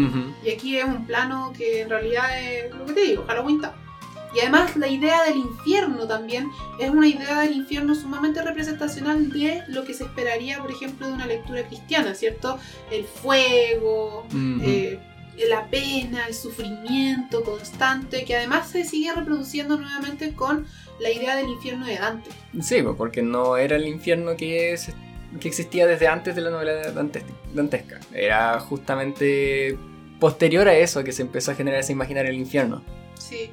Y 0.45 0.51
aquí 0.51 0.77
es 0.77 0.85
un 0.85 1.07
plano 1.07 1.53
que 1.57 1.83
en 1.83 1.90
realidad 1.90 2.40
es 2.40 2.75
lo 2.75 2.87
que 2.87 2.93
te 2.93 3.01
digo, 3.03 3.25
Halloween 3.27 3.61
Town. 3.61 3.90
Y 4.35 4.40
además 4.40 4.77
la 4.77 4.87
idea 4.87 5.25
del 5.25 5.38
infierno 5.38 6.07
también 6.07 6.49
es 6.79 6.88
una 6.90 7.09
idea 7.09 7.40
del 7.40 7.53
infierno 7.53 7.95
sumamente 7.95 8.43
representacional 8.43 9.31
de 9.31 9.64
lo 9.69 9.85
que 9.85 9.93
se 9.93 10.05
esperaría, 10.05 10.61
por 10.61 10.71
ejemplo, 10.71 11.09
de 11.09 11.14
una 11.14 11.27
lectura 11.27 11.66
cristiana, 11.66 12.14
¿cierto? 12.14 12.59
El 12.93 13.05
fuego, 13.05 14.27
eh, 14.62 15.01
la 15.49 15.66
pena, 15.66 16.27
el 16.29 16.35
sufrimiento 16.35 17.43
constante, 17.43 18.25
que 18.25 18.37
además 18.37 18.69
se 18.69 18.85
sigue 18.85 19.12
reproduciendo 19.12 19.77
nuevamente 19.77 20.33
con 20.35 20.66
la 21.01 21.11
idea 21.11 21.37
del 21.37 21.49
infierno 21.49 21.87
de 21.87 21.97
Dante. 21.99 22.31
Sí, 22.61 22.83
pues, 22.83 22.95
porque 22.97 23.23
no 23.23 23.57
era 23.57 23.77
el 23.77 23.87
infierno 23.87 24.37
que, 24.37 24.73
es- 24.73 24.93
que 25.41 25.49
existía 25.49 25.87
desde 25.87 26.07
antes 26.09 26.35
de 26.35 26.41
la 26.43 26.51
novela 26.51 26.93
dante- 26.93 27.23
dantesca. 27.55 28.01
Era 28.13 28.59
justamente 28.61 29.79
posterior 30.19 30.69
a 30.69 30.75
eso 30.75 31.03
que 31.05 31.13
se 31.13 31.23
empezó 31.23 31.53
a 31.53 31.55
generar 31.55 31.81
ese 31.81 31.93
imaginario 31.93 32.31
del 32.31 32.41
infierno. 32.41 32.83
Sí. 33.15 33.51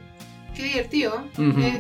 Qué 0.58 0.64
divertido. 0.64 1.24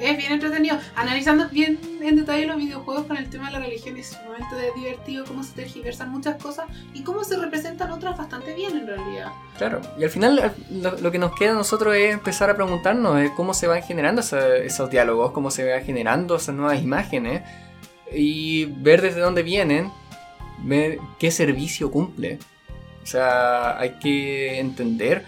Es 0.01 0.17
bien 0.17 0.31
entretenido. 0.31 0.77
Analizando 0.95 1.49
bien 1.49 1.79
en 2.01 2.15
detalle 2.15 2.45
los 2.45 2.57
videojuegos 2.57 3.05
con 3.07 3.17
el 3.17 3.27
tema 3.29 3.47
de 3.47 3.53
la 3.53 3.59
religión 3.65 3.97
es 3.97 4.09
sumamente 4.09 4.55
divertido 4.75 5.25
cómo 5.25 5.43
se 5.43 5.53
tergiversan 5.55 6.11
muchas 6.11 6.41
cosas 6.41 6.67
y 6.93 7.01
cómo 7.03 7.23
se 7.23 7.37
representan 7.37 7.89
otras 7.91 8.15
bastante 8.17 8.53
bien 8.53 8.77
en 8.77 8.85
realidad. 8.85 9.31
Claro, 9.57 9.81
y 9.97 10.03
al 10.03 10.09
final 10.11 10.37
al- 10.39 10.55
lo, 10.69 10.91
lo 10.99 11.11
que 11.11 11.17
nos 11.17 11.33
queda 11.35 11.51
a 11.51 11.55
nosotros 11.55 11.95
es 11.95 12.13
empezar 12.13 12.51
a 12.51 12.55
preguntarnos 12.55 13.19
eh, 13.19 13.31
cómo 13.35 13.55
se 13.55 13.65
van 13.65 13.81
generando 13.81 14.21
esa- 14.21 14.57
esos 14.57 14.89
diálogos, 14.91 15.31
cómo 15.31 15.49
se 15.49 15.67
van 15.67 15.83
generando 15.83 16.35
esas 16.35 16.53
nuevas 16.55 16.79
imágenes 16.81 17.41
y 18.13 18.65
ver 18.65 19.01
desde 19.01 19.21
dónde 19.21 19.41
vienen, 19.41 19.91
ver 20.59 20.99
qué 21.19 21.31
servicio 21.31 21.89
cumple. 21.91 22.37
O 23.01 23.05
sea, 23.07 23.79
hay 23.79 23.91
que 23.99 24.59
entender 24.59 25.25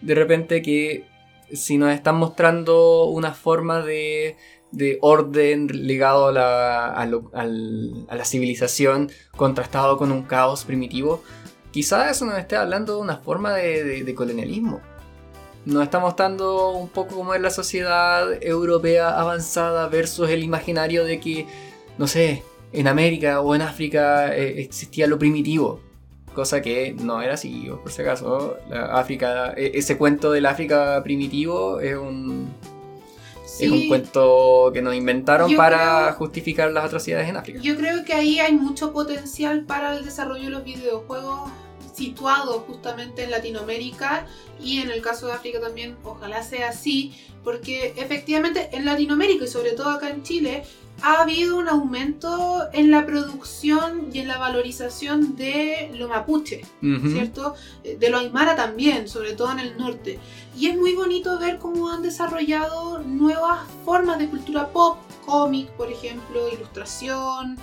de 0.00 0.14
repente 0.14 0.62
que 0.62 1.04
si 1.52 1.78
nos 1.78 1.92
están 1.92 2.16
mostrando 2.16 3.04
una 3.06 3.32
forma 3.32 3.82
de, 3.82 4.36
de 4.72 4.98
orden 5.00 5.68
ligado 5.68 6.28
a 6.28 6.32
la, 6.32 6.86
a, 6.92 7.06
la 7.46 8.24
civilización 8.24 9.10
contrastado 9.36 9.96
con 9.96 10.12
un 10.12 10.22
caos 10.22 10.64
primitivo, 10.64 11.22
quizás 11.70 12.10
eso 12.10 12.24
nos 12.24 12.38
esté 12.38 12.56
hablando 12.56 12.96
de 12.96 13.00
una 13.00 13.18
forma 13.18 13.54
de 13.54 14.14
colonialismo. 14.14 14.80
Nos 15.66 15.82
está 15.82 15.98
mostrando 15.98 16.70
un 16.70 16.88
poco 16.88 17.16
cómo 17.16 17.34
es 17.34 17.40
la 17.40 17.50
sociedad 17.50 18.40
europea 18.40 19.18
avanzada 19.20 19.88
versus 19.88 20.30
el 20.30 20.44
imaginario 20.44 21.04
de 21.04 21.18
que, 21.18 21.46
no 21.98 22.06
sé, 22.06 22.44
en 22.72 22.86
América 22.86 23.40
o 23.40 23.54
en 23.54 23.62
África 23.62 24.36
eh, 24.36 24.60
existía 24.60 25.06
lo 25.08 25.18
primitivo. 25.18 25.80
Cosa 26.36 26.60
que 26.60 26.94
no 27.00 27.20
era 27.22 27.34
así, 27.34 27.68
por 27.82 27.90
si 27.90 28.02
acaso. 28.02 28.58
La 28.68 28.98
África, 28.98 29.54
e- 29.56 29.72
ese 29.74 29.96
cuento 29.96 30.30
del 30.30 30.44
África 30.46 31.02
primitivo 31.02 31.80
es 31.80 31.96
un, 31.96 32.52
es 33.58 33.70
un 33.70 33.88
cuento 33.88 34.70
que 34.74 34.82
nos 34.82 34.94
inventaron 34.94 35.56
para 35.56 36.08
creo- 36.08 36.12
justificar 36.18 36.70
las 36.72 36.84
atrocidades 36.84 37.28
en 37.28 37.36
África. 37.38 37.58
Yo 37.62 37.74
creo 37.76 38.04
que 38.04 38.12
ahí 38.12 38.38
hay 38.38 38.52
mucho 38.54 38.92
potencial 38.92 39.62
para 39.64 39.96
el 39.96 40.04
desarrollo 40.04 40.44
de 40.44 40.50
los 40.50 40.62
videojuegos 40.64 41.50
situados 41.96 42.62
justamente 42.66 43.24
en 43.24 43.30
Latinoamérica 43.30 44.26
y 44.60 44.80
en 44.80 44.90
el 44.90 45.00
caso 45.00 45.26
de 45.26 45.32
África 45.32 45.60
también 45.60 45.96
ojalá 46.04 46.42
sea 46.42 46.68
así 46.68 47.14
porque 47.42 47.94
efectivamente 47.96 48.68
en 48.72 48.84
Latinoamérica 48.84 49.44
y 49.44 49.48
sobre 49.48 49.72
todo 49.72 49.90
acá 49.90 50.10
en 50.10 50.22
Chile 50.22 50.64
ha 51.02 51.22
habido 51.22 51.56
un 51.56 51.68
aumento 51.68 52.68
en 52.72 52.90
la 52.90 53.04
producción 53.04 54.08
y 54.12 54.20
en 54.20 54.28
la 54.28 54.38
valorización 54.38 55.36
de 55.36 55.90
lo 55.94 56.08
mapuche. 56.08 56.62
¿cierto? 56.80 57.54
De 57.84 58.08
lo 58.08 58.18
aymara 58.18 58.56
también, 58.56 59.08
sobre 59.08 59.34
todo 59.34 59.52
en 59.52 59.60
el 59.60 59.76
norte. 59.76 60.18
Y 60.56 60.68
es 60.68 60.76
muy 60.76 60.94
bonito 60.94 61.38
ver 61.38 61.58
cómo 61.58 61.90
han 61.90 62.02
desarrollado 62.02 63.00
nuevas 63.00 63.60
formas 63.84 64.18
de 64.18 64.28
cultura 64.28 64.68
pop, 64.68 64.98
cómic, 65.26 65.68
por 65.72 65.90
ejemplo, 65.92 66.48
ilustración, 66.52 67.58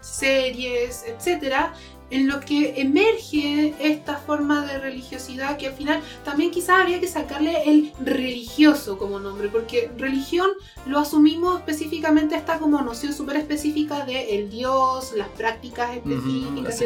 series, 0.00 1.04
etcétera, 1.06 1.74
en 2.10 2.28
lo 2.28 2.40
que 2.40 2.80
emerge 2.80 3.74
esta 3.80 4.16
forma 4.16 4.64
de 4.66 4.78
religiosidad 4.78 5.56
que 5.56 5.68
al 5.68 5.74
final 5.74 6.00
también 6.24 6.50
quizás 6.50 6.80
habría 6.80 7.00
que 7.00 7.08
sacarle 7.08 7.68
el 7.68 7.92
religioso 8.00 8.96
como 8.98 9.18
nombre, 9.18 9.48
porque 9.48 9.90
religión 9.96 10.50
lo 10.86 10.98
asumimos 10.98 11.58
específicamente 11.58 12.36
esta 12.36 12.58
como 12.58 12.80
noción 12.82 13.12
súper 13.12 13.36
específica 13.36 14.04
de 14.04 14.36
el 14.36 14.50
Dios, 14.50 15.12
las 15.16 15.28
prácticas 15.28 15.96
específicas, 15.96 16.80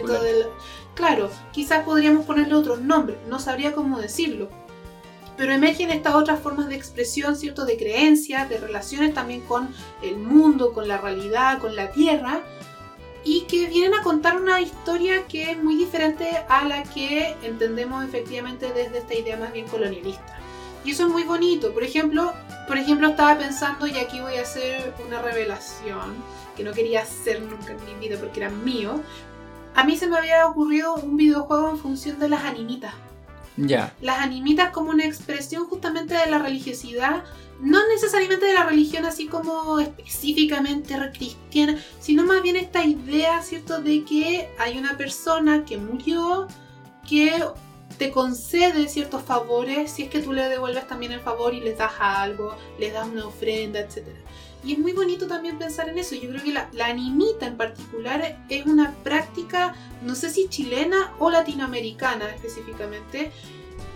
Claro, 0.94 1.30
quizás 1.52 1.84
podríamos 1.84 2.26
ponerle 2.26 2.54
otro 2.54 2.76
nombre, 2.76 3.16
no 3.28 3.38
sabría 3.38 3.72
cómo 3.72 4.00
decirlo. 4.00 4.48
Pero 5.36 5.52
emergen 5.52 5.90
estas 5.90 6.14
otras 6.14 6.40
formas 6.40 6.68
de 6.68 6.74
expresión, 6.74 7.36
¿cierto? 7.36 7.64
De 7.64 7.78
creencias, 7.78 8.50
de 8.50 8.58
relaciones 8.58 9.14
también 9.14 9.40
con 9.42 9.68
el 10.02 10.18
mundo, 10.18 10.74
con 10.74 10.88
la 10.88 10.98
realidad, 10.98 11.58
con 11.58 11.76
la 11.76 11.92
tierra, 11.92 12.42
y 13.24 13.42
que 13.42 13.66
vienen 13.66 13.94
a 13.94 14.02
contar 14.02 14.40
una 14.40 14.60
historia 14.60 15.26
que 15.26 15.50
es 15.50 15.62
muy 15.62 15.76
diferente 15.76 16.42
a 16.48 16.64
la 16.64 16.82
que 16.84 17.36
entendemos 17.42 18.04
efectivamente 18.04 18.72
desde 18.72 18.98
esta 18.98 19.14
idea 19.14 19.36
más 19.36 19.52
bien 19.52 19.66
colonialista. 19.68 20.38
Y 20.84 20.92
eso 20.92 21.06
es 21.06 21.12
muy 21.12 21.24
bonito. 21.24 21.72
Por 21.74 21.84
ejemplo, 21.84 22.32
por 22.66 22.78
ejemplo 22.78 23.08
estaba 23.08 23.38
pensando, 23.38 23.86
y 23.86 23.98
aquí 23.98 24.20
voy 24.20 24.36
a 24.36 24.42
hacer 24.42 24.94
una 25.06 25.20
revelación 25.20 26.14
que 26.56 26.64
no 26.64 26.72
quería 26.72 27.02
hacer 27.02 27.42
nunca 27.42 27.72
en 27.72 27.84
mi 27.84 28.08
vida 28.08 28.18
porque 28.18 28.40
era 28.40 28.50
mío. 28.50 29.00
A 29.74 29.84
mí 29.84 29.96
se 29.96 30.06
me 30.06 30.16
había 30.16 30.46
ocurrido 30.46 30.94
un 30.94 31.16
videojuego 31.16 31.70
en 31.70 31.78
función 31.78 32.18
de 32.18 32.28
las 32.28 32.44
animitas. 32.44 32.94
Ya. 33.56 33.92
Las 34.00 34.20
animitas 34.20 34.70
como 34.70 34.90
una 34.90 35.04
expresión 35.04 35.66
justamente 35.66 36.14
de 36.14 36.26
la 36.26 36.38
religiosidad 36.38 37.24
no 37.60 37.86
necesariamente 37.88 38.46
de 38.46 38.54
la 38.54 38.64
religión 38.64 39.04
así 39.04 39.26
como 39.26 39.78
específicamente 39.80 40.94
cristiana, 41.12 41.78
sino 41.98 42.24
más 42.24 42.42
bien 42.42 42.56
esta 42.56 42.84
idea, 42.84 43.42
¿cierto?, 43.42 43.80
de 43.80 44.04
que 44.04 44.48
hay 44.58 44.78
una 44.78 44.96
persona 44.96 45.64
que 45.64 45.76
murió, 45.76 46.46
que 47.08 47.44
te 47.98 48.10
concede 48.10 48.88
ciertos 48.88 49.22
favores 49.22 49.90
si 49.90 50.04
es 50.04 50.08
que 50.08 50.20
tú 50.20 50.32
le 50.32 50.48
devuelves 50.48 50.86
también 50.86 51.12
el 51.12 51.20
favor 51.20 51.52
y 51.52 51.60
les 51.60 51.76
das 51.76 51.92
algo, 51.98 52.56
les 52.78 52.94
das 52.94 53.06
una 53.06 53.26
ofrenda, 53.26 53.80
etc. 53.80 54.06
Y 54.64 54.74
es 54.74 54.78
muy 54.78 54.92
bonito 54.92 55.26
también 55.26 55.58
pensar 55.58 55.88
en 55.88 55.98
eso. 55.98 56.14
Yo 56.14 56.30
creo 56.30 56.42
que 56.42 56.52
la, 56.52 56.68
la, 56.72 56.86
animita 56.86 57.46
en 57.46 57.56
particular 57.56 58.38
es 58.48 58.66
una 58.66 58.94
práctica, 59.02 59.74
no 60.02 60.14
sé 60.14 60.30
si 60.30 60.48
chilena 60.48 61.12
o 61.18 61.30
latinoamericana 61.30 62.34
específicamente, 62.34 63.32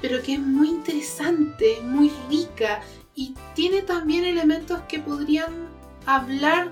pero 0.03 0.23
que 0.23 0.35
es 0.35 0.41
muy 0.41 0.69
interesante, 0.69 1.81
muy 1.83 2.11
rica 2.29 2.83
y 3.15 3.35
tiene 3.55 3.83
también 3.83 4.25
elementos 4.25 4.81
que 4.89 4.99
podrían 4.99 5.69
hablar 6.07 6.71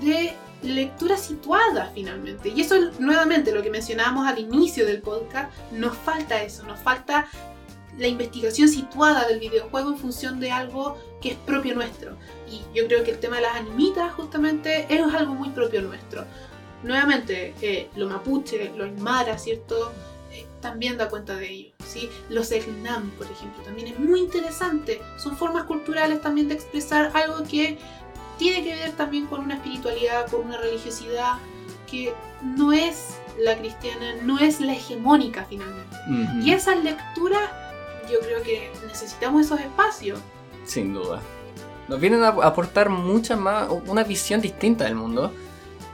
de 0.00 0.34
lectura 0.62 1.16
situada 1.16 1.90
finalmente. 1.94 2.50
Y 2.50 2.60
eso 2.60 2.76
es 2.76 3.00
nuevamente 3.00 3.52
lo 3.52 3.62
que 3.62 3.70
mencionábamos 3.70 4.26
al 4.26 4.38
inicio 4.38 4.86
del 4.86 5.02
podcast, 5.02 5.52
nos 5.72 5.96
falta 5.96 6.42
eso, 6.42 6.62
nos 6.64 6.78
falta 6.78 7.26
la 7.98 8.06
investigación 8.06 8.68
situada 8.68 9.26
del 9.26 9.38
videojuego 9.38 9.90
en 9.90 9.98
función 9.98 10.40
de 10.40 10.50
algo 10.50 10.96
que 11.20 11.32
es 11.32 11.36
propio 11.36 11.74
nuestro. 11.74 12.16
Y 12.50 12.60
yo 12.76 12.86
creo 12.86 13.04
que 13.04 13.10
el 13.10 13.18
tema 13.18 13.36
de 13.36 13.42
las 13.42 13.56
animitas 13.56 14.12
justamente 14.14 14.86
es 14.88 15.14
algo 15.14 15.34
muy 15.34 15.50
propio 15.50 15.82
nuestro. 15.82 16.24
Nuevamente, 16.82 17.54
eh, 17.60 17.88
lo 17.96 18.08
mapuche, 18.08 18.72
lo 18.76 18.84
aymara, 18.84 19.38
¿cierto? 19.38 19.92
También 20.62 20.96
da 20.96 21.10
cuenta 21.10 21.36
de 21.36 21.50
ello. 21.50 21.74
¿sí? 21.84 22.08
Los 22.30 22.50
Egnam, 22.52 23.10
por 23.18 23.26
ejemplo, 23.26 23.62
también 23.64 23.88
es 23.88 23.98
muy 23.98 24.20
interesante. 24.20 25.02
Son 25.18 25.36
formas 25.36 25.64
culturales 25.64 26.22
también 26.22 26.48
de 26.48 26.54
expresar 26.54 27.10
algo 27.14 27.42
que 27.42 27.76
tiene 28.38 28.64
que 28.64 28.74
ver 28.74 28.92
también 28.92 29.26
con 29.26 29.40
una 29.40 29.54
espiritualidad, 29.54 30.30
con 30.30 30.46
una 30.46 30.56
religiosidad 30.56 31.34
que 31.90 32.14
no 32.42 32.72
es 32.72 33.18
la 33.38 33.56
cristiana, 33.58 34.14
no 34.22 34.38
es 34.38 34.60
la 34.60 34.72
hegemónica 34.72 35.46
finalmente. 35.48 35.96
Y 36.42 36.52
esa 36.52 36.74
lectura, 36.74 37.38
yo 38.10 38.20
creo 38.20 38.42
que 38.42 38.70
necesitamos 38.86 39.46
esos 39.46 39.60
espacios. 39.60 40.18
Sin 40.64 40.94
duda. 40.94 41.20
Nos 41.88 42.00
vienen 42.00 42.22
a 42.22 42.28
aportar 42.28 42.88
mucha 42.88 43.36
más, 43.36 43.68
una 43.86 44.04
visión 44.04 44.40
distinta 44.40 44.84
del 44.84 44.94
mundo, 44.94 45.32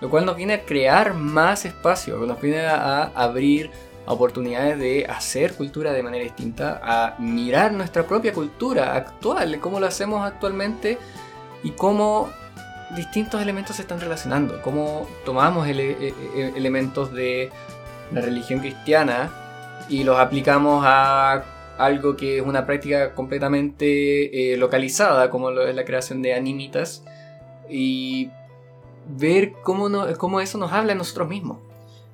lo 0.01 0.09
cual 0.09 0.25
nos 0.25 0.37
viene 0.37 0.55
a 0.55 0.65
crear 0.65 1.15
más 1.15 1.65
espacio, 1.65 2.17
nos 2.19 2.41
viene 2.41 2.61
a 2.61 3.05
abrir 3.15 3.71
oportunidades 4.09 4.79
de 4.79 5.07
hacer 5.07 5.55
cultura 5.55 5.93
de 5.93 6.03
manera 6.03 6.25
distinta, 6.25 6.81
a 6.83 7.17
mirar 7.19 7.73
nuestra 7.73 8.07
propia 8.07 8.33
cultura 8.33 8.95
actual, 8.95 9.61
cómo 9.61 9.81
lo 9.81 9.87
hacemos 9.87 10.27
actualmente 10.27 10.99
y 11.63 11.71
cómo 11.73 12.29
distintos 12.97 13.41
elementos 13.43 13.77
se 13.77 13.83
están 13.83 14.01
relacionando, 14.01 14.63
cómo 14.63 15.07
tomamos 15.25 15.67
e, 15.69 15.73
e, 15.73 16.53
elementos 16.57 17.13
de 17.13 17.51
la 18.13 18.21
religión 18.21 18.61
cristiana 18.61 19.31
y 19.89 20.05
los 20.05 20.19
aplicamos 20.19 20.85
a 20.87 21.45
algo 21.79 22.17
que 22.17 22.39
es 22.39 22.43
una 22.45 22.67
práctica 22.67 23.15
completamente 23.15 24.53
eh, 24.53 24.57
localizada, 24.57 25.31
como 25.31 25.51
lo 25.51 25.67
es 25.67 25.75
la 25.75 25.85
creación 25.85 26.23
de 26.23 26.35
animitas, 26.35 27.05
y 27.71 28.31
ver 29.07 29.53
cómo, 29.63 29.89
no, 29.89 30.07
cómo 30.17 30.41
eso 30.41 30.59
nos 30.59 30.73
habla 30.73 30.93
a 30.93 30.97
nosotros 30.97 31.29
mismos. 31.29 31.59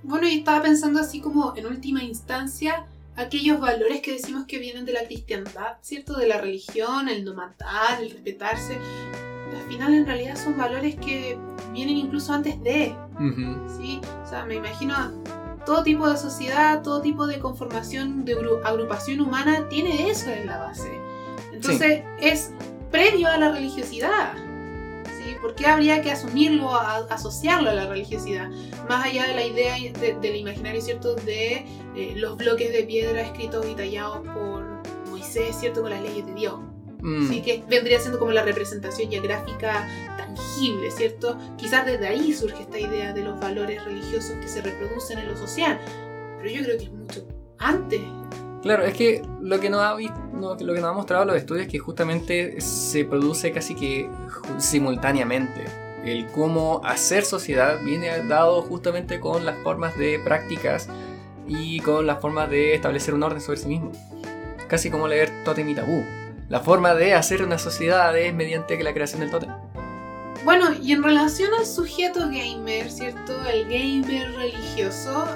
Bueno, 0.04 0.28
y 0.28 0.38
estaba 0.38 0.62
pensando 0.62 1.00
así 1.00 1.20
como 1.20 1.56
en 1.56 1.66
última 1.66 2.02
instancia 2.02 2.86
aquellos 3.16 3.58
valores 3.60 4.00
que 4.00 4.12
decimos 4.12 4.44
que 4.46 4.58
vienen 4.58 4.84
de 4.84 4.92
la 4.92 5.04
cristiandad, 5.04 5.78
¿cierto? 5.80 6.14
De 6.14 6.26
la 6.26 6.40
religión, 6.40 7.08
el 7.08 7.24
no 7.24 7.34
matar, 7.34 8.02
el 8.02 8.10
respetarse. 8.10 8.78
Al 9.54 9.68
final 9.68 9.94
en 9.94 10.06
realidad 10.06 10.36
son 10.36 10.58
valores 10.58 10.96
que 10.96 11.38
vienen 11.72 11.96
incluso 11.96 12.32
antes 12.32 12.62
de, 12.62 12.94
¿sí? 13.78 14.00
O 14.24 14.28
sea, 14.28 14.44
me 14.44 14.56
imagino 14.56 14.94
todo 15.64 15.82
tipo 15.82 16.08
de 16.08 16.18
sociedad, 16.18 16.82
todo 16.82 17.00
tipo 17.00 17.26
de 17.26 17.38
conformación 17.38 18.24
de 18.24 18.36
agrupación 18.64 19.20
humana 19.20 19.68
tiene 19.68 20.10
eso 20.10 20.30
en 20.30 20.46
la 20.46 20.58
base. 20.58 20.90
Entonces 21.52 22.02
es 22.20 22.50
previo 22.90 23.28
a 23.28 23.38
la 23.38 23.52
religiosidad. 23.52 24.34
¿Por 25.40 25.54
qué 25.54 25.66
habría 25.66 26.02
que 26.02 26.10
asumirlo, 26.10 26.74
asociarlo 26.74 27.70
a 27.70 27.74
la 27.74 27.86
religiosidad? 27.86 28.48
Más 28.88 29.06
allá 29.06 29.26
de 29.26 29.34
la 29.34 29.44
idea 29.44 29.74
del 30.20 30.36
imaginario, 30.36 30.80
¿cierto? 30.80 31.14
De 31.14 31.64
eh, 31.96 32.12
los 32.16 32.36
bloques 32.36 32.72
de 32.72 32.82
piedra 32.84 33.22
escritos 33.22 33.66
y 33.66 33.74
tallados 33.74 34.26
por 34.28 34.64
Moisés, 35.10 35.56
¿cierto? 35.58 35.82
Con 35.82 35.90
las 35.90 36.02
leyes 36.02 36.26
de 36.26 36.34
Dios. 36.34 36.54
Mm. 37.00 37.28
Sí, 37.28 37.42
que 37.42 37.62
vendría 37.68 38.00
siendo 38.00 38.18
como 38.18 38.32
la 38.32 38.42
representación 38.42 39.10
ya 39.10 39.20
gráfica 39.20 39.86
tangible, 40.16 40.90
¿cierto? 40.90 41.38
Quizás 41.56 41.84
desde 41.84 42.08
ahí 42.08 42.32
surge 42.32 42.62
esta 42.62 42.78
idea 42.78 43.12
de 43.12 43.22
los 43.22 43.38
valores 43.38 43.84
religiosos 43.84 44.32
que 44.40 44.48
se 44.48 44.62
reproducen 44.62 45.18
en 45.18 45.28
lo 45.28 45.36
social. 45.36 45.78
Pero 46.38 46.50
yo 46.50 46.62
creo 46.64 46.78
que 46.78 46.84
es 46.84 46.92
mucho 46.92 47.26
antes 47.58 48.00
Claro, 48.64 48.84
es 48.84 48.94
que 48.94 49.20
lo 49.42 49.60
que 49.60 49.68
nos 49.68 49.82
ha, 49.82 49.94
lo 49.94 50.56
que 50.56 50.80
nos 50.80 50.84
ha 50.84 50.92
mostrado 50.94 51.26
los 51.26 51.36
estudios 51.36 51.66
es 51.66 51.70
que 51.70 51.78
justamente 51.78 52.62
se 52.62 53.04
produce 53.04 53.52
casi 53.52 53.74
que 53.74 54.08
simultáneamente. 54.56 55.66
El 56.02 56.24
cómo 56.28 56.80
hacer 56.82 57.26
sociedad 57.26 57.78
viene 57.84 58.08
dado 58.26 58.62
justamente 58.62 59.20
con 59.20 59.44
las 59.44 59.58
formas 59.58 59.98
de 59.98 60.18
prácticas 60.18 60.88
y 61.46 61.80
con 61.80 62.06
las 62.06 62.22
formas 62.22 62.48
de 62.48 62.74
establecer 62.74 63.12
un 63.12 63.22
orden 63.22 63.42
sobre 63.42 63.58
sí 63.58 63.68
mismo. 63.68 63.92
Casi 64.66 64.90
como 64.90 65.08
leer 65.08 65.30
Totem 65.44 65.68
y 65.68 65.74
Tabú. 65.74 66.02
La 66.48 66.60
forma 66.60 66.94
de 66.94 67.12
hacer 67.12 67.42
una 67.42 67.58
sociedad 67.58 68.16
es 68.16 68.32
mediante 68.32 68.82
la 68.82 68.94
creación 68.94 69.20
del 69.20 69.30
Totem. 69.30 69.50
Bueno, 70.42 70.68
y 70.82 70.92
en 70.92 71.02
relación 71.02 71.50
al 71.52 71.66
sujeto 71.66 72.20
gamer, 72.30 72.90
¿cierto? 72.90 73.44
El 73.44 73.64
gamer 73.64 74.34
religioso, 74.34 75.26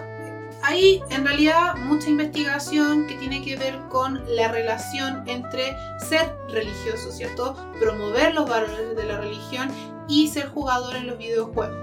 hay 0.62 1.02
en 1.11 1.24
realidad 1.24 1.76
mucha 1.76 2.09
investigación 2.09 3.06
que 3.06 3.14
tiene 3.14 3.42
que 3.42 3.56
ver 3.56 3.78
con 3.88 4.22
la 4.28 4.48
relación 4.48 5.28
entre 5.28 5.76
ser 6.09 6.36
religioso, 6.48 7.11
¿cierto? 7.12 7.56
Promover 7.80 8.34
los 8.34 8.48
valores 8.48 8.96
de 8.96 9.04
la 9.04 9.18
religión 9.18 9.68
y 10.09 10.28
ser 10.28 10.48
jugador 10.48 10.96
en 10.96 11.06
los 11.06 11.18
videojuegos. 11.18 11.76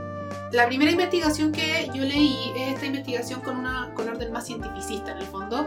La 0.52 0.68
primera 0.68 0.92
investigación 0.92 1.52
que 1.52 1.90
yo 1.94 2.04
leí 2.04 2.38
es 2.56 2.74
esta 2.74 2.86
investigación 2.86 3.42
con, 3.42 3.58
una, 3.58 3.92
con 3.94 4.08
orden 4.08 4.32
más 4.32 4.46
cientificista 4.46 5.12
en 5.12 5.18
el 5.18 5.26
fondo, 5.26 5.66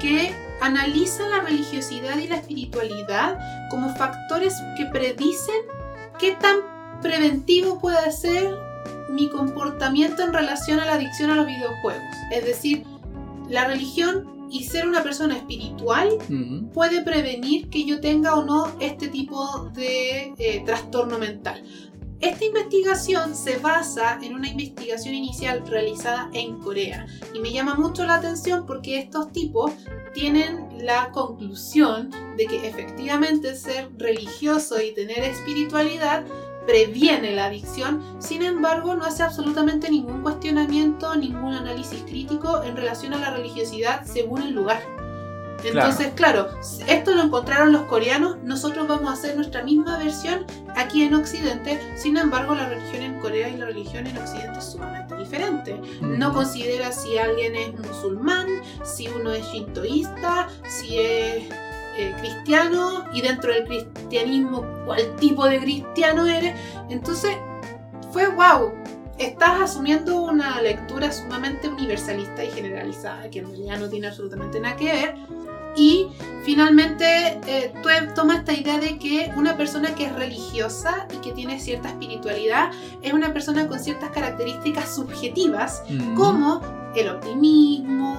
que 0.00 0.34
analiza 0.60 1.28
la 1.28 1.40
religiosidad 1.40 2.16
y 2.18 2.28
la 2.28 2.36
espiritualidad 2.36 3.38
como 3.68 3.94
factores 3.94 4.54
que 4.76 4.86
predicen 4.86 5.62
qué 6.18 6.32
tan 6.32 6.58
preventivo 7.02 7.78
puede 7.78 8.12
ser 8.12 8.69
mi 9.10 9.28
comportamiento 9.28 10.22
en 10.22 10.32
relación 10.32 10.80
a 10.80 10.86
la 10.86 10.94
adicción 10.94 11.30
a 11.30 11.36
los 11.36 11.46
videojuegos. 11.46 12.02
Es 12.32 12.44
decir, 12.44 12.84
la 13.48 13.66
religión 13.66 14.48
y 14.50 14.64
ser 14.64 14.88
una 14.88 15.02
persona 15.02 15.36
espiritual 15.36 16.18
puede 16.72 17.02
prevenir 17.02 17.68
que 17.70 17.84
yo 17.84 18.00
tenga 18.00 18.34
o 18.34 18.44
no 18.44 18.72
este 18.80 19.08
tipo 19.08 19.70
de 19.74 20.34
eh, 20.38 20.62
trastorno 20.64 21.18
mental. 21.18 21.62
Esta 22.20 22.44
investigación 22.44 23.34
se 23.34 23.56
basa 23.56 24.18
en 24.20 24.34
una 24.34 24.48
investigación 24.48 25.14
inicial 25.14 25.66
realizada 25.66 26.28
en 26.34 26.58
Corea 26.58 27.06
y 27.32 27.38
me 27.38 27.50
llama 27.50 27.76
mucho 27.76 28.04
la 28.04 28.16
atención 28.16 28.66
porque 28.66 28.98
estos 28.98 29.32
tipos 29.32 29.72
tienen 30.12 30.68
la 30.84 31.12
conclusión 31.12 32.10
de 32.36 32.44
que 32.44 32.68
efectivamente 32.68 33.54
ser 33.54 33.88
religioso 33.96 34.82
y 34.82 34.92
tener 34.92 35.20
espiritualidad 35.20 36.26
previene 36.70 37.32
la 37.32 37.46
adicción, 37.46 38.00
sin 38.20 38.44
embargo 38.44 38.94
no 38.94 39.04
hace 39.04 39.24
absolutamente 39.24 39.90
ningún 39.90 40.22
cuestionamiento, 40.22 41.16
ningún 41.16 41.52
análisis 41.52 42.04
crítico 42.04 42.62
en 42.62 42.76
relación 42.76 43.12
a 43.12 43.18
la 43.18 43.30
religiosidad 43.30 44.04
según 44.04 44.42
el 44.42 44.54
lugar. 44.54 44.80
Entonces, 45.64 46.12
claro. 46.14 46.48
esto 46.86 47.14
lo 47.14 47.22
encontraron 47.22 47.72
los 47.72 47.82
coreanos, 47.82 48.38
nosotros 48.44 48.86
vamos 48.86 49.10
a 49.10 49.14
hacer 49.14 49.36
nuestra 49.36 49.62
misma 49.62 49.98
versión 49.98 50.46
aquí 50.76 51.02
en 51.02 51.14
Occidente, 51.14 51.78
sin 51.96 52.16
embargo 52.16 52.54
la 52.54 52.68
religión 52.68 53.02
en 53.02 53.20
Corea 53.20 53.48
y 53.48 53.56
la 53.56 53.66
religión 53.66 54.06
en 54.06 54.16
Occidente 54.16 54.58
es 54.58 54.64
sumamente 54.64 55.16
diferente. 55.16 55.78
No 56.00 56.32
considera 56.32 56.92
si 56.92 57.18
alguien 57.18 57.56
es 57.56 57.74
musulmán, 57.74 58.46
si 58.84 59.08
uno 59.08 59.32
es 59.32 59.44
shintoísta, 59.46 60.48
si 60.66 60.98
es 60.98 61.48
eh, 62.00 62.14
cristiano 62.18 63.04
y 63.12 63.20
dentro 63.20 63.52
del 63.52 63.64
cristianismo 63.64 64.64
cuál 64.86 65.16
tipo 65.16 65.46
de 65.46 65.60
cristiano 65.60 66.26
eres. 66.26 66.54
Entonces, 66.88 67.36
fue 68.12 68.28
wow. 68.28 68.72
Estás 69.18 69.60
asumiendo 69.60 70.22
una 70.22 70.62
lectura 70.62 71.12
sumamente 71.12 71.68
universalista 71.68 72.42
y 72.42 72.50
generalizada, 72.50 73.28
que 73.28 73.40
en 73.40 73.48
realidad 73.48 73.78
no 73.78 73.88
tiene 73.90 74.06
absolutamente 74.06 74.58
nada 74.60 74.76
que 74.76 74.84
ver 74.86 75.14
y 75.76 76.08
finalmente 76.42 77.38
eh, 77.46 77.72
tú 77.82 77.88
tomas 78.14 78.38
esta 78.38 78.52
idea 78.52 78.78
de 78.78 78.98
que 78.98 79.30
una 79.36 79.56
persona 79.56 79.94
que 79.94 80.06
es 80.06 80.14
religiosa 80.14 81.06
y 81.14 81.18
que 81.18 81.32
tiene 81.32 81.60
cierta 81.60 81.90
espiritualidad 81.90 82.70
es 83.02 83.12
una 83.12 83.32
persona 83.32 83.68
con 83.68 83.78
ciertas 83.78 84.10
características 84.10 84.94
subjetivas, 84.94 85.82
como 86.16 86.60
el 86.96 87.08
optimismo, 87.08 88.18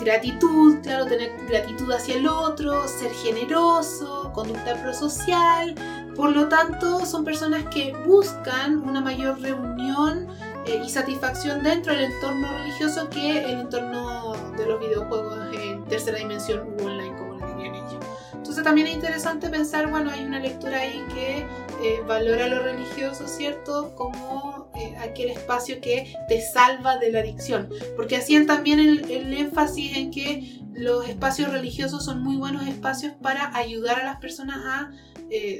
gratitud, 0.00 0.78
claro, 0.82 1.06
tener 1.06 1.32
gratitud 1.48 1.90
hacia 1.92 2.16
el 2.16 2.26
otro, 2.26 2.88
ser 2.88 3.12
generoso, 3.12 4.30
conducta 4.34 4.74
prosocial. 4.82 5.74
Por 6.16 6.34
lo 6.34 6.48
tanto, 6.48 7.06
son 7.06 7.24
personas 7.24 7.64
que 7.72 7.94
buscan 8.06 8.78
una 8.78 9.00
mayor 9.00 9.40
reunión 9.40 10.28
eh, 10.66 10.82
y 10.84 10.88
satisfacción 10.88 11.62
dentro 11.62 11.92
del 11.92 12.12
entorno 12.12 12.48
religioso 12.58 13.08
que 13.08 13.44
el 13.44 13.60
entorno 13.60 14.32
de 14.56 14.66
los 14.66 14.80
videojuegos 14.80 15.38
en 15.54 15.84
tercera 15.84 16.18
dimensión 16.18 16.68
u 16.68 16.84
online, 16.84 17.16
como 17.16 17.34
le 17.34 17.46
dirían 17.54 17.74
ellos. 17.74 18.04
Entonces 18.32 18.64
también 18.64 18.86
es 18.88 18.94
interesante 18.94 19.48
pensar, 19.48 19.88
bueno, 19.90 20.10
hay 20.10 20.24
una 20.24 20.40
lectura 20.40 20.78
ahí 20.80 21.04
que 21.14 21.46
eh, 21.82 22.02
valora 22.06 22.48
lo 22.48 22.62
religioso, 22.62 23.26
¿cierto? 23.26 23.94
Como 23.94 24.59
eh, 24.80 24.96
aquel 24.98 25.30
espacio 25.30 25.80
que 25.80 26.14
te 26.28 26.40
salva 26.40 26.98
de 26.98 27.12
la 27.12 27.20
adicción. 27.20 27.68
Porque 27.96 28.16
hacían 28.16 28.46
también 28.46 28.78
el, 28.80 29.32
énfasis 29.34 29.96
en 29.96 30.10
que 30.10 30.60
los 30.72 31.08
espacios 31.08 31.50
religiosos 31.50 32.04
son 32.04 32.22
muy 32.22 32.36
buenos 32.36 32.66
espacios 32.66 33.12
para 33.20 33.56
ayudar 33.56 34.00
a 34.00 34.04
las 34.04 34.20
personas 34.20 34.58
a 34.64 34.90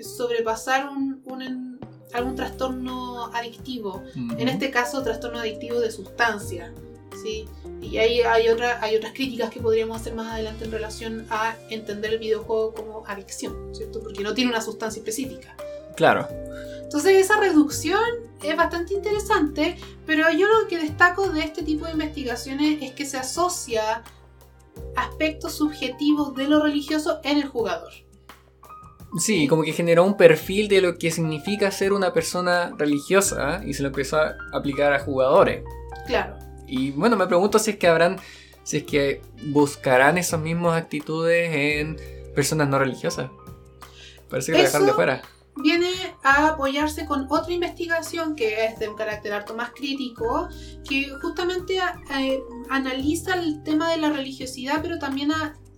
sobrepasar 0.02 0.88
un, 0.88 1.22
un 1.26 1.78
algún 2.12 2.34
trastorno 2.34 3.26
adictivo, 3.34 4.02
en 4.14 4.48
este 4.48 4.70
caso 4.70 5.02
trastorno 5.02 5.38
adictivo 5.38 5.80
de 5.80 5.90
sustancia. 5.90 6.72
¿sí? 7.22 7.46
Y 7.80 7.98
ahí 7.98 8.20
hay, 8.20 8.48
otra, 8.48 8.82
hay 8.82 8.96
otras 8.96 9.12
críticas 9.12 9.50
que 9.50 9.60
podríamos 9.60 10.00
hacer 10.00 10.14
más 10.14 10.32
adelante 10.32 10.64
en 10.64 10.72
relación 10.72 11.26
a 11.30 11.56
entender 11.70 12.12
el 12.12 12.18
videojuego 12.18 12.74
como 12.74 13.06
adicción, 13.06 13.74
¿cierto? 13.74 14.00
Porque 14.00 14.22
no 14.22 14.34
tiene 14.34 14.50
una 14.50 14.60
sustancia 14.60 15.00
específica. 15.00 15.54
Claro. 15.96 16.28
Entonces 16.91 17.24
esa 17.24 17.38
reducción 17.38 18.03
es 18.43 18.57
bastante 18.57 18.95
interesante, 18.95 19.76
pero 20.07 20.28
yo 20.32 20.49
lo 20.49 20.66
que 20.66 20.76
destaco 20.76 21.28
de 21.28 21.45
este 21.45 21.62
tipo 21.62 21.86
de 21.86 21.93
investigaciones 21.93 22.82
es 22.82 22.91
que 22.95 23.07
se 23.07 23.16
asocia 23.16 24.03
aspectos 24.97 25.53
subjetivos 25.53 26.34
de 26.34 26.49
lo 26.49 26.61
religioso 26.61 27.20
en 27.22 27.38
el 27.38 27.47
jugador. 27.47 27.93
Sí, 29.20 29.47
como 29.47 29.62
que 29.62 29.72
generó 29.72 30.03
un 30.03 30.16
perfil 30.16 30.66
de 30.66 30.80
lo 30.80 30.99
que 30.99 31.12
significa 31.12 31.70
ser 31.70 31.93
una 31.93 32.12
persona 32.12 32.74
religiosa 32.76 33.62
y 33.64 33.72
se 33.72 33.82
lo 33.82 33.91
empezó 33.91 34.16
a 34.16 34.34
aplicar 34.53 34.93
a 34.93 34.99
jugadores. 34.99 35.62
Claro. 36.09 36.38
Y 36.66 36.91
bueno, 36.91 37.16
me 37.16 37.28
pregunto 37.28 37.61
si 37.61 37.70
es 37.70 37.76
que 37.76 37.86
habrán, 37.86 38.16
si 38.64 38.78
es 38.78 38.82
que 38.82 39.22
buscarán 39.45 40.18
esas 40.18 40.41
mismas 40.41 40.76
actitudes 40.76 41.55
en 41.55 41.97
personas 42.34 42.66
no 42.66 42.80
religiosas. 42.80 43.30
Parece 44.28 44.51
que 44.51 44.59
lo 44.59 44.64
dejan 44.64 44.86
de 44.86 44.93
fuera. 44.93 45.22
Viene 45.62 45.90
a 46.22 46.48
apoyarse 46.48 47.06
con 47.06 47.26
otra 47.30 47.52
investigación 47.52 48.34
que 48.34 48.64
es 48.64 48.78
de 48.78 48.88
un 48.88 48.96
carácter 48.96 49.32
harto 49.32 49.54
más 49.54 49.70
crítico, 49.70 50.48
que 50.88 51.11
justamente 51.20 51.78
eh, 52.18 52.40
analiza 52.68 53.34
el 53.34 53.62
tema 53.62 53.90
de 53.90 53.98
la 53.98 54.11
religiosidad, 54.11 54.80
pero 54.82 54.98
también 54.98 55.32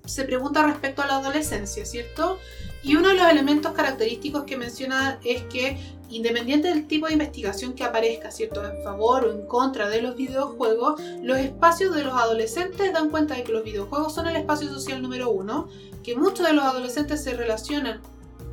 se 0.05 0.24
pregunta 0.24 0.62
respecto 0.64 1.03
a 1.03 1.07
la 1.07 1.16
adolescencia, 1.16 1.85
¿cierto? 1.85 2.39
Y 2.83 2.97
uno 2.97 3.09
de 3.09 3.14
los 3.14 3.28
elementos 3.28 3.72
característicos 3.72 4.45
que 4.45 4.57
menciona 4.57 5.20
es 5.24 5.43
que, 5.45 5.78
independiente 6.11 6.68
del 6.68 6.89
tipo 6.89 7.07
de 7.07 7.12
investigación 7.12 7.74
que 7.74 7.85
aparezca, 7.85 8.30
¿cierto? 8.30 8.64
En 8.64 8.83
favor 8.83 9.24
o 9.24 9.33
en 9.33 9.47
contra 9.47 9.89
de 9.89 10.03
los 10.03 10.16
videojuegos, 10.16 11.01
los 11.22 11.39
espacios 11.39 11.95
de 11.95 12.05
los 12.05 12.14
adolescentes 12.14 12.93
dan 12.93 13.11
cuenta 13.11 13.35
de 13.35 13.45
que 13.45 13.53
los 13.53 13.62
videojuegos 13.62 14.14
son 14.14 14.26
el 14.26 14.37
espacio 14.37 14.68
social 14.68 15.01
número 15.01 15.30
uno, 15.30 15.68
que 16.03 16.16
muchos 16.16 16.47
de 16.47 16.53
los 16.55 16.64
adolescentes 16.64 17.22
se 17.22 17.35
relacionan 17.35 18.03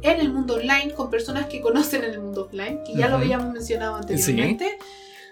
en 0.02 0.20
el 0.20 0.32
mundo 0.32 0.56
online 0.56 0.94
con 0.94 1.10
personas 1.10 1.48
que 1.48 1.62
conocen 1.62 2.04
en 2.04 2.12
el 2.12 2.22
mundo 2.22 2.46
offline, 2.46 2.84
que 2.86 2.96
ya 2.96 3.10
lo 3.10 3.18
habíamos 3.18 3.54
mencionado 3.54 3.96
anteriormente, 3.96 4.78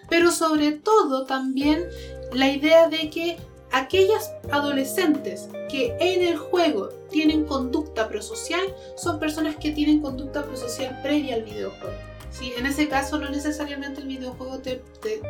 pero 0.08 0.30
sobre 0.30 0.72
todo 0.72 1.24
también 1.24 1.84
la 2.32 2.50
idea 2.50 2.88
de 2.88 3.10
que 3.10 3.36
aquellas 3.72 4.32
adolescentes 4.50 5.48
que 5.70 5.96
en 6.00 6.22
el 6.22 6.36
juego 6.36 6.88
tienen 7.10 7.44
conducta 7.44 8.08
prosocial 8.08 8.62
son 8.96 9.18
personas 9.18 9.56
que 9.56 9.72
tienen 9.72 10.00
conducta 10.00 10.44
prosocial 10.44 11.00
previa 11.02 11.36
al 11.36 11.42
videojuego. 11.42 12.07
¿Sí? 12.38 12.52
En 12.56 12.66
ese 12.66 12.88
caso 12.88 13.18
no 13.18 13.28
necesariamente 13.28 14.00
el 14.00 14.08
videojuego 14.08 14.58
te, 14.58 14.82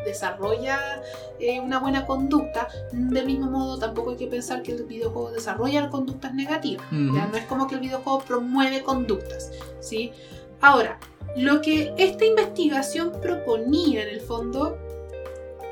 desarrolla 0.05 1.03
eh, 1.39 1.61
una 1.61 1.79
buena 1.79 2.07
conducta, 2.07 2.69
del 2.93 3.27
mismo 3.27 3.51
modo 3.51 3.79
tampoco 3.79 4.11
hay 4.11 4.17
que 4.17 4.27
pensar 4.27 4.63
que 4.63 4.73
el 4.73 4.85
videojuego 4.85 5.31
desarrolla 5.31 5.89
conductas 5.89 6.35
negativas, 6.35 6.87
¿ya? 6.91 7.27
no 7.27 7.37
es 7.37 7.45
como 7.45 7.67
que 7.67 7.77
el 7.77 7.81
videojuego 7.81 8.21
promueve 8.21 8.83
conductas. 8.83 9.51
¿sí? 9.81 10.13
Ahora, 10.61 10.99
lo 11.37 11.61
que 11.61 11.95
esta 11.97 12.25
investigación 12.25 13.13
proponía 13.21 14.03
en 14.03 14.09
el 14.09 14.21
fondo 14.21 14.77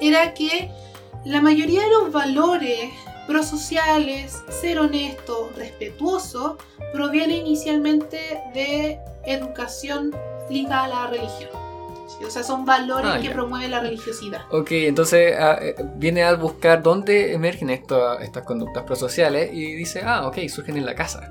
era 0.01 0.34
que 0.34 0.70
la 1.24 1.41
mayoría 1.41 1.82
de 1.82 1.91
los 1.91 2.12
valores 2.12 2.91
prosociales, 3.26 4.43
ser 4.49 4.78
honesto, 4.78 5.51
respetuoso, 5.57 6.59
proviene 6.93 7.39
inicialmente 7.39 8.41
de 8.55 9.01
educación 9.24 10.14
ligada 10.51 10.84
a 10.84 10.88
la 10.88 11.07
religión. 11.09 11.51
O 12.24 12.30
sea, 12.30 12.42
son 12.42 12.64
valores 12.64 13.11
ah, 13.14 13.20
que 13.20 13.30
promueven 13.30 13.70
la 13.70 13.80
religiosidad. 13.80 14.42
Ok, 14.51 14.70
entonces 14.72 15.34
ah, 15.38 15.59
eh, 15.61 15.74
viene 15.97 16.24
a 16.24 16.34
buscar 16.34 16.82
dónde 16.82 17.34
emergen 17.34 17.68
estas 17.70 18.44
conductas 18.47 18.84
prosociales 18.84 19.53
y 19.53 19.74
dice, 19.74 20.03
ah, 20.05 20.26
ok, 20.26 20.38
surgen 20.49 20.78
en 20.78 20.86
la 20.86 20.94
casa. 20.94 21.30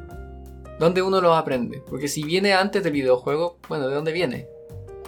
¿Dónde 0.80 1.02
uno 1.02 1.22
los 1.22 1.36
aprende? 1.36 1.82
Porque 1.90 2.08
si 2.08 2.24
viene 2.24 2.54
antes 2.54 2.84
del 2.84 2.94
videojuego, 2.94 3.58
bueno, 3.68 3.88
¿de 3.88 3.96
dónde 3.96 4.12
viene? 4.12 4.48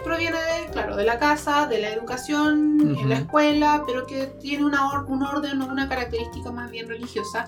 proviene 0.03 0.37
de, 0.37 0.71
claro, 0.71 0.95
de 0.95 1.03
la 1.03 1.19
casa, 1.19 1.67
de 1.67 1.79
la 1.79 1.89
educación, 1.89 2.95
en 2.97 3.09
la 3.09 3.17
escuela, 3.17 3.83
pero 3.85 4.05
que 4.05 4.27
tiene 4.27 4.63
una 4.63 5.03
un 5.03 5.23
orden 5.23 5.61
o 5.61 5.65
una 5.65 5.89
característica 5.89 6.49
más 6.51 6.71
bien 6.71 6.87
religiosa. 6.87 7.47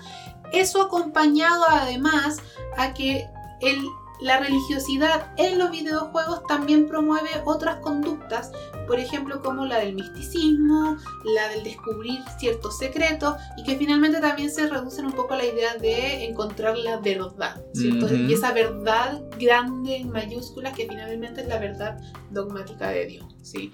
Eso 0.52 0.82
acompañado 0.82 1.64
además 1.70 2.38
a 2.76 2.92
que 2.92 3.26
el 3.60 3.82
la 4.20 4.38
religiosidad 4.38 5.32
en 5.36 5.58
los 5.58 5.70
videojuegos 5.70 6.42
también 6.46 6.86
promueve 6.86 7.30
otras 7.44 7.76
conductas, 7.76 8.52
por 8.86 8.98
ejemplo 8.98 9.40
como 9.42 9.64
la 9.64 9.78
del 9.78 9.94
misticismo, 9.94 10.96
la 11.24 11.48
del 11.48 11.64
descubrir 11.64 12.20
ciertos 12.38 12.78
secretos 12.78 13.36
y 13.56 13.64
que 13.64 13.76
finalmente 13.76 14.20
también 14.20 14.50
se 14.50 14.66
reducen 14.66 15.06
un 15.06 15.12
poco 15.12 15.34
a 15.34 15.38
la 15.38 15.44
idea 15.44 15.76
de 15.76 16.24
encontrar 16.24 16.76
la 16.76 16.98
verdad, 16.98 17.62
¿cierto? 17.72 18.12
Y 18.14 18.32
esa 18.32 18.52
verdad 18.52 19.22
grande 19.38 19.96
en 19.96 20.10
mayúsculas 20.10 20.74
que 20.74 20.86
finalmente 20.88 21.42
es 21.42 21.48
la 21.48 21.58
verdad 21.58 21.98
dogmática 22.30 22.88
de 22.88 23.06
Dios, 23.06 23.26
¿sí? 23.42 23.70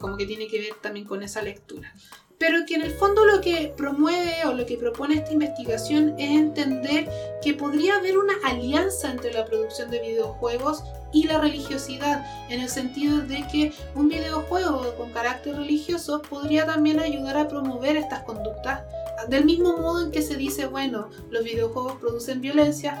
Como 0.00 0.16
que 0.16 0.26
tiene 0.26 0.46
que 0.48 0.60
ver 0.60 0.74
también 0.80 1.06
con 1.06 1.22
esa 1.22 1.42
lectura. 1.42 1.92
Pero 2.38 2.66
que 2.66 2.74
en 2.74 2.82
el 2.82 2.92
fondo 2.92 3.24
lo 3.24 3.40
que 3.40 3.72
promueve 3.76 4.44
o 4.46 4.52
lo 4.54 4.66
que 4.66 4.76
propone 4.76 5.14
esta 5.14 5.32
investigación 5.32 6.14
es 6.18 6.30
entender 6.30 7.08
que 7.42 7.54
podría 7.54 7.96
haber 7.96 8.18
una 8.18 8.34
alianza 8.44 9.10
entre 9.10 9.32
la 9.32 9.44
producción 9.44 9.90
de 9.90 10.00
videojuegos 10.00 10.82
y 11.12 11.24
la 11.24 11.38
religiosidad, 11.40 12.26
en 12.50 12.60
el 12.60 12.68
sentido 12.68 13.18
de 13.18 13.46
que 13.50 13.72
un 13.94 14.08
videojuego 14.08 14.94
con 14.96 15.12
carácter 15.12 15.56
religioso 15.56 16.20
podría 16.22 16.66
también 16.66 16.98
ayudar 16.98 17.36
a 17.36 17.48
promover 17.48 17.96
estas 17.96 18.24
conductas, 18.24 18.82
del 19.28 19.44
mismo 19.44 19.76
modo 19.76 20.04
en 20.04 20.10
que 20.10 20.22
se 20.22 20.36
dice, 20.36 20.66
bueno, 20.66 21.08
los 21.30 21.44
videojuegos 21.44 21.94
producen 22.00 22.40
violencia, 22.40 22.98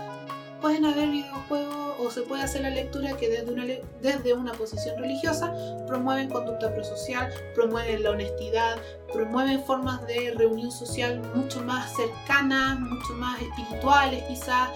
pueden 0.64 0.86
haber 0.86 1.10
videojuegos 1.10 1.94
o 1.98 2.10
se 2.10 2.22
puede 2.22 2.42
hacer 2.42 2.62
la 2.62 2.70
lectura 2.70 3.14
que 3.18 3.28
desde 3.28 3.52
una, 3.52 3.66
desde 4.00 4.32
una 4.32 4.52
posición 4.54 4.98
religiosa 4.98 5.52
promueven 5.86 6.30
conducta 6.30 6.72
prosocial, 6.72 7.30
promueven 7.54 8.02
la 8.02 8.12
honestidad, 8.12 8.78
promueven 9.12 9.62
formas 9.62 10.06
de 10.06 10.32
reunión 10.38 10.72
social 10.72 11.20
mucho 11.34 11.60
más 11.60 11.94
cercanas, 11.94 12.80
mucho 12.80 13.12
más 13.18 13.42
espirituales 13.42 14.24
quizás, 14.26 14.70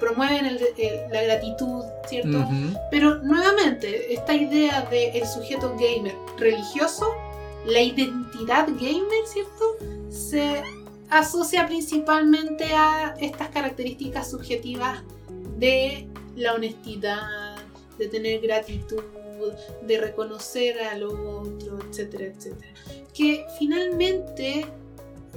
promueven 0.00 0.46
eh, 0.78 1.08
la 1.12 1.22
gratitud, 1.24 1.82
¿cierto? 2.08 2.48
Pero 2.90 3.16
nuevamente, 3.16 4.14
esta 4.14 4.32
idea 4.32 4.80
del 4.90 5.14
el 5.14 5.26
sujeto 5.26 5.76
gamer 5.78 6.14
religioso, 6.38 7.06
la 7.66 7.82
identidad 7.82 8.66
gamer, 8.68 9.26
¿cierto? 9.26 9.76
Se 10.08 10.62
asocia 11.10 11.66
principalmente 11.66 12.64
a 12.74 13.14
estas 13.20 13.48
características 13.48 14.30
subjetivas 14.30 15.02
de 15.64 16.06
la 16.36 16.52
honestidad, 16.52 17.56
de 17.98 18.08
tener 18.08 18.42
gratitud, 18.42 19.02
de 19.86 19.98
reconocer 19.98 20.78
al 20.78 21.04
otro, 21.04 21.78
etcétera, 21.88 22.26
etcétera. 22.26 22.74
Que 23.14 23.46
finalmente 23.58 24.66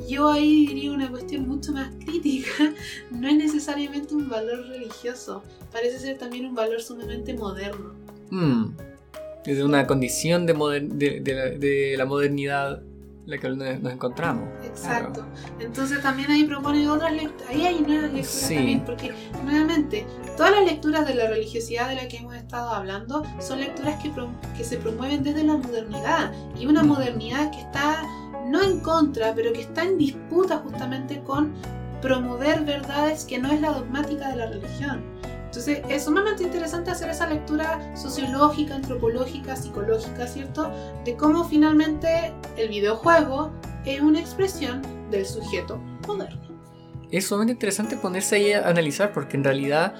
yo 0.09 0.29
ahí 0.29 0.67
diría 0.67 0.91
una 0.91 1.09
cuestión 1.09 1.47
mucho 1.47 1.71
más 1.71 1.89
crítica, 2.03 2.73
no 3.11 3.29
es 3.29 3.35
necesariamente 3.35 4.13
un 4.15 4.27
valor 4.27 4.67
religioso, 4.67 5.43
parece 5.71 5.97
ser 5.99 6.17
también 6.17 6.45
un 6.45 6.55
valor 6.55 6.81
sumamente 6.81 7.33
moderno. 7.33 7.93
Mm. 8.29 8.71
Es 9.45 9.61
una 9.61 9.87
condición 9.87 10.45
de, 10.45 11.95
la, 11.97 12.05
modernidad 12.05 12.83
la 13.27 13.37
que 13.37 13.49
nos 13.49 13.93
encontramos. 13.93 14.47
Exacto. 14.63 15.25
Entonces 15.59 16.01
también 16.01 16.31
ahí 16.31 16.45
propone 16.45 16.89
otras 16.89 17.11
lecturas, 17.11 17.49
ahí 17.49 17.65
hay 17.65 17.81
nuevas 17.81 18.13
lecturas 18.13 18.49
también, 18.49 18.85
porque 18.85 19.13
nuevamente 19.43 20.07
todas 20.37 20.51
las 20.51 20.65
lecturas 20.65 21.05
de 21.05 21.13
la 21.13 21.27
religiosidad 21.27 21.89
de 21.89 21.95
la 21.95 22.07
que 22.07 22.17
hemos 22.17 22.35
estado 22.35 22.69
hablando 22.69 23.23
son 23.39 23.59
lecturas 23.59 24.01
que, 24.01 24.11
que 24.55 24.63
se 24.63 24.77
promueven 24.77 25.23
desde 25.23 25.43
la 25.43 25.57
modernidad 25.57 26.31
y 26.57 26.65
una 26.65 26.83
mm. 26.83 26.87
modernidad 26.87 27.51
que 27.51 27.59
está 27.59 28.01
no 28.45 28.63
en 28.63 28.79
contra, 28.79 29.35
pero 29.35 29.51
que 29.51 29.61
está 29.61 29.83
en 29.83 29.97
disputa 29.97 30.59
justamente 30.59 31.21
con 31.21 31.53
promover 32.01 32.63
verdades 32.63 33.25
que 33.25 33.39
no 33.39 33.51
es 33.51 33.59
la 33.59 33.71
dogmática 33.71 34.29
de 34.29 34.37
la 34.37 34.45
religión. 34.47 35.16
Entonces 35.47 35.81
es 35.89 36.03
sumamente 36.03 36.43
interesante 36.43 36.91
hacer 36.91 37.09
esa 37.09 37.27
lectura 37.27 37.95
sociológica, 37.95 38.75
antropológica, 38.75 39.55
psicológica, 39.55 40.27
¿cierto? 40.27 40.71
De 41.03 41.15
cómo 41.15 41.43
finalmente 41.43 42.33
el 42.57 42.69
videojuego 42.69 43.51
es 43.85 44.01
una 44.01 44.19
expresión 44.19 44.81
del 45.09 45.25
sujeto 45.25 45.77
moderno. 46.07 46.41
Es 47.09 47.27
sumamente 47.27 47.53
interesante 47.53 47.97
ponerse 47.97 48.35
ahí 48.35 48.53
a 48.53 48.67
analizar 48.67 49.13
porque 49.13 49.37
en 49.37 49.43
realidad 49.43 49.95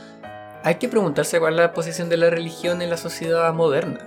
hay 0.64 0.76
que 0.76 0.90
preguntarse 0.90 1.40
cuál 1.40 1.54
es 1.54 1.60
la 1.60 1.74
posición 1.74 2.10
de 2.10 2.18
la 2.18 2.30
religión 2.30 2.82
en 2.82 2.90
la 2.90 2.98
sociedad 2.98 3.54
moderna. 3.54 4.00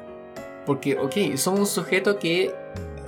Porque, 0.66 0.98
ok, 0.98 1.36
somos 1.36 1.60
un 1.60 1.66
sujeto 1.66 2.18
que 2.18 2.54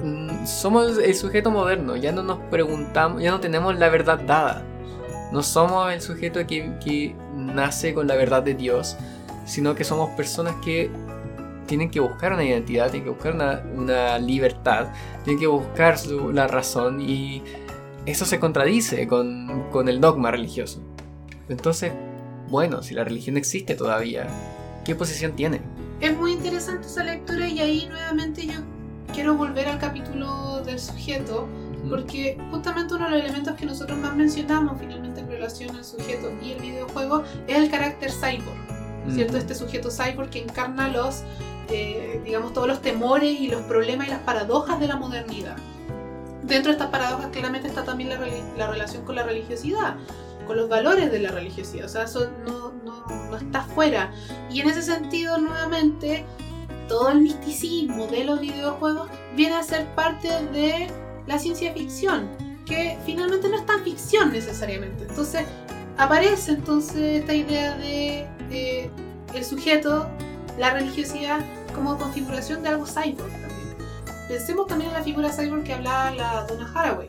Mm, 0.03 0.47
somos 0.47 0.99
el 0.99 1.15
sujeto 1.15 1.53
moderno, 1.53 1.95
ya 1.97 2.11
no 2.11 2.25
nos 2.25 2.39
preguntamos, 2.51 3.23
ya 3.23 3.31
no 3.31 3.39
tenemos 3.41 3.79
la 3.79 3.89
verdad 3.89 4.19
dada. 4.19 4.65
No 5.33 5.43
somos 5.43 5.93
el 5.93 6.01
sujeto 6.01 6.47
que, 6.47 7.15
nace 7.35 7.95
con 7.95 8.07
la 8.07 8.15
verdad 8.15 8.43
de 8.43 8.55
Dios, 8.55 8.97
sino 9.47 9.75
que 9.75 9.85
somos 9.85 10.11
personas 10.11 10.55
que 10.65 10.91
tienen 11.67 11.91
que 11.91 12.01
buscar 12.01 12.35
una 12.35 12.45
identidad, 12.45 12.91
tienen 12.91 13.05
que 13.05 13.11
buscar 13.11 13.35
una, 13.75 14.19
libertad, 14.19 14.89
tienen 15.25 15.41
que 15.41 15.47
buscar 15.47 15.97
la 16.33 16.47
razón 16.47 17.01
y 17.01 17.43
eso 18.05 18.27
se 18.27 18.39
contradice 18.39 19.07
con, 19.07 19.71
con 19.71 19.89
el 19.89 20.01
dogma 20.01 20.31
religioso. 20.31 20.83
Entonces, 21.49 21.93
bueno, 22.49 22.83
si 22.83 22.95
la 22.95 23.05
religión 23.05 23.39
existe 23.39 23.75
todavía, 23.75 24.27
¿qué 24.85 24.95
posición 24.95 25.33
tiene? 25.33 25.63
Es 26.01 26.17
muy 26.17 26.33
interesante 26.33 26.87
esa 26.87 27.05
lectura 27.05 27.49
y 27.49 27.61
ahí 27.61 27.87
nuevamente 27.89 28.47
yo 28.47 28.61
quiero 29.15 29.37
volver 29.37 29.69
al 29.69 29.79
capítulo 29.79 30.63
del 30.65 30.79
sujeto, 30.79 31.49
porque 31.89 32.39
justamente 32.51 32.95
uno 32.95 33.05
de 33.05 33.11
los 33.13 33.21
elementos 33.21 33.55
que 33.55 33.67
nosotros 33.67 33.99
más 33.99 34.15
mencionamos 34.15 34.79
finalmente 34.79 35.02
en 35.02 35.02
relación 35.43 35.77
al 35.77 35.85
sujeto 35.85 36.33
y 36.41 36.53
el 36.53 36.61
videojuego 36.61 37.25
es 37.49 37.57
el 37.57 37.71
carácter 37.71 38.11
cyborg, 38.13 39.13
¿cierto? 39.13 39.37
Este 39.37 39.55
sujeto 39.55 39.91
cyborg 39.91 40.31
que 40.31 40.41
encarna 40.41 40.89
los, 40.89 41.23
eh, 41.69 42.21
digamos, 42.25 42.53
todos 42.53 42.69
los 42.69 42.81
temores 42.81 43.41
y 43.41 43.49
los 43.49 43.63
problemas 43.63 44.07
y 44.07 44.11
las 44.11 44.21
paradojas 44.21 44.79
de 44.79 44.87
la 44.87 44.97
modernidad. 44.97 45.57
Dentro 46.45 46.71
de 46.71 46.79
estas 46.79 46.91
paradojas 46.91 47.27
claramente 47.33 47.69
está 47.69 47.85
también 47.85 48.11
la, 48.11 48.21
la 48.57 48.71
relación 48.71 49.05
con 49.05 49.17
la 49.17 49.25
religiosidad, 49.25 49.97
con 50.47 50.57
los 50.57 50.69
valores 50.69 51.11
de 51.11 51.19
la 51.19 51.31
religiosidad, 51.31 51.87
o 51.87 51.89
sea, 51.89 52.05
eso 52.05 52.31
no, 52.45 52.73
no, 52.85 53.07
no 53.31 53.37
está 53.37 53.63
fuera. 53.63 54.13
Y 54.51 54.61
en 54.61 54.69
ese 54.69 54.83
sentido, 54.83 55.39
nuevamente, 55.39 56.25
todo 56.89 57.11
el 57.11 57.21
misticismo 57.21 58.07
de 58.07 58.25
los 58.25 58.41
videojuegos 58.41 59.09
viene 59.35 59.57
a 59.57 59.63
ser 59.63 59.87
parte 59.95 60.29
de 60.53 60.89
la 61.27 61.39
ciencia 61.39 61.73
ficción, 61.73 62.29
finalmente 63.05 63.49
no 63.49 63.57
es 63.57 63.67
tan 63.67 63.83
ficción 63.83 64.33
necesariamente. 64.33 65.05
Entonces 65.09 65.45
aparece 65.97 66.53
entonces 66.53 67.21
esta 67.21 67.35
idea 67.35 67.77
de 67.77 68.27
eh, 68.51 68.91
el 69.35 69.45
sujeto, 69.45 70.09
la 70.59 70.73
religiosidad 70.75 71.41
como 71.75 71.97
configuración 71.99 72.63
de 72.63 72.71
algo 72.71 72.87
cyborg 72.87 73.31
también. 73.31 73.77
Pensemos 74.29 74.67
también 74.67 74.91
en 74.91 74.97
la 74.97 75.03
figura 75.03 75.33
cyborg 75.33 75.65
que 75.65 75.73
hablaba 75.73 76.11
la 76.11 76.47
Donna 76.47 76.71
Haraway, 76.75 77.09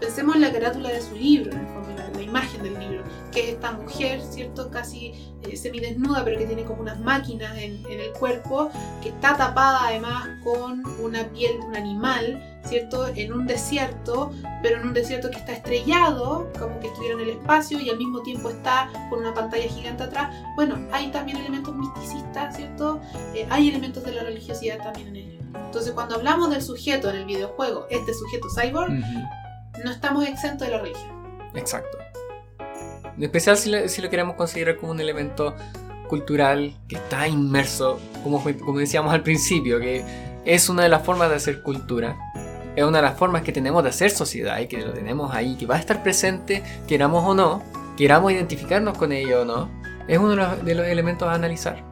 Pensemos 0.00 0.36
en 0.36 0.42
la 0.42 0.52
carátula 0.52 0.90
de 0.90 1.02
su 1.02 1.14
libro, 1.16 1.52
en 1.52 1.58
el 1.58 1.66
fondo, 1.66 1.88
la, 2.14 2.22
imagen 2.22 2.62
del 2.62 2.78
libro, 2.78 3.04
que 3.32 3.40
es 3.40 3.48
esta 3.54 3.72
mujer, 3.72 4.20
¿cierto? 4.22 4.70
Casi 4.70 5.12
eh, 5.42 5.56
semidesnuda, 5.56 6.24
pero 6.24 6.38
que 6.38 6.46
tiene 6.46 6.64
como 6.64 6.82
unas 6.82 7.00
máquinas 7.00 7.56
en, 7.56 7.84
el 7.86 8.12
cuerpo, 8.12 8.70
que 9.02 9.08
está 9.08 9.36
tapada 9.36 9.88
además 9.88 10.28
con 10.44 10.84
una 11.00 11.24
piel 11.28 11.58
de 11.58 11.66
un 11.66 11.76
animal, 11.76 12.57
¿cierto? 12.68 13.08
En 13.08 13.32
un 13.32 13.46
desierto, 13.46 14.32
pero 14.62 14.80
en 14.80 14.88
un 14.88 14.94
desierto 14.94 15.30
que 15.30 15.36
está 15.36 15.52
estrellado, 15.52 16.50
como 16.58 16.78
que 16.80 16.88
estuviera 16.88 17.14
en 17.14 17.20
el 17.20 17.30
espacio 17.30 17.80
y 17.80 17.90
al 17.90 17.98
mismo 17.98 18.22
tiempo 18.22 18.50
está 18.50 18.90
con 19.10 19.20
una 19.20 19.34
pantalla 19.34 19.68
gigante 19.68 20.04
atrás. 20.04 20.34
Bueno, 20.56 20.78
hay 20.92 21.10
también 21.10 21.38
elementos 21.38 21.74
misticistas, 21.74 22.56
¿cierto? 22.56 23.00
Eh, 23.34 23.46
hay 23.50 23.68
elementos 23.68 24.04
de 24.04 24.12
la 24.12 24.22
religiosidad 24.22 24.78
también 24.78 25.08
en 25.08 25.16
ello. 25.16 25.38
Entonces, 25.54 25.92
cuando 25.92 26.16
hablamos 26.16 26.50
del 26.50 26.62
sujeto 26.62 27.10
en 27.10 27.16
el 27.16 27.24
videojuego, 27.24 27.86
este 27.90 28.12
sujeto 28.14 28.48
cyborg, 28.48 28.92
no 29.84 29.90
estamos 29.90 30.26
exentos 30.26 30.66
de 30.66 30.74
la 30.74 30.80
religión. 30.80 31.10
Exacto. 31.54 31.98
En 33.16 33.24
especial 33.24 33.56
si 33.56 34.00
lo, 34.02 34.10
queremos 34.10 34.36
considerar 34.36 34.76
como 34.76 34.92
un 34.92 35.00
elemento 35.00 35.54
cultural 36.08 36.74
que 36.88 36.96
está 36.96 37.26
inmerso, 37.26 37.98
como, 38.22 38.42
como 38.42 38.78
decíamos 38.78 39.12
al 39.12 39.22
principio, 39.22 39.80
que 39.80 40.04
es 40.44 40.68
una 40.68 40.84
de 40.84 40.88
las 40.88 41.04
formas 41.04 41.28
de 41.28 41.36
hacer 41.36 41.62
cultura. 41.62 42.16
Es 42.78 42.84
una 42.84 42.98
de 42.98 43.02
las 43.02 43.18
formas 43.18 43.42
que 43.42 43.50
tenemos 43.50 43.82
de 43.82 43.88
hacer 43.88 44.12
sociedad 44.12 44.60
y 44.60 44.68
que 44.68 44.78
lo 44.78 44.92
tenemos 44.92 45.34
ahí, 45.34 45.56
que 45.56 45.66
va 45.66 45.74
a 45.74 45.78
estar 45.80 46.00
presente, 46.00 46.62
queramos 46.86 47.24
o 47.26 47.34
no, 47.34 47.60
queramos 47.96 48.30
identificarnos 48.30 48.96
con 48.96 49.10
ello 49.10 49.42
o 49.42 49.44
no. 49.44 49.68
Es 50.06 50.16
uno 50.16 50.28
de 50.28 50.36
los, 50.36 50.64
de 50.64 50.74
los 50.76 50.86
elementos 50.86 51.26
a 51.26 51.34
analizar. 51.34 51.82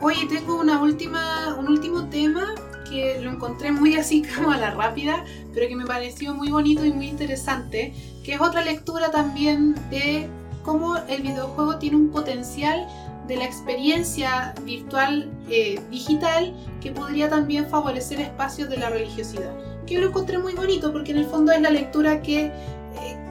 Oye, 0.00 0.26
tengo 0.30 0.58
una 0.58 0.80
última, 0.80 1.56
un 1.58 1.68
último 1.68 2.08
tema 2.08 2.54
que 2.88 3.20
lo 3.20 3.28
encontré 3.28 3.70
muy 3.70 3.96
así 3.96 4.22
como 4.34 4.50
a 4.50 4.56
la 4.56 4.70
rápida, 4.70 5.26
pero 5.52 5.68
que 5.68 5.76
me 5.76 5.84
pareció 5.84 6.32
muy 6.32 6.48
bonito 6.48 6.86
y 6.86 6.92
muy 6.94 7.08
interesante, 7.08 7.92
que 8.24 8.32
es 8.32 8.40
otra 8.40 8.64
lectura 8.64 9.10
también 9.10 9.74
de 9.90 10.26
cómo 10.64 10.96
el 10.96 11.20
videojuego 11.20 11.76
tiene 11.76 11.98
un 11.98 12.08
potencial 12.08 12.88
de 13.28 13.36
la 13.36 13.44
experiencia 13.44 14.54
virtual 14.64 15.30
eh, 15.50 15.78
digital 15.90 16.54
que 16.80 16.92
podría 16.92 17.28
también 17.28 17.68
favorecer 17.68 18.22
espacios 18.22 18.70
de 18.70 18.78
la 18.78 18.88
religiosidad. 18.88 19.69
Que 19.86 19.94
yo 19.94 20.00
lo 20.00 20.08
encontré 20.08 20.38
muy 20.38 20.54
bonito 20.54 20.92
porque 20.92 21.12
en 21.12 21.18
el 21.18 21.26
fondo 21.26 21.52
es 21.52 21.60
la 21.60 21.70
lectura 21.70 22.22
que, 22.22 22.46
eh, 22.46 22.52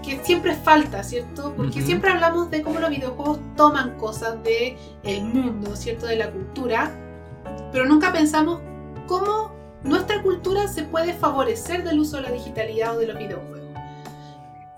que 0.03 0.23
siempre 0.23 0.55
falta, 0.55 1.03
¿cierto? 1.03 1.53
Porque 1.55 1.81
siempre 1.81 2.11
hablamos 2.11 2.49
de 2.51 2.61
cómo 2.61 2.79
los 2.79 2.89
videojuegos 2.89 3.39
toman 3.55 3.97
cosas 3.97 4.43
del 4.43 4.75
el 5.03 5.23
mundo, 5.23 5.75
¿cierto? 5.75 6.05
De 6.05 6.15
la 6.15 6.31
cultura, 6.31 6.91
pero 7.71 7.85
nunca 7.85 8.11
pensamos 8.11 8.61
cómo 9.07 9.51
nuestra 9.83 10.21
cultura 10.21 10.67
se 10.67 10.83
puede 10.83 11.13
favorecer 11.13 11.83
del 11.83 11.99
uso 11.99 12.17
de 12.17 12.23
la 12.23 12.31
digitalidad 12.31 12.95
o 12.95 12.99
de 12.99 13.07
los 13.07 13.17
videojuegos. 13.17 13.59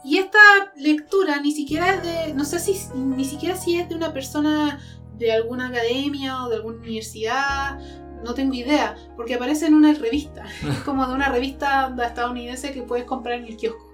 Y 0.04 0.18
esta 0.18 0.40
lectura 0.76 1.40
ni 1.42 1.52
siquiera 1.52 1.96
es 1.96 2.04
de, 2.04 2.34
no 2.34 2.44
sé 2.44 2.60
si, 2.60 2.76
ni 2.96 3.26
siquiera 3.26 3.56
si 3.56 3.76
es 3.76 3.88
de 3.88 3.96
una 3.96 4.14
persona 4.14 4.80
de 5.18 5.32
alguna 5.32 5.68
academia 5.68 6.44
o 6.44 6.50
de 6.50 6.56
alguna 6.56 6.78
universidad, 6.78 7.80
no 8.24 8.34
tengo 8.34 8.54
idea, 8.54 8.96
porque 9.16 9.36
aparece 9.36 9.66
en 9.66 9.74
una 9.74 9.94
revista, 9.94 10.46
es 10.70 10.80
como 10.80 11.08
de 11.08 11.14
una 11.14 11.30
revista 11.30 11.94
estadounidense 12.06 12.72
que 12.72 12.84
puedes 12.84 13.06
comprar 13.06 13.40
en 13.40 13.46
el 13.46 13.58
kiosco. 13.58 13.92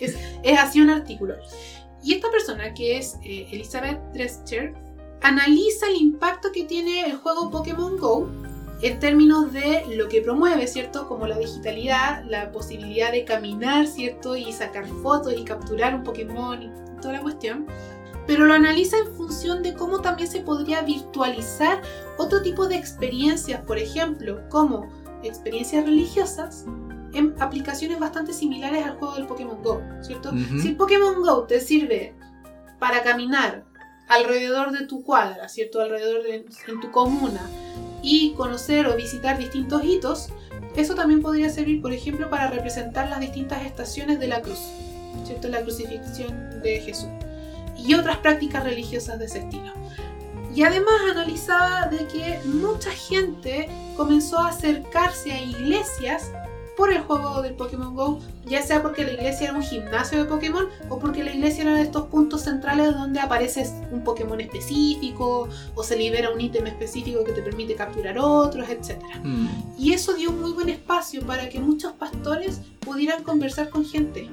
es, 0.00 0.16
así 0.58 0.80
un 0.80 0.90
artículo. 0.90 1.34
Y 2.02 2.14
esta 2.14 2.30
persona, 2.30 2.74
que 2.74 2.98
es 2.98 3.16
eh, 3.24 3.48
Elizabeth 3.50 4.00
Drescher, 4.12 4.74
analiza 5.22 5.88
el 5.88 5.96
impacto 5.96 6.50
que 6.52 6.64
tiene 6.64 7.06
el 7.06 7.16
juego 7.16 7.50
Pokémon 7.50 7.96
Go 7.96 8.28
en 8.80 9.00
términos 9.00 9.52
de 9.52 9.84
lo 9.96 10.08
que 10.08 10.20
promueve, 10.20 10.66
¿cierto? 10.68 11.08
Como 11.08 11.26
la 11.26 11.36
digitalidad, 11.36 12.24
la 12.24 12.52
posibilidad 12.52 13.10
de 13.10 13.24
caminar, 13.24 13.86
¿cierto? 13.88 14.36
Y 14.36 14.52
sacar 14.52 14.86
fotos 15.02 15.34
y 15.36 15.42
capturar 15.42 15.94
un 15.94 16.04
Pokémon 16.04 16.62
y 16.62 16.70
toda 17.00 17.14
la 17.14 17.22
cuestión. 17.22 17.66
Pero 18.28 18.44
lo 18.44 18.52
analiza 18.52 18.98
en 18.98 19.14
función 19.14 19.62
de 19.62 19.72
cómo 19.72 20.02
también 20.02 20.30
se 20.30 20.40
podría 20.40 20.82
virtualizar 20.82 21.80
otro 22.18 22.42
tipo 22.42 22.68
de 22.68 22.76
experiencias, 22.76 23.62
por 23.62 23.78
ejemplo, 23.78 24.46
como 24.50 24.86
experiencias 25.22 25.86
religiosas 25.86 26.66
en 27.14 27.34
aplicaciones 27.40 27.98
bastante 27.98 28.34
similares 28.34 28.84
al 28.84 28.98
juego 28.98 29.14
del 29.14 29.26
Pokémon 29.26 29.62
Go, 29.62 29.80
¿cierto? 30.02 30.30
Si 30.60 30.68
el 30.68 30.76
Pokémon 30.76 31.22
Go 31.22 31.44
te 31.44 31.58
sirve 31.58 32.14
para 32.78 33.02
caminar 33.02 33.64
alrededor 34.08 34.72
de 34.72 34.84
tu 34.84 35.02
cuadra, 35.02 35.48
¿cierto? 35.48 35.80
Alrededor 35.80 36.22
de 36.22 36.34
en 36.66 36.80
tu 36.80 36.90
comuna 36.90 37.40
y 38.02 38.34
conocer 38.34 38.88
o 38.88 38.94
visitar 38.94 39.38
distintos 39.38 39.82
hitos, 39.82 40.28
eso 40.76 40.94
también 40.94 41.22
podría 41.22 41.48
servir, 41.48 41.80
por 41.80 41.94
ejemplo, 41.94 42.28
para 42.28 42.50
representar 42.50 43.08
las 43.08 43.20
distintas 43.20 43.64
estaciones 43.64 44.20
de 44.20 44.28
la 44.28 44.42
cruz, 44.42 44.60
¿cierto? 45.24 45.48
La 45.48 45.62
crucifixión 45.62 46.60
de 46.62 46.80
Jesús 46.80 47.08
y 47.78 47.94
otras 47.94 48.18
prácticas 48.18 48.64
religiosas 48.64 49.18
de 49.18 49.26
ese 49.26 49.38
estilo. 49.40 49.72
Y 50.54 50.62
además 50.62 50.94
analizaba 51.10 51.86
de 51.86 52.06
que 52.06 52.40
mucha 52.44 52.90
gente 52.90 53.68
comenzó 53.96 54.38
a 54.38 54.48
acercarse 54.48 55.32
a 55.32 55.40
iglesias 55.40 56.32
por 56.78 56.92
el 56.92 57.00
juego 57.00 57.42
del 57.42 57.54
Pokémon 57.54 57.92
Go, 57.92 58.20
ya 58.46 58.62
sea 58.62 58.82
porque 58.82 59.04
la 59.04 59.12
iglesia 59.12 59.48
era 59.48 59.56
un 59.56 59.64
gimnasio 59.64 60.22
de 60.22 60.30
Pokémon 60.30 60.68
o 60.88 61.00
porque 61.00 61.24
la 61.24 61.34
iglesia 61.34 61.62
era 61.62 61.74
de 61.74 61.82
estos 61.82 62.06
puntos 62.06 62.42
centrales 62.42 62.94
donde 62.94 63.18
aparece 63.18 63.68
un 63.90 64.04
Pokémon 64.04 64.40
específico 64.40 65.48
o 65.74 65.82
se 65.82 65.96
libera 65.96 66.30
un 66.30 66.40
ítem 66.40 66.68
específico 66.68 67.24
que 67.24 67.32
te 67.32 67.42
permite 67.42 67.74
capturar 67.74 68.16
otros, 68.18 68.68
etc. 68.68 68.96
Mm. 69.24 69.48
Y 69.76 69.92
eso 69.92 70.14
dio 70.14 70.30
un 70.30 70.40
muy 70.40 70.52
buen 70.52 70.68
espacio 70.68 71.26
para 71.26 71.48
que 71.48 71.58
muchos 71.58 71.94
pastores 71.94 72.60
pudieran 72.78 73.24
conversar 73.24 73.70
con 73.70 73.84
gente. 73.84 74.30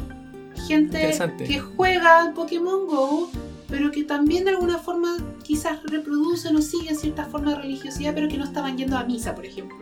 Gente 0.68 1.18
que 1.48 1.60
juega 1.60 2.22
al 2.22 2.34
Pokémon 2.34 2.88
Go, 2.88 3.30
pero 3.68 3.92
que 3.92 4.04
también 4.04 4.46
de 4.46 4.52
alguna 4.52 4.78
forma 4.78 5.18
quizás 5.44 5.84
reproducen 5.84 6.56
o 6.56 6.62
siguen 6.62 6.96
cierta 6.96 7.26
forma 7.26 7.52
de 7.52 7.62
religiosidad, 7.62 8.14
pero 8.14 8.28
que 8.28 8.38
no 8.38 8.44
estaban 8.44 8.78
yendo 8.78 8.98
a 8.98 9.04
misa, 9.04 9.36
por 9.36 9.46
ejemplo. 9.46 9.78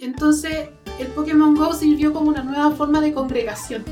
Entonces, 0.00 0.70
el 0.98 1.06
Pokémon 1.08 1.54
Go 1.54 1.72
sirvió 1.74 2.12
como 2.12 2.30
una 2.30 2.42
nueva 2.42 2.70
forma 2.72 3.00
de 3.00 3.12
congregación. 3.12 3.84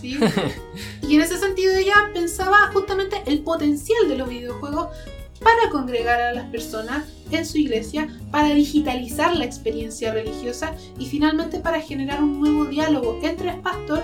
¿sí? 0.00 0.18
y 1.08 1.14
en 1.14 1.20
ese 1.20 1.38
sentido 1.38 1.74
ella 1.74 2.10
pensaba 2.12 2.70
justamente 2.72 3.22
el 3.26 3.40
potencial 3.40 4.08
de 4.08 4.16
los 4.16 4.28
videojuegos 4.28 4.88
para 5.42 5.70
congregar 5.70 6.20
a 6.20 6.32
las 6.32 6.46
personas 6.50 7.04
en 7.30 7.46
su 7.46 7.58
iglesia, 7.58 8.08
para 8.30 8.50
digitalizar 8.50 9.34
la 9.36 9.44
experiencia 9.44 10.12
religiosa 10.12 10.74
y 10.98 11.06
finalmente 11.06 11.58
para 11.58 11.80
generar 11.80 12.22
un 12.22 12.40
nuevo 12.40 12.66
diálogo 12.66 13.18
entre 13.22 13.50
el 13.50 13.60
pastor 13.60 14.02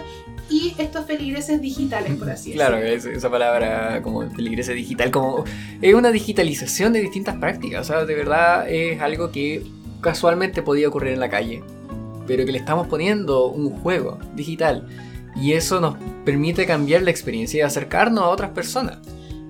y 0.50 0.74
estos 0.78 1.04
feligreses 1.06 1.60
digitales, 1.60 2.14
por 2.16 2.30
así 2.30 2.52
Claro, 2.52 2.76
decirlo. 2.76 3.10
es- 3.10 3.18
esa 3.18 3.30
palabra 3.30 4.00
como 4.02 4.28
feligresa 4.30 4.72
digital, 4.72 5.10
como 5.10 5.44
es 5.82 5.94
una 5.94 6.10
digitalización 6.10 6.92
de 6.92 7.00
distintas 7.00 7.36
prácticas, 7.36 7.82
o 7.82 7.92
sea, 7.92 8.04
de 8.04 8.14
verdad 8.14 8.68
es 8.68 9.00
algo 9.00 9.30
que 9.30 9.62
casualmente 10.00 10.62
podía 10.62 10.88
ocurrir 10.88 11.12
en 11.12 11.20
la 11.20 11.28
calle, 11.28 11.62
pero 12.26 12.44
que 12.46 12.52
le 12.52 12.58
estamos 12.58 12.86
poniendo 12.86 13.46
un 13.48 13.70
juego 13.70 14.18
digital 14.34 14.86
y 15.36 15.52
eso 15.52 15.80
nos 15.80 15.96
permite 16.24 16.66
cambiar 16.66 17.02
la 17.02 17.10
experiencia 17.10 17.58
y 17.58 17.60
acercarnos 17.62 18.24
a 18.24 18.28
otras 18.28 18.50
personas. 18.50 18.98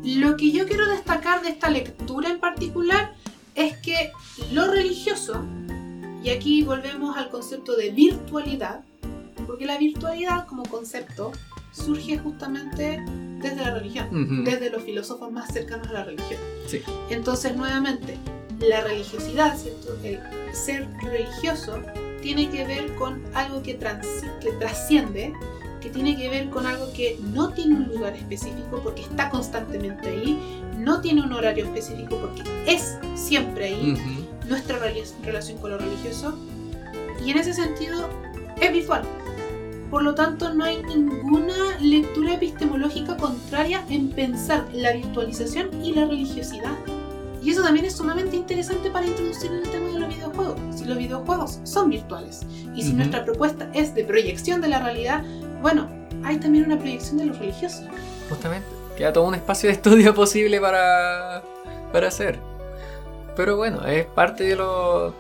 Lo 0.05 0.36
que 0.36 0.51
yo 0.53 0.66
quiero 0.66 0.86
destacar 0.88 1.42
de 1.42 1.51
esta 1.51 1.70
lectura 1.70 2.30
en 2.30 2.38
particular 2.40 3.12
es 3.55 3.76
que 3.78 4.11
lo 4.53 4.70
religioso, 4.70 5.44
y 6.22 6.30
aquí 6.30 6.62
volvemos 6.62 7.16
al 7.16 7.30
concepto 7.30 7.76
de 7.76 7.90
virtualidad, 7.90 8.80
porque 9.49 9.66
la 9.66 9.78
virtualidad 9.78 10.46
como 10.46 10.62
concepto 10.64 11.32
surge 11.72 12.18
justamente 12.18 13.03
desde 13.40 13.57
la 13.57 13.74
religión, 13.74 14.07
Ujú. 14.09 14.44
desde 14.44 14.70
los 14.70 14.82
filósofos 14.82 15.32
más 15.32 15.53
cercanos 15.53 15.88
a 15.88 15.92
la 15.92 16.05
religión. 16.05 16.38
Sí. 16.66 16.82
Entonces, 17.11 17.57
nuevamente, 17.57 18.16
la 18.61 18.82
religiosidad, 18.82 19.57
¿cierto? 19.57 19.96
el 20.05 20.20
ser 20.55 20.86
religioso, 21.03 21.78
tiene 22.20 22.51
que 22.51 22.64
ver 22.66 22.94
con 22.96 23.22
algo 23.34 23.62
que, 23.62 23.78
que 23.78 24.53
trasciende, 24.59 25.32
que 25.80 25.88
tiene 25.88 26.16
que 26.16 26.28
ver 26.28 26.51
con 26.51 26.66
algo 26.66 26.92
que 26.92 27.18
no 27.32 27.53
tiene 27.55 27.76
un 27.76 27.84
lugar 27.88 28.14
específico 28.16 28.80
porque 28.82 29.03
está 29.03 29.30
constantemente 29.30 30.09
ahí, 30.09 30.62
no 30.76 31.01
tiene 31.01 31.22
un 31.22 31.32
horario 31.32 31.64
específico 31.64 32.16
porque 32.20 32.42
es 32.66 32.99
siempre 33.14 33.66
ahí, 33.66 33.92
Ujú. 33.92 34.49
nuestra 34.49 34.78
rela- 34.78 35.07
relación 35.24 35.59
con 35.59 35.70
lo 35.70 35.78
religioso, 35.78 36.36
y 37.24 37.30
en 37.30 37.38
ese 37.38 37.55
sentido 37.55 38.09
es 38.61 38.72
virtual. 38.72 39.03
Por 39.91 40.03
lo 40.03 40.14
tanto, 40.14 40.53
no 40.53 40.64
hay 40.64 40.82
ninguna 40.82 41.78
lectura 41.80 42.34
epistemológica 42.34 43.16
contraria 43.16 43.84
en 43.89 44.11
pensar 44.11 44.66
la 44.72 44.93
virtualización 44.93 45.82
y 45.82 45.93
la 45.95 46.05
religiosidad. 46.07 46.72
Y 47.43 47.51
eso 47.51 47.62
también 47.62 47.86
es 47.86 47.97
sumamente 47.97 48.36
interesante 48.36 48.91
para 48.91 49.07
introducir 49.07 49.51
en 49.51 49.59
el 49.59 49.68
tema 49.70 49.86
de 49.89 50.01
los 50.01 50.09
videojuegos. 50.14 50.57
Si 50.76 50.84
los 50.84 50.99
videojuegos 50.99 51.61
son 51.64 51.89
virtuales 51.89 52.41
y 52.74 52.82
si 52.82 52.89
Ujú. 52.89 52.97
nuestra 52.99 53.24
propuesta 53.24 53.70
es 53.72 53.95
de 53.95 54.05
proyección 54.05 54.61
de 54.61 54.68
la 54.68 54.80
realidad, 54.80 55.22
bueno, 55.62 55.89
hay 56.24 56.36
también 56.39 56.64
una 56.66 56.78
proyección 56.78 57.16
de 57.18 57.26
los 57.26 57.39
religiosos. 57.39 57.84
Justamente. 58.28 58.68
Queda 58.97 59.12
todo 59.12 59.24
un 59.24 59.36
espacio 59.36 59.68
de 59.68 59.74
estudio 59.74 60.12
posible 60.16 60.61
para, 60.61 61.43
para 61.93 62.09
hacer. 62.09 62.39
Pero 63.36 63.57
bueno, 63.57 63.86
es 63.86 64.05
parte 64.05 64.43
de, 64.45 64.57
los 64.57 65.14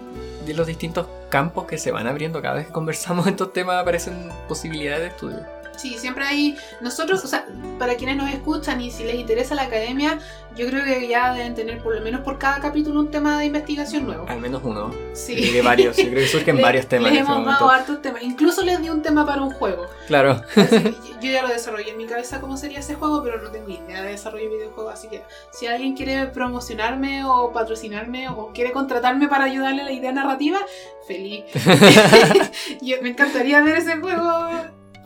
de 0.44 0.52
los 0.54 0.66
distintos 0.66 1.06
campos 1.28 1.66
que 1.66 1.78
se 1.78 1.90
van 1.90 2.06
abriendo. 2.06 2.42
Cada 2.42 2.56
vez 2.56 2.66
que 2.66 2.72
conversamos 2.72 3.26
estos 3.28 3.52
temas 3.52 3.80
aparecen 3.80 4.30
posibilidades 4.48 5.02
de 5.02 5.08
estudio. 5.08 5.57
Sí, 5.78 5.96
siempre 5.98 6.24
hay. 6.24 6.56
Nosotros, 6.80 7.24
o 7.24 7.28
sea, 7.28 7.46
para 7.78 7.94
quienes 7.94 8.16
nos 8.16 8.28
escuchan 8.30 8.80
y 8.80 8.90
si 8.90 9.04
les 9.04 9.14
interesa 9.14 9.54
la 9.54 9.62
academia, 9.62 10.18
yo 10.56 10.66
creo 10.66 10.84
que 10.84 11.06
ya 11.06 11.32
deben 11.34 11.54
tener 11.54 11.80
por 11.80 11.94
lo 11.94 12.02
menos 12.02 12.22
por 12.22 12.36
cada 12.38 12.58
capítulo 12.60 12.98
un 12.98 13.10
tema 13.12 13.38
de 13.38 13.46
investigación 13.46 14.04
nuevo. 14.06 14.26
Al 14.28 14.40
menos 14.40 14.60
uno. 14.64 14.92
Sí. 15.12 15.34
Y 15.34 15.50
de 15.52 15.62
varios. 15.62 15.96
Yo 15.96 16.04
creo 16.10 16.14
que 16.22 16.26
surgen 16.26 16.56
Le- 16.56 16.62
varios 16.62 16.86
temas 16.88 17.12
Les 17.12 17.20
en 17.20 17.24
ese 17.26 17.32
hemos 17.32 17.46
dado 17.46 17.70
hartos 17.70 18.02
temas. 18.02 18.22
Incluso 18.22 18.62
les 18.64 18.80
di 18.82 18.90
un 18.90 19.00
tema 19.02 19.24
para 19.24 19.40
un 19.42 19.50
juego. 19.50 19.86
Claro. 20.08 20.42
Así 20.56 20.66
que 20.82 20.94
yo 21.22 21.30
ya 21.32 21.42
lo 21.42 21.48
desarrollé 21.48 21.90
en 21.90 21.96
mi 21.96 22.06
cabeza 22.06 22.40
cómo 22.40 22.56
sería 22.56 22.80
ese 22.80 22.94
juego, 22.96 23.22
pero 23.22 23.40
no 23.40 23.50
tengo 23.50 23.68
idea 23.68 24.02
de 24.02 24.10
desarrollo 24.10 24.50
de 24.50 24.56
videojuegos. 24.56 24.92
Así 24.94 25.08
que 25.08 25.22
si 25.52 25.66
alguien 25.68 25.94
quiere 25.96 26.26
promocionarme 26.26 27.24
o 27.24 27.52
patrocinarme 27.52 28.28
o 28.28 28.50
quiere 28.52 28.72
contratarme 28.72 29.28
para 29.28 29.44
ayudarle 29.44 29.82
a 29.82 29.84
la 29.84 29.92
idea 29.92 30.10
narrativa, 30.10 30.58
feliz. 31.06 31.44
Yo- 32.82 32.96
me 33.02 33.10
encantaría 33.10 33.60
ver 33.62 33.76
ese 33.78 33.96
juego 33.98 34.48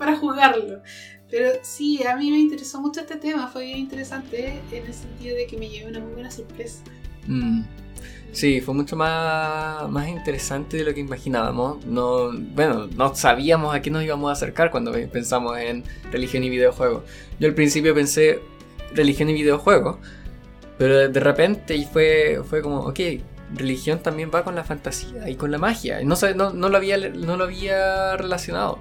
para 0.02 0.16
jugarlo. 0.16 0.82
Pero 1.30 1.50
sí, 1.62 2.02
a 2.02 2.16
mí 2.16 2.30
me 2.30 2.38
interesó 2.38 2.80
mucho 2.80 3.00
este 3.00 3.16
tema, 3.16 3.46
fue 3.46 3.64
bien 3.64 3.78
interesante 3.78 4.60
en 4.72 4.84
el 4.84 4.92
sentido 4.92 5.36
de 5.36 5.46
que 5.46 5.56
me 5.56 5.68
llevé 5.68 5.90
una 5.90 6.00
muy 6.00 6.12
buena 6.14 6.30
sorpresa. 6.30 6.82
Mm. 7.28 7.62
Sí, 8.32 8.60
fue 8.60 8.74
mucho 8.74 8.96
más, 8.96 9.88
más 9.90 10.08
interesante 10.08 10.78
de 10.78 10.84
lo 10.84 10.92
que 10.92 11.00
imaginábamos. 11.00 11.86
No, 11.86 12.32
bueno, 12.32 12.88
no 12.96 13.14
sabíamos 13.14 13.74
a 13.74 13.80
qué 13.80 13.90
nos 13.90 14.02
íbamos 14.02 14.28
a 14.30 14.32
acercar 14.32 14.72
cuando 14.72 14.90
pensamos 15.12 15.56
en 15.58 15.84
religión 16.10 16.42
y 16.42 16.50
videojuegos. 16.50 17.04
Yo 17.38 17.46
al 17.46 17.54
principio 17.54 17.94
pensé 17.94 18.40
religión 18.92 19.30
y 19.30 19.34
videojuegos, 19.34 19.98
pero 20.78 21.08
de 21.08 21.20
repente 21.20 21.86
fue, 21.92 22.42
fue 22.44 22.60
como, 22.60 22.80
ok, 22.80 22.98
religión 23.54 24.00
también 24.00 24.30
va 24.34 24.42
con 24.42 24.56
la 24.56 24.64
fantasía 24.64 25.28
y 25.30 25.36
con 25.36 25.52
la 25.52 25.58
magia. 25.58 26.00
No, 26.02 26.16
no, 26.34 26.52
no, 26.52 26.68
lo, 26.68 26.76
había, 26.76 26.98
no 26.98 27.36
lo 27.36 27.44
había 27.44 28.16
relacionado, 28.16 28.80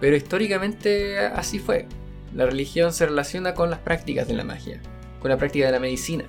pero 0.00 0.16
históricamente 0.16 1.18
así 1.18 1.58
fue. 1.58 1.86
La 2.34 2.46
religión 2.46 2.92
se 2.92 3.06
relaciona 3.06 3.54
con 3.54 3.70
las 3.70 3.80
prácticas 3.80 4.28
de 4.28 4.34
la 4.34 4.44
magia, 4.44 4.80
con 5.20 5.30
la 5.30 5.38
práctica 5.38 5.66
de 5.66 5.72
la 5.72 5.80
medicina 5.80 6.24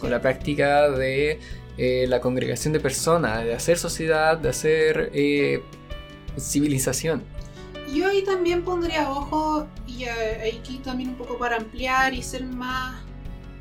con 0.00 0.10
la 0.10 0.20
práctica 0.20 0.90
de 0.90 1.40
eh, 1.78 2.06
la 2.08 2.20
congregación 2.20 2.72
de 2.72 2.80
personas, 2.80 3.44
de 3.44 3.54
hacer 3.54 3.78
sociedad, 3.78 4.38
de 4.38 4.48
hacer 4.48 5.10
eh, 5.14 5.62
civilización. 6.38 7.22
Yo 7.92 8.08
ahí 8.08 8.22
también 8.24 8.62
pondría 8.62 9.10
ojo, 9.10 9.66
y 9.86 10.04
aquí 10.04 10.78
también 10.82 11.10
un 11.10 11.16
poco 11.16 11.38
para 11.38 11.56
ampliar 11.56 12.14
y 12.14 12.22
ser 12.22 12.44
más 12.44 13.00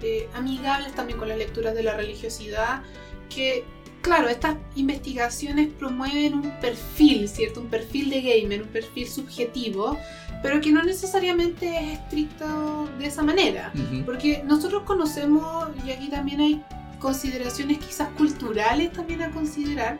eh, 0.01 0.27
amigables 0.33 0.93
también 0.93 1.19
con 1.19 1.29
las 1.29 1.37
lecturas 1.37 1.75
de 1.75 1.83
la 1.83 1.95
religiosidad, 1.95 2.81
que 3.29 3.63
claro, 4.05 4.29
estas 4.29 4.55
investigaciones 4.75 5.67
promueven 5.79 6.35
un 6.35 6.59
perfil, 6.61 7.27
¿cierto? 7.27 7.59
Un 7.59 7.69
perfil 7.69 8.11
de 8.11 8.21
gamer, 8.21 8.61
un 8.61 8.67
perfil 8.67 9.07
subjetivo, 9.07 9.97
pero 10.43 10.61
que 10.61 10.71
no 10.71 10.83
necesariamente 10.83 11.75
es 11.75 11.99
estricto 11.99 12.87
de 12.99 13.07
esa 13.07 13.23
manera. 13.23 13.73
Porque 14.05 14.43
nosotros 14.45 14.83
conocemos, 14.83 15.69
y 15.83 15.89
aquí 15.89 16.07
también 16.07 16.39
hay 16.39 16.63
consideraciones 16.99 17.79
quizás 17.79 18.09
culturales 18.09 18.93
también 18.93 19.23
a 19.23 19.31
considerar 19.31 19.97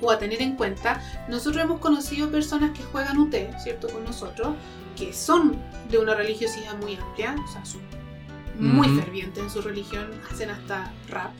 o 0.00 0.10
a 0.10 0.18
tener 0.18 0.40
en 0.40 0.56
cuenta. 0.56 1.02
Nosotros 1.28 1.62
hemos 1.62 1.78
conocido 1.78 2.30
personas 2.30 2.70
que 2.70 2.82
juegan 2.84 3.18
UT, 3.18 3.34
¿cierto? 3.62 3.88
Con 3.88 4.02
nosotros, 4.04 4.56
que 4.96 5.12
son 5.12 5.56
de 5.90 5.98
una 5.98 6.14
religiosidad 6.14 6.74
muy 6.80 6.96
amplia, 6.96 7.36
o 7.46 7.52
sea, 7.52 7.62
son 7.66 7.82
muy 8.58 8.88
Ujú. 8.88 9.00
fervientes 9.00 9.42
en 9.42 9.50
su 9.50 9.60
religión, 9.60 10.10
hacen 10.30 10.48
hasta 10.48 10.90
rap, 11.10 11.32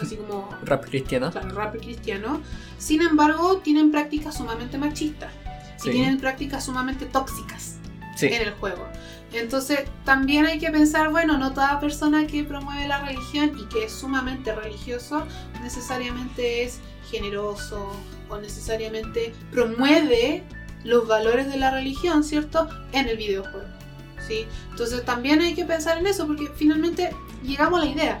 así 0.00 0.16
como 0.16 0.48
Rap 0.64 0.84
cristiano. 0.84 1.30
claro, 1.30 1.50
rap 1.54 1.76
cristiano. 1.76 2.40
Sin 2.78 3.02
embargo, 3.02 3.58
tienen 3.58 3.90
prácticas 3.90 4.36
sumamente 4.36 4.78
machistas 4.78 5.32
Sí. 5.76 5.88
y 5.88 5.92
tienen 5.92 6.18
prácticas 6.18 6.64
sumamente 6.64 7.06
tóxicas 7.06 7.76
Sí. 8.16 8.26
en 8.26 8.42
el 8.42 8.52
juego. 8.52 8.86
Entonces 9.32 9.80
también 10.04 10.44
hay 10.46 10.58
que 10.58 10.70
pensar, 10.70 11.10
bueno, 11.10 11.38
no 11.38 11.52
toda 11.52 11.78
persona 11.80 12.26
que 12.26 12.42
promueve 12.44 12.86
la 12.88 13.00
religión 13.04 13.52
y 13.58 13.64
que 13.72 13.84
es 13.84 13.92
sumamente 13.92 14.52
religioso 14.54 15.24
necesariamente 15.62 16.64
es 16.64 16.80
generoso 17.10 17.92
o 18.28 18.38
necesariamente 18.38 19.32
promueve 19.52 20.42
los 20.84 21.06
valores 21.06 21.48
de 21.50 21.58
la 21.58 21.70
religión, 21.70 22.24
¿cierto? 22.24 22.68
En 22.92 23.08
el 23.08 23.16
videojuego. 23.16 23.66
¿sí? 24.26 24.46
Entonces 24.70 25.04
también 25.04 25.40
hay 25.40 25.54
que 25.54 25.64
pensar 25.64 25.98
en 25.98 26.06
eso 26.06 26.26
porque 26.26 26.48
finalmente 26.54 27.10
llegamos 27.42 27.80
a 27.80 27.84
la 27.84 27.90
idea. 27.90 28.20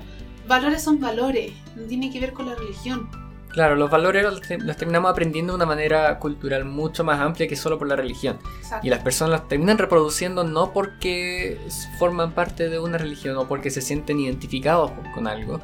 Valores 0.50 0.82
son 0.82 0.98
valores, 0.98 1.52
no 1.76 1.84
tiene 1.86 2.10
que 2.12 2.18
ver 2.18 2.32
con 2.32 2.46
la 2.46 2.56
religión. 2.56 3.08
Claro, 3.50 3.76
los 3.76 3.88
valores 3.88 4.22
los, 4.24 4.40
te- 4.40 4.58
los 4.58 4.76
terminamos 4.76 5.08
aprendiendo 5.10 5.52
de 5.52 5.56
una 5.58 5.66
manera 5.66 6.18
cultural 6.18 6.64
mucho 6.64 7.04
más 7.04 7.20
amplia 7.20 7.46
que 7.46 7.54
solo 7.54 7.78
por 7.78 7.86
la 7.86 7.94
religión. 7.94 8.36
Exacto. 8.58 8.84
Y 8.86 8.90
las 8.90 8.98
personas 9.00 9.30
los 9.40 9.48
terminan 9.48 9.78
reproduciendo 9.78 10.42
no 10.42 10.72
porque 10.72 11.56
forman 12.00 12.32
parte 12.32 12.68
de 12.68 12.80
una 12.80 12.98
religión 12.98 13.36
o 13.36 13.46
porque 13.46 13.70
se 13.70 13.80
sienten 13.80 14.18
identificados 14.18 14.90
con- 15.14 15.28
algo, 15.28 15.60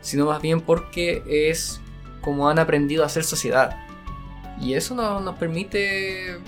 sino 0.00 0.26
más 0.26 0.40
bien 0.40 0.60
porque 0.60 1.22
es 1.50 1.80
como 2.20 2.48
han 2.48 2.60
aprendido 2.60 3.02
a 3.02 3.06
hacer 3.06 3.24
sociedad. 3.24 3.76
Y 4.60 4.74
eso 4.74 4.94
no- 4.94 5.18
nos 5.20 5.34
permite 5.36 6.38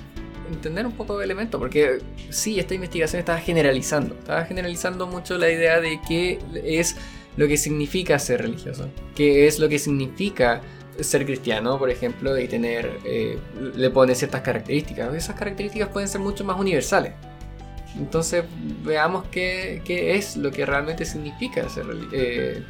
entender 0.49 0.86
un 0.86 0.93
poco 0.93 1.16
el 1.18 1.24
elemento, 1.24 1.59
porque 1.59 1.99
sí, 2.30 2.59
esta 2.61 2.74
investigación 2.74 3.18
estaba 3.20 3.38
generalizando, 3.38 4.14
estaba 4.16 4.45
generalizando 4.45 5.07
mucho 5.09 5.38
la 5.38 5.49
idea 5.51 5.80
de 5.80 6.01
qué 6.09 6.38
es 6.64 6.97
lo 7.37 7.47
que 7.49 7.57
significa 7.57 8.18
ser 8.18 8.43
religioso, 8.43 8.89
qué 9.14 9.47
es 9.47 9.59
lo 9.59 9.68
que 9.68 9.78
significa 9.78 10.61
ser 11.01 11.24
cristiano, 11.24 11.78
por 11.78 11.89
ejemplo, 11.91 12.39
y 12.39 12.47
tener, 12.49 12.99
eh, 13.05 13.39
le 13.74 13.91
pone 13.91 14.14
ciertas 14.14 14.43
características. 14.43 15.14
Esas 15.14 15.37
características 15.37 15.89
pueden 15.89 16.09
ser 16.09 16.20
mucho 16.20 16.45
más 16.45 16.59
universales. 16.61 17.12
Entonces, 17.97 18.45
veamos 18.85 19.24
qué, 19.31 19.81
qué 19.85 20.14
es 20.16 20.37
lo 20.37 20.51
que 20.51 20.66
realmente 20.66 21.05
significa 21.05 21.66
ser, 21.68 21.87
eh, 22.12 22.62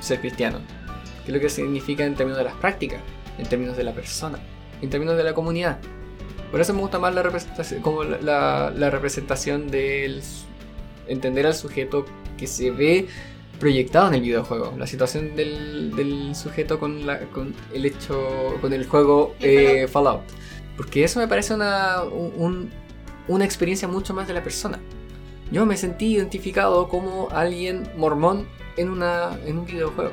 ser 0.00 0.20
cristiano. 0.20 0.58
¿Qué 1.24 1.30
es 1.30 1.34
lo 1.34 1.40
que 1.40 1.48
significa 1.48 2.04
en 2.04 2.14
términos 2.14 2.38
de 2.38 2.44
las 2.44 2.54
prácticas? 2.54 3.00
En 3.38 3.46
términos 3.46 3.76
de 3.76 3.84
la 3.84 3.92
persona, 3.92 4.38
en 4.82 4.90
términos 4.90 5.16
de 5.16 5.24
la 5.24 5.32
comunidad. 5.34 5.78
Por 6.50 6.60
eso 6.60 6.72
me 6.74 6.80
gusta 6.80 6.98
más 6.98 7.14
la 7.14 7.22
representación, 7.22 7.82
como 7.82 8.02
la, 8.04 8.18
la- 8.20 8.72
la 8.76 8.90
representación 8.90 9.68
del 9.70 10.22
entender 11.06 11.46
al 11.46 11.54
sujeto 11.54 12.04
que 12.36 12.46
se 12.46 12.70
ve 12.70 13.06
proyectado 13.58 14.08
en 14.08 14.14
el 14.14 14.20
videojuego. 14.22 14.74
La 14.78 14.86
situación 14.86 15.34
del, 15.36 15.94
del 15.96 16.34
sujeto 16.34 16.78
con, 16.78 17.06
la, 17.06 17.20
con 17.30 17.54
el 17.72 17.84
hecho, 17.86 18.56
con 18.60 18.72
el 18.72 18.86
juego 18.86 19.34
eh, 19.40 19.86
Fallout. 19.88 20.22
Porque 20.76 21.04
eso 21.04 21.18
me 21.20 21.28
parece 21.28 21.54
una, 21.54 22.02
un- 22.04 22.70
una 23.28 23.44
experiencia 23.44 23.88
mucho 23.88 24.14
más 24.14 24.28
de 24.28 24.34
la 24.34 24.42
persona. 24.42 24.78
Yo 25.50 25.64
me 25.66 25.76
sentí 25.76 26.14
identificado 26.16 26.88
como 26.88 27.28
alguien 27.30 27.88
mormón 27.96 28.46
en, 28.76 28.90
una, 28.90 29.38
en 29.46 29.58
un 29.58 29.64
videojuego. 29.66 30.12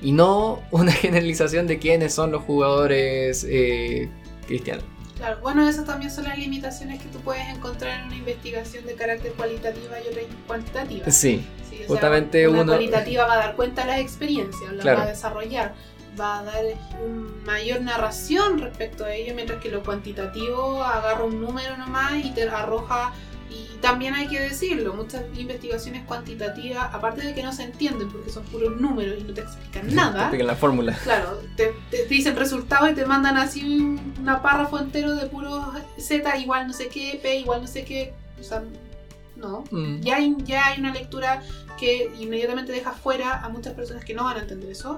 Y 0.00 0.12
no 0.12 0.62
una 0.70 0.92
generalización 0.92 1.66
de 1.66 1.78
quiénes 1.78 2.14
son 2.14 2.30
los 2.32 2.42
jugadores 2.42 3.46
eh, 3.48 4.08
cristianos. 4.46 4.84
Claro, 5.16 5.38
bueno, 5.40 5.68
esas 5.68 5.84
también 5.84 6.10
son 6.10 6.24
las 6.24 6.36
limitaciones 6.36 7.00
que 7.00 7.08
tú 7.08 7.18
puedes 7.18 7.46
encontrar 7.48 8.00
en 8.00 8.06
una 8.06 8.16
investigación 8.16 8.84
de 8.86 8.94
carácter 8.94 9.32
cualitativa 9.34 9.96
y 10.04 10.08
otra 10.08 10.22
cuantitativa. 10.48 11.10
Sí, 11.10 11.44
Sí, 11.82 11.84
o 11.84 11.88
sea, 11.88 11.96
justamente 11.96 12.48
una 12.48 12.62
uno- 12.62 12.72
cualitativa 12.72 13.26
va 13.26 13.34
a 13.34 13.38
dar 13.38 13.56
cuenta 13.56 13.82
de 13.82 13.88
las 13.88 14.00
experiencias, 14.00 14.72
las 14.72 14.82
Claro. 14.82 14.98
va 14.98 15.04
a 15.04 15.08
desarrollar, 15.08 15.74
va 16.20 16.38
a 16.40 16.44
dar 16.44 16.64
una 17.04 17.30
mayor 17.46 17.80
narración 17.82 18.58
respecto 18.60 19.04
a 19.04 19.14
ello, 19.14 19.34
mientras 19.34 19.60
que 19.62 19.70
lo 19.70 19.82
cuantitativo 19.82 20.82
agarra 20.82 21.24
un 21.24 21.40
número 21.40 21.76
nomás 21.76 22.12
y 22.24 22.30
te 22.32 22.48
arroja. 22.48 23.12
Y 23.50 23.76
también 23.82 24.14
hay 24.14 24.28
que 24.28 24.40
decirlo, 24.40 24.94
muchas 24.94 25.24
investigaciones 25.36 26.04
cuantitativas, 26.06 26.88
aparte 26.94 27.20
de 27.20 27.34
que 27.34 27.42
no 27.42 27.52
se 27.52 27.64
entienden 27.64 28.08
porque 28.10 28.30
son 28.30 28.44
puros 28.44 28.80
números 28.80 29.16
y 29.20 29.24
no 29.24 29.34
te 29.34 29.42
explican 29.42 29.88
te 29.88 29.94
nada, 29.94 30.20
explican 30.22 30.46
la 30.46 30.56
fórmula. 30.56 30.96
Claro, 31.02 31.38
te, 31.56 31.74
te- 31.90 31.98
te 31.98 32.06
dicen 32.06 32.34
resultado 32.34 32.88
y 32.88 32.94
te 32.94 33.04
mandan 33.04 33.36
así 33.36 33.62
un 33.62 34.14
párrafo 34.42 34.78
entero 34.78 35.14
de 35.16 35.26
puro 35.26 35.70
Z 35.98 36.38
igual 36.38 36.66
no 36.66 36.72
sé 36.72 36.88
qué, 36.88 37.18
P 37.22 37.36
igual 37.40 37.60
no 37.60 37.66
sé 37.68 37.84
qué. 37.84 38.14
O 38.40 38.42
sea, 38.42 38.62
no. 39.42 39.64
Mm. 39.70 40.00
Ya 40.00 40.16
hay, 40.16 40.36
ya 40.44 40.66
hay 40.68 40.80
una 40.80 40.92
lectura 40.92 41.42
que 41.78 42.10
inmediatamente 42.18 42.72
deja 42.72 42.92
fuera 42.92 43.40
a 43.40 43.48
muchas 43.48 43.74
personas 43.74 44.04
que 44.04 44.14
no 44.14 44.24
van 44.24 44.38
a 44.38 44.40
entender 44.40 44.70
eso. 44.70 44.96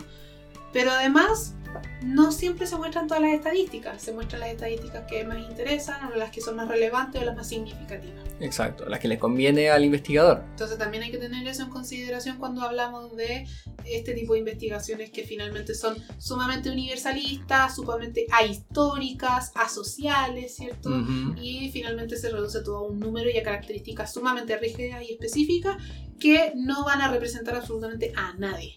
Pero 0.74 0.90
además, 0.90 1.54
no 2.02 2.32
siempre 2.32 2.66
se 2.66 2.76
muestran 2.76 3.06
todas 3.06 3.22
las 3.22 3.32
estadísticas. 3.32 4.02
Se 4.02 4.12
muestran 4.12 4.40
las 4.40 4.50
estadísticas 4.50 5.04
que 5.08 5.24
más 5.24 5.38
interesan 5.38 6.12
o 6.12 6.16
las 6.16 6.30
que 6.32 6.40
son 6.40 6.56
más 6.56 6.68
relevantes 6.68 7.22
o 7.22 7.24
las 7.24 7.36
más 7.36 7.48
significativas. 7.48 8.24
Exacto, 8.40 8.84
las 8.86 8.98
que 8.98 9.06
les 9.06 9.18
conviene 9.18 9.70
al 9.70 9.84
investigador. 9.84 10.42
Entonces 10.50 10.76
también 10.76 11.04
hay 11.04 11.12
que 11.12 11.18
tener 11.18 11.46
eso 11.46 11.62
en 11.62 11.70
consideración 11.70 12.38
cuando 12.38 12.62
hablamos 12.62 13.16
de 13.16 13.46
este 13.84 14.14
tipo 14.14 14.32
de 14.32 14.40
investigaciones 14.40 15.12
que 15.12 15.22
finalmente 15.24 15.74
son 15.74 15.96
sumamente 16.18 16.70
universalistas, 16.70 17.76
sumamente 17.76 18.26
ahistóricas, 18.32 19.52
asociales, 19.54 20.56
¿cierto? 20.56 20.90
Ujú. 20.90 21.36
Y 21.40 21.70
finalmente 21.70 22.16
se 22.16 22.30
reduce 22.30 22.62
todo 22.62 22.78
a 22.78 22.82
un 22.82 22.98
número 22.98 23.30
y 23.30 23.38
a 23.38 23.44
características 23.44 24.12
sumamente 24.12 24.56
rígidas 24.56 25.02
y 25.02 25.12
específicas 25.12 25.76
que 26.18 26.52
no 26.56 26.84
van 26.84 27.00
a 27.00 27.12
representar 27.12 27.54
absolutamente 27.54 28.12
a 28.16 28.34
nadie. 28.34 28.76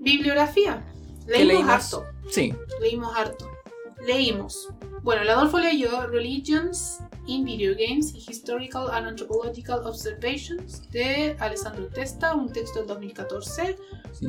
Bibliografía. 0.00 0.82
¿Qué 1.26 1.44
Leímos 1.44 1.68
harto. 1.68 2.04
Sí, 2.30 2.54
Leímos 2.80 3.16
harto. 3.16 3.50
Leímos. 4.06 4.68
Bueno, 5.02 5.22
el 5.22 5.30
Adolfo 5.30 5.58
leyó 5.58 6.06
Religions 6.06 7.00
in 7.26 7.44
Video 7.44 7.74
Games, 7.74 8.14
Historical 8.14 8.90
and 8.90 9.06
Anthropological 9.06 9.86
Observations 9.86 10.90
de 10.90 11.36
Alessandro 11.38 11.88
Testa, 11.88 12.34
un 12.34 12.52
texto 12.52 12.80
del 12.80 12.88
2014. 12.88 13.76
sí. 14.12 14.26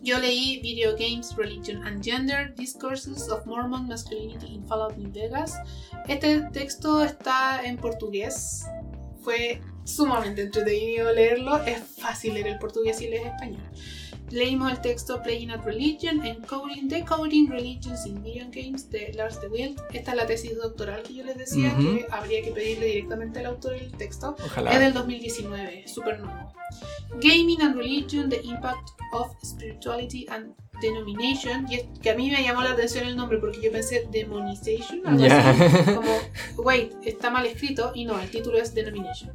Yo 0.00 0.18
leí 0.18 0.60
Video 0.60 0.92
Games, 0.96 1.34
Religion 1.36 1.84
and 1.84 2.02
Gender, 2.04 2.54
Discourses 2.54 3.28
of 3.28 3.44
Mormon 3.46 3.88
Masculinity 3.88 4.54
in 4.54 4.64
Fallout 4.66 4.96
New 4.96 5.10
Vegas. 5.12 5.58
Este 6.06 6.40
texto 6.52 7.02
está 7.02 7.64
en 7.64 7.76
portugués. 7.76 8.64
Fue 9.20 9.60
sumamente 9.84 10.42
entretenido 10.42 11.12
leerlo. 11.12 11.58
Es 11.64 11.82
fácil 12.00 12.34
leer 12.34 12.46
el 12.46 12.58
portugués 12.58 13.00
y 13.02 13.08
leer 13.08 13.26
español. 13.26 13.62
Leímos 14.30 14.70
el 14.70 14.80
texto 14.80 15.22
Playing 15.22 15.50
at 15.50 15.64
Religion, 15.64 16.24
Encoding, 16.24 16.88
Decoding 16.88 17.48
Religions 17.50 18.04
in 18.06 18.22
Video 18.22 18.46
Games 18.50 18.90
de 18.90 19.12
Lars 19.14 19.40
de 19.40 19.48
Wild. 19.48 19.80
Esta 19.92 20.10
es 20.10 20.16
la 20.16 20.26
tesis 20.26 20.56
doctoral 20.56 21.02
que 21.02 21.14
yo 21.14 21.24
les 21.24 21.38
decía 21.38 21.74
Ujú. 21.78 21.96
que 21.96 22.06
habría 22.10 22.42
que 22.42 22.50
pedirle 22.52 22.86
directamente 22.86 23.38
al 23.40 23.46
autor 23.46 23.74
el 23.74 23.90
texto. 23.92 24.36
Ojalá. 24.44 24.72
Es 24.72 24.80
del 24.80 24.92
2019, 24.92 25.84
es 25.84 25.94
súper 25.94 26.20
nuevo. 26.20 26.52
Gaming 27.20 27.62
and 27.62 27.76
Religion, 27.76 28.28
The 28.28 28.40
Impact 28.44 28.90
of 29.12 29.28
Spirituality 29.42 30.26
and 30.28 30.54
Denomination. 30.82 31.66
Y 31.68 31.76
es 31.76 31.86
que 32.02 32.10
a 32.10 32.14
mí 32.14 32.30
me 32.30 32.42
llamó 32.42 32.62
la 32.62 32.70
atención 32.72 33.04
el 33.06 33.16
nombre 33.16 33.38
porque 33.38 33.60
yo 33.60 33.72
pensé 33.72 34.06
Demonization, 34.12 35.04
algo 35.06 35.24
así. 35.24 35.84
Como, 35.94 36.18
wait, 36.58 36.92
está 37.04 37.30
mal 37.30 37.46
escrito. 37.46 37.90
Y 37.94 38.04
no, 38.04 38.20
el 38.20 38.30
título 38.30 38.58
es 38.58 38.74
Denomination. 38.74 39.32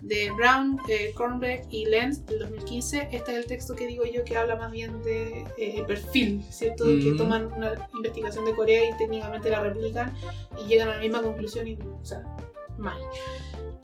De 0.00 0.30
Brown, 0.30 0.78
eh, 0.88 1.12
Kornberg 1.14 1.66
y 1.70 1.84
Lenz 1.86 2.24
del 2.26 2.38
2015. 2.38 3.08
Este 3.12 3.32
es 3.32 3.38
el 3.38 3.46
texto 3.46 3.74
que 3.74 3.86
digo 3.88 4.04
yo 4.06 4.24
que 4.24 4.35
habla 4.36 4.56
más 4.56 4.70
bien 4.72 5.02
de 5.02 5.46
eh, 5.56 5.84
perfil, 5.86 6.44
¿cierto? 6.50 6.84
Que 6.84 7.14
toman 7.16 7.52
una 7.52 7.88
investigación 7.94 8.44
de 8.44 8.54
Corea 8.54 8.88
y 8.88 8.96
técnicamente 8.96 9.50
la 9.50 9.60
replican 9.60 10.14
y 10.62 10.68
llegan 10.68 10.88
a 10.88 10.94
la 10.96 11.00
misma 11.00 11.22
conclusión 11.22 11.66
y, 11.66 11.74
o 11.74 12.04
sea, 12.04 12.22
mal. 12.78 12.98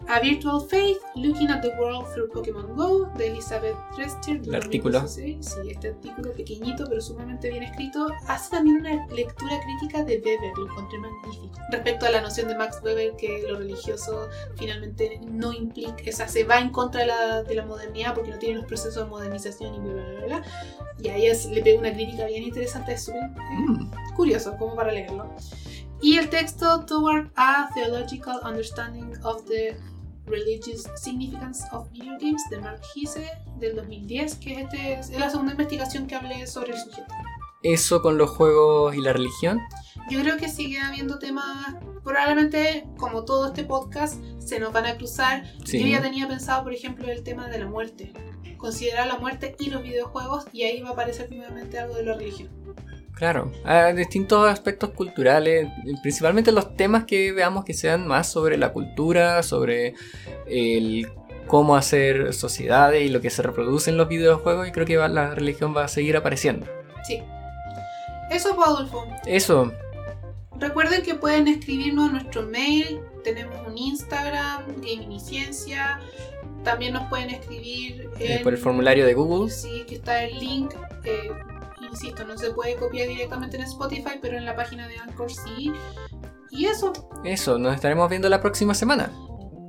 A 0.08 0.18
Virtual 0.18 0.60
Faith, 0.68 0.98
Looking 1.14 1.48
at 1.48 1.62
the 1.62 1.68
World 1.78 2.12
Through 2.12 2.32
Pokémon 2.32 2.74
Go, 2.74 3.06
de 3.16 3.28
Elizabeth 3.28 3.76
Rester. 3.96 4.40
del 4.40 4.48
El 4.56 4.60
artículo. 4.62 4.98
2016. 5.00 5.46
Sí, 5.62 5.70
este 5.70 5.88
artículo 5.90 6.32
pequeñito 6.32 6.86
pero 6.88 7.00
sumamente 7.00 7.48
bien 7.50 7.62
escrito. 7.62 8.08
Hace 8.26 8.50
también 8.50 8.78
una 8.78 9.06
lectura 9.14 9.52
crítica 9.62 10.02
de 10.02 10.16
Weber, 10.16 10.50
lo 10.58 10.66
encontré 10.68 10.98
magnífico. 10.98 11.54
Respecto 11.70 12.06
a 12.06 12.10
la 12.10 12.20
noción 12.20 12.48
de 12.48 12.56
Max 12.56 12.80
Weber, 12.82 13.14
que 13.16 13.44
lo 13.48 13.56
religioso 13.58 14.28
finalmente 14.56 15.20
no 15.24 15.52
implica, 15.52 15.94
o 16.08 16.12
sea, 16.12 16.26
se 16.26 16.42
va 16.42 16.58
en 16.58 16.70
contra 16.70 17.02
de 17.02 17.06
la, 17.06 17.42
de 17.44 17.54
la 17.54 17.64
modernidad 17.64 18.12
porque 18.14 18.30
no 18.32 18.38
tiene 18.38 18.56
los 18.56 18.64
procesos 18.64 19.04
de 19.04 19.08
modernización 19.08 19.72
y 19.76 19.78
bla, 19.78 19.92
bla, 19.92 20.04
bla, 20.04 20.26
bla. 20.26 20.42
Y 21.00 21.08
ahí 21.10 21.26
es- 21.26 21.46
le 21.46 21.62
pega 21.62 21.78
una 21.78 21.92
crítica 21.92 22.26
bien 22.26 22.42
interesante, 22.42 22.94
es 22.94 23.04
súper 23.04 23.22
eh, 23.22 23.30
Mm. 23.68 23.90
curioso 24.16 24.56
como 24.58 24.74
para 24.74 24.90
leerlo. 24.90 25.30
Y 26.02 26.18
el 26.18 26.28
texto 26.30 26.84
Toward 26.84 27.30
a 27.36 27.68
Theological 27.74 28.40
Understanding 28.44 29.14
of 29.22 29.44
the 29.46 29.76
Religious 30.26 30.88
Significance 30.96 31.64
of 31.70 31.88
Video 31.92 32.18
Games 32.18 32.42
de 32.50 32.60
Mark 32.60 32.80
Hise 32.92 33.30
del 33.60 33.76
2010, 33.76 34.34
que 34.34 34.52
es, 34.52 34.58
este, 34.64 34.94
es 34.94 35.10
la 35.10 35.30
segunda 35.30 35.52
investigación 35.52 36.08
que 36.08 36.16
hablé 36.16 36.44
sobre 36.48 36.72
el 36.72 36.78
sujeto. 36.80 37.14
Eso 37.62 38.02
con 38.02 38.18
los 38.18 38.30
juegos 38.30 38.96
y 38.96 39.00
la 39.00 39.12
religión. 39.12 39.60
Yo 40.10 40.20
creo 40.22 40.38
que 40.38 40.48
sigue 40.48 40.80
habiendo 40.80 41.20
temas, 41.20 41.76
probablemente 42.02 42.88
como 42.98 43.24
todo 43.24 43.46
este 43.46 43.62
podcast, 43.62 44.20
se 44.40 44.58
nos 44.58 44.72
van 44.72 44.86
a 44.86 44.96
cruzar. 44.96 45.44
Sí. 45.64 45.78
Yo 45.78 45.86
ya 45.86 46.02
tenía 46.02 46.26
pensado, 46.26 46.64
por 46.64 46.74
ejemplo, 46.74 47.08
el 47.08 47.22
tema 47.22 47.48
de 47.48 47.60
la 47.60 47.66
muerte. 47.66 48.12
Considerar 48.56 49.06
la 49.06 49.18
muerte 49.18 49.54
y 49.60 49.70
los 49.70 49.84
videojuegos 49.84 50.46
y 50.52 50.64
ahí 50.64 50.82
va 50.82 50.88
a 50.88 50.92
aparecer 50.94 51.30
nuevamente 51.30 51.78
algo 51.78 51.94
de 51.94 52.04
la 52.04 52.14
religión. 52.14 52.50
Claro, 53.14 53.52
a 53.64 53.92
distintos 53.92 54.48
aspectos 54.48 54.90
culturales, 54.90 55.68
principalmente 56.02 56.50
los 56.50 56.76
temas 56.76 57.04
que 57.04 57.30
veamos 57.32 57.64
que 57.64 57.72
sean 57.74 58.06
más 58.08 58.28
sobre 58.30 58.56
la 58.56 58.72
cultura, 58.72 59.42
sobre 59.42 59.94
el 60.46 61.08
cómo 61.46 61.76
hacer 61.76 62.32
sociedades 62.34 63.02
y 63.04 63.08
lo 63.10 63.20
que 63.20 63.30
se 63.30 63.42
reproduce 63.42 63.90
en 63.90 63.96
los 63.96 64.08
videojuegos 64.08 64.66
y 64.66 64.72
creo 64.72 64.86
que 64.86 64.96
va- 64.96 65.08
la 65.08 65.34
religión 65.34 65.74
va 65.76 65.84
a 65.84 65.88
seguir 65.88 66.16
apareciendo. 66.16 66.66
Sí. 67.06 67.22
Eso, 68.30 68.56
pues, 68.56 68.68
Adolfo. 68.68 69.06
Eso, 69.26 69.72
Recuerden 70.58 71.02
que 71.02 71.16
pueden 71.16 71.48
escribirnos 71.48 72.10
a 72.10 72.12
nuestro 72.12 72.42
mail. 72.44 73.00
Tenemos 73.24 73.56
un 73.66 73.76
Instagram, 73.76 74.62
Ciencia. 75.18 75.98
También 76.62 76.92
nos 76.92 77.08
pueden 77.08 77.30
escribir 77.30 78.08
eh, 78.20 78.38
por 78.44 78.52
el 78.52 78.58
formulario 78.60 79.04
de 79.04 79.12
Google. 79.14 79.50
Sí, 79.50 79.84
que 79.88 79.96
está 79.96 80.22
el 80.22 80.38
link. 80.38 80.72
eh, 81.04 81.30
insisto, 81.92 82.24
no 82.24 82.36
se 82.36 82.50
puede 82.50 82.74
copiar 82.76 83.08
directamente 83.08 83.56
en 83.56 83.62
Spotify, 83.62 84.18
pero 84.20 84.36
en 84.36 84.44
la 84.44 84.56
página 84.56 84.88
de 84.88 84.98
Anchor 84.98 85.30
sí. 85.30 85.72
Y 86.50 86.66
eso, 86.66 86.92
Eso, 87.24 87.58
nos 87.58 87.74
estaremos 87.74 88.08
viendo 88.10 88.28
la 88.28 88.40
próxima 88.40 88.74
semana. 88.74 89.10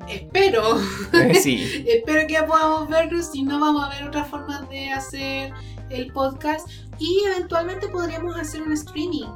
espero. 0.10 0.78
Sí, 1.42 1.86
espero 1.88 2.28
que 2.28 2.42
podamos 2.44 2.90
vernos. 2.90 3.28
Si 3.32 3.44
no, 3.44 3.60
vamos 3.60 3.86
a 3.86 3.90
ver 3.90 4.04
otras 4.08 4.28
formas 4.28 4.68
de 4.70 4.90
hacer 4.92 5.54
el 5.90 6.12
podcast. 6.12 6.68
Y 7.00 7.24
eventualmente 7.28 7.88
podríamos 7.88 8.36
hacer 8.38 8.62
un 8.64 8.74
streaming. 8.74 9.28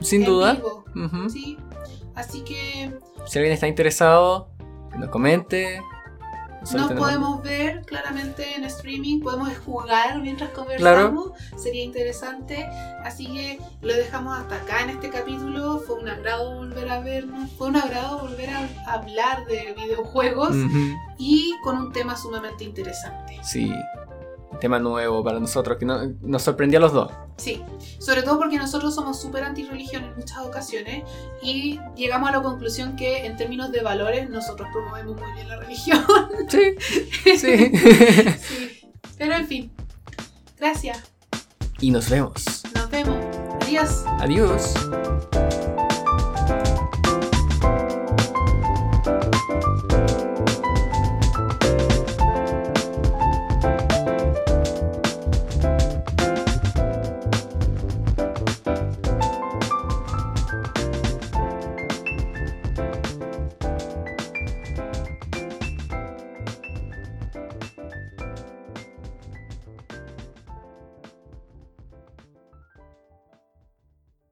sin 0.00 0.24
duda. 0.24 0.54
vivo. 0.54 0.84
Sí. 1.28 1.56
Así 2.14 2.42
que 2.42 2.92
Si 3.26 3.38
alguien 3.38 3.54
está 3.54 3.66
interesado, 3.68 4.50
que 4.92 4.98
nos 4.98 5.08
comente. 5.10 5.80
Nos 6.60 6.72
Nosotros 6.74 6.88
tenemos- 6.88 7.06
podemos 7.08 7.42
ver 7.42 7.82
claramente 7.86 8.54
en 8.54 8.64
streaming, 8.64 9.20
podemos 9.20 9.56
jugar 9.58 10.20
mientras 10.20 10.50
conversamos, 10.50 11.30
sería 11.56 11.82
interesante. 11.82 12.68
Así 13.02 13.26
que 13.26 13.58
lo 13.80 13.94
dejamos 13.94 14.38
hasta 14.38 14.56
acá 14.56 14.82
en 14.82 14.90
este 14.90 15.08
capítulo. 15.08 15.80
Fue 15.86 15.96
un 15.96 16.08
agrado 16.08 16.56
volver 16.56 16.90
a 16.90 17.00
vernos, 17.00 17.50
fue 17.56 17.68
un 17.68 17.76
agrado 17.76 18.18
volver 18.20 18.50
a 18.50 18.68
hablar 18.92 19.46
de 19.46 19.74
videojuegos 19.76 20.54
y 21.18 21.54
con 21.64 21.78
un 21.78 21.92
tema 21.92 22.16
sumamente 22.16 22.64
interesante. 22.64 23.38
Sí, 23.42 23.72
tema 24.60 24.78
nuevo 24.78 25.24
para 25.24 25.40
nosotros 25.40 25.76
que 25.78 25.84
no- 25.86 26.00
nos 26.22 26.42
sorprendió 26.42 26.78
a 26.78 26.82
los 26.82 26.92
dos. 26.92 27.10
Sí, 27.36 27.62
sobre 27.98 28.22
todo 28.22 28.38
porque 28.38 28.56
nosotros 28.58 28.94
somos 28.94 29.20
súper 29.20 29.42
antirreligión 29.44 30.04
en 30.04 30.14
muchas 30.16 30.38
ocasiones 30.38 31.04
y 31.42 31.80
llegamos 31.96 32.28
a 32.28 32.32
la 32.32 32.42
conclusión 32.42 32.94
que 32.96 33.24
en 33.26 33.36
términos 33.36 33.72
de 33.72 33.82
valores 33.82 34.28
nosotros 34.30 34.68
promovemos 34.72 35.20
muy 35.20 35.32
bien 35.32 35.48
la 35.48 35.56
religión. 35.56 36.04
Sí, 36.48 36.74
sí. 37.36 37.36
Sí. 37.36 37.72
Pero 39.18 39.34
en 39.34 39.46
fin, 39.46 39.72
gracias. 40.58 40.98
y 41.80 41.90
nos 41.90 42.08
vemos. 42.10 42.62
Nos 42.74 42.90
vemos. 42.90 43.16
Adiós. 43.62 44.04
Adiós. 44.20 44.74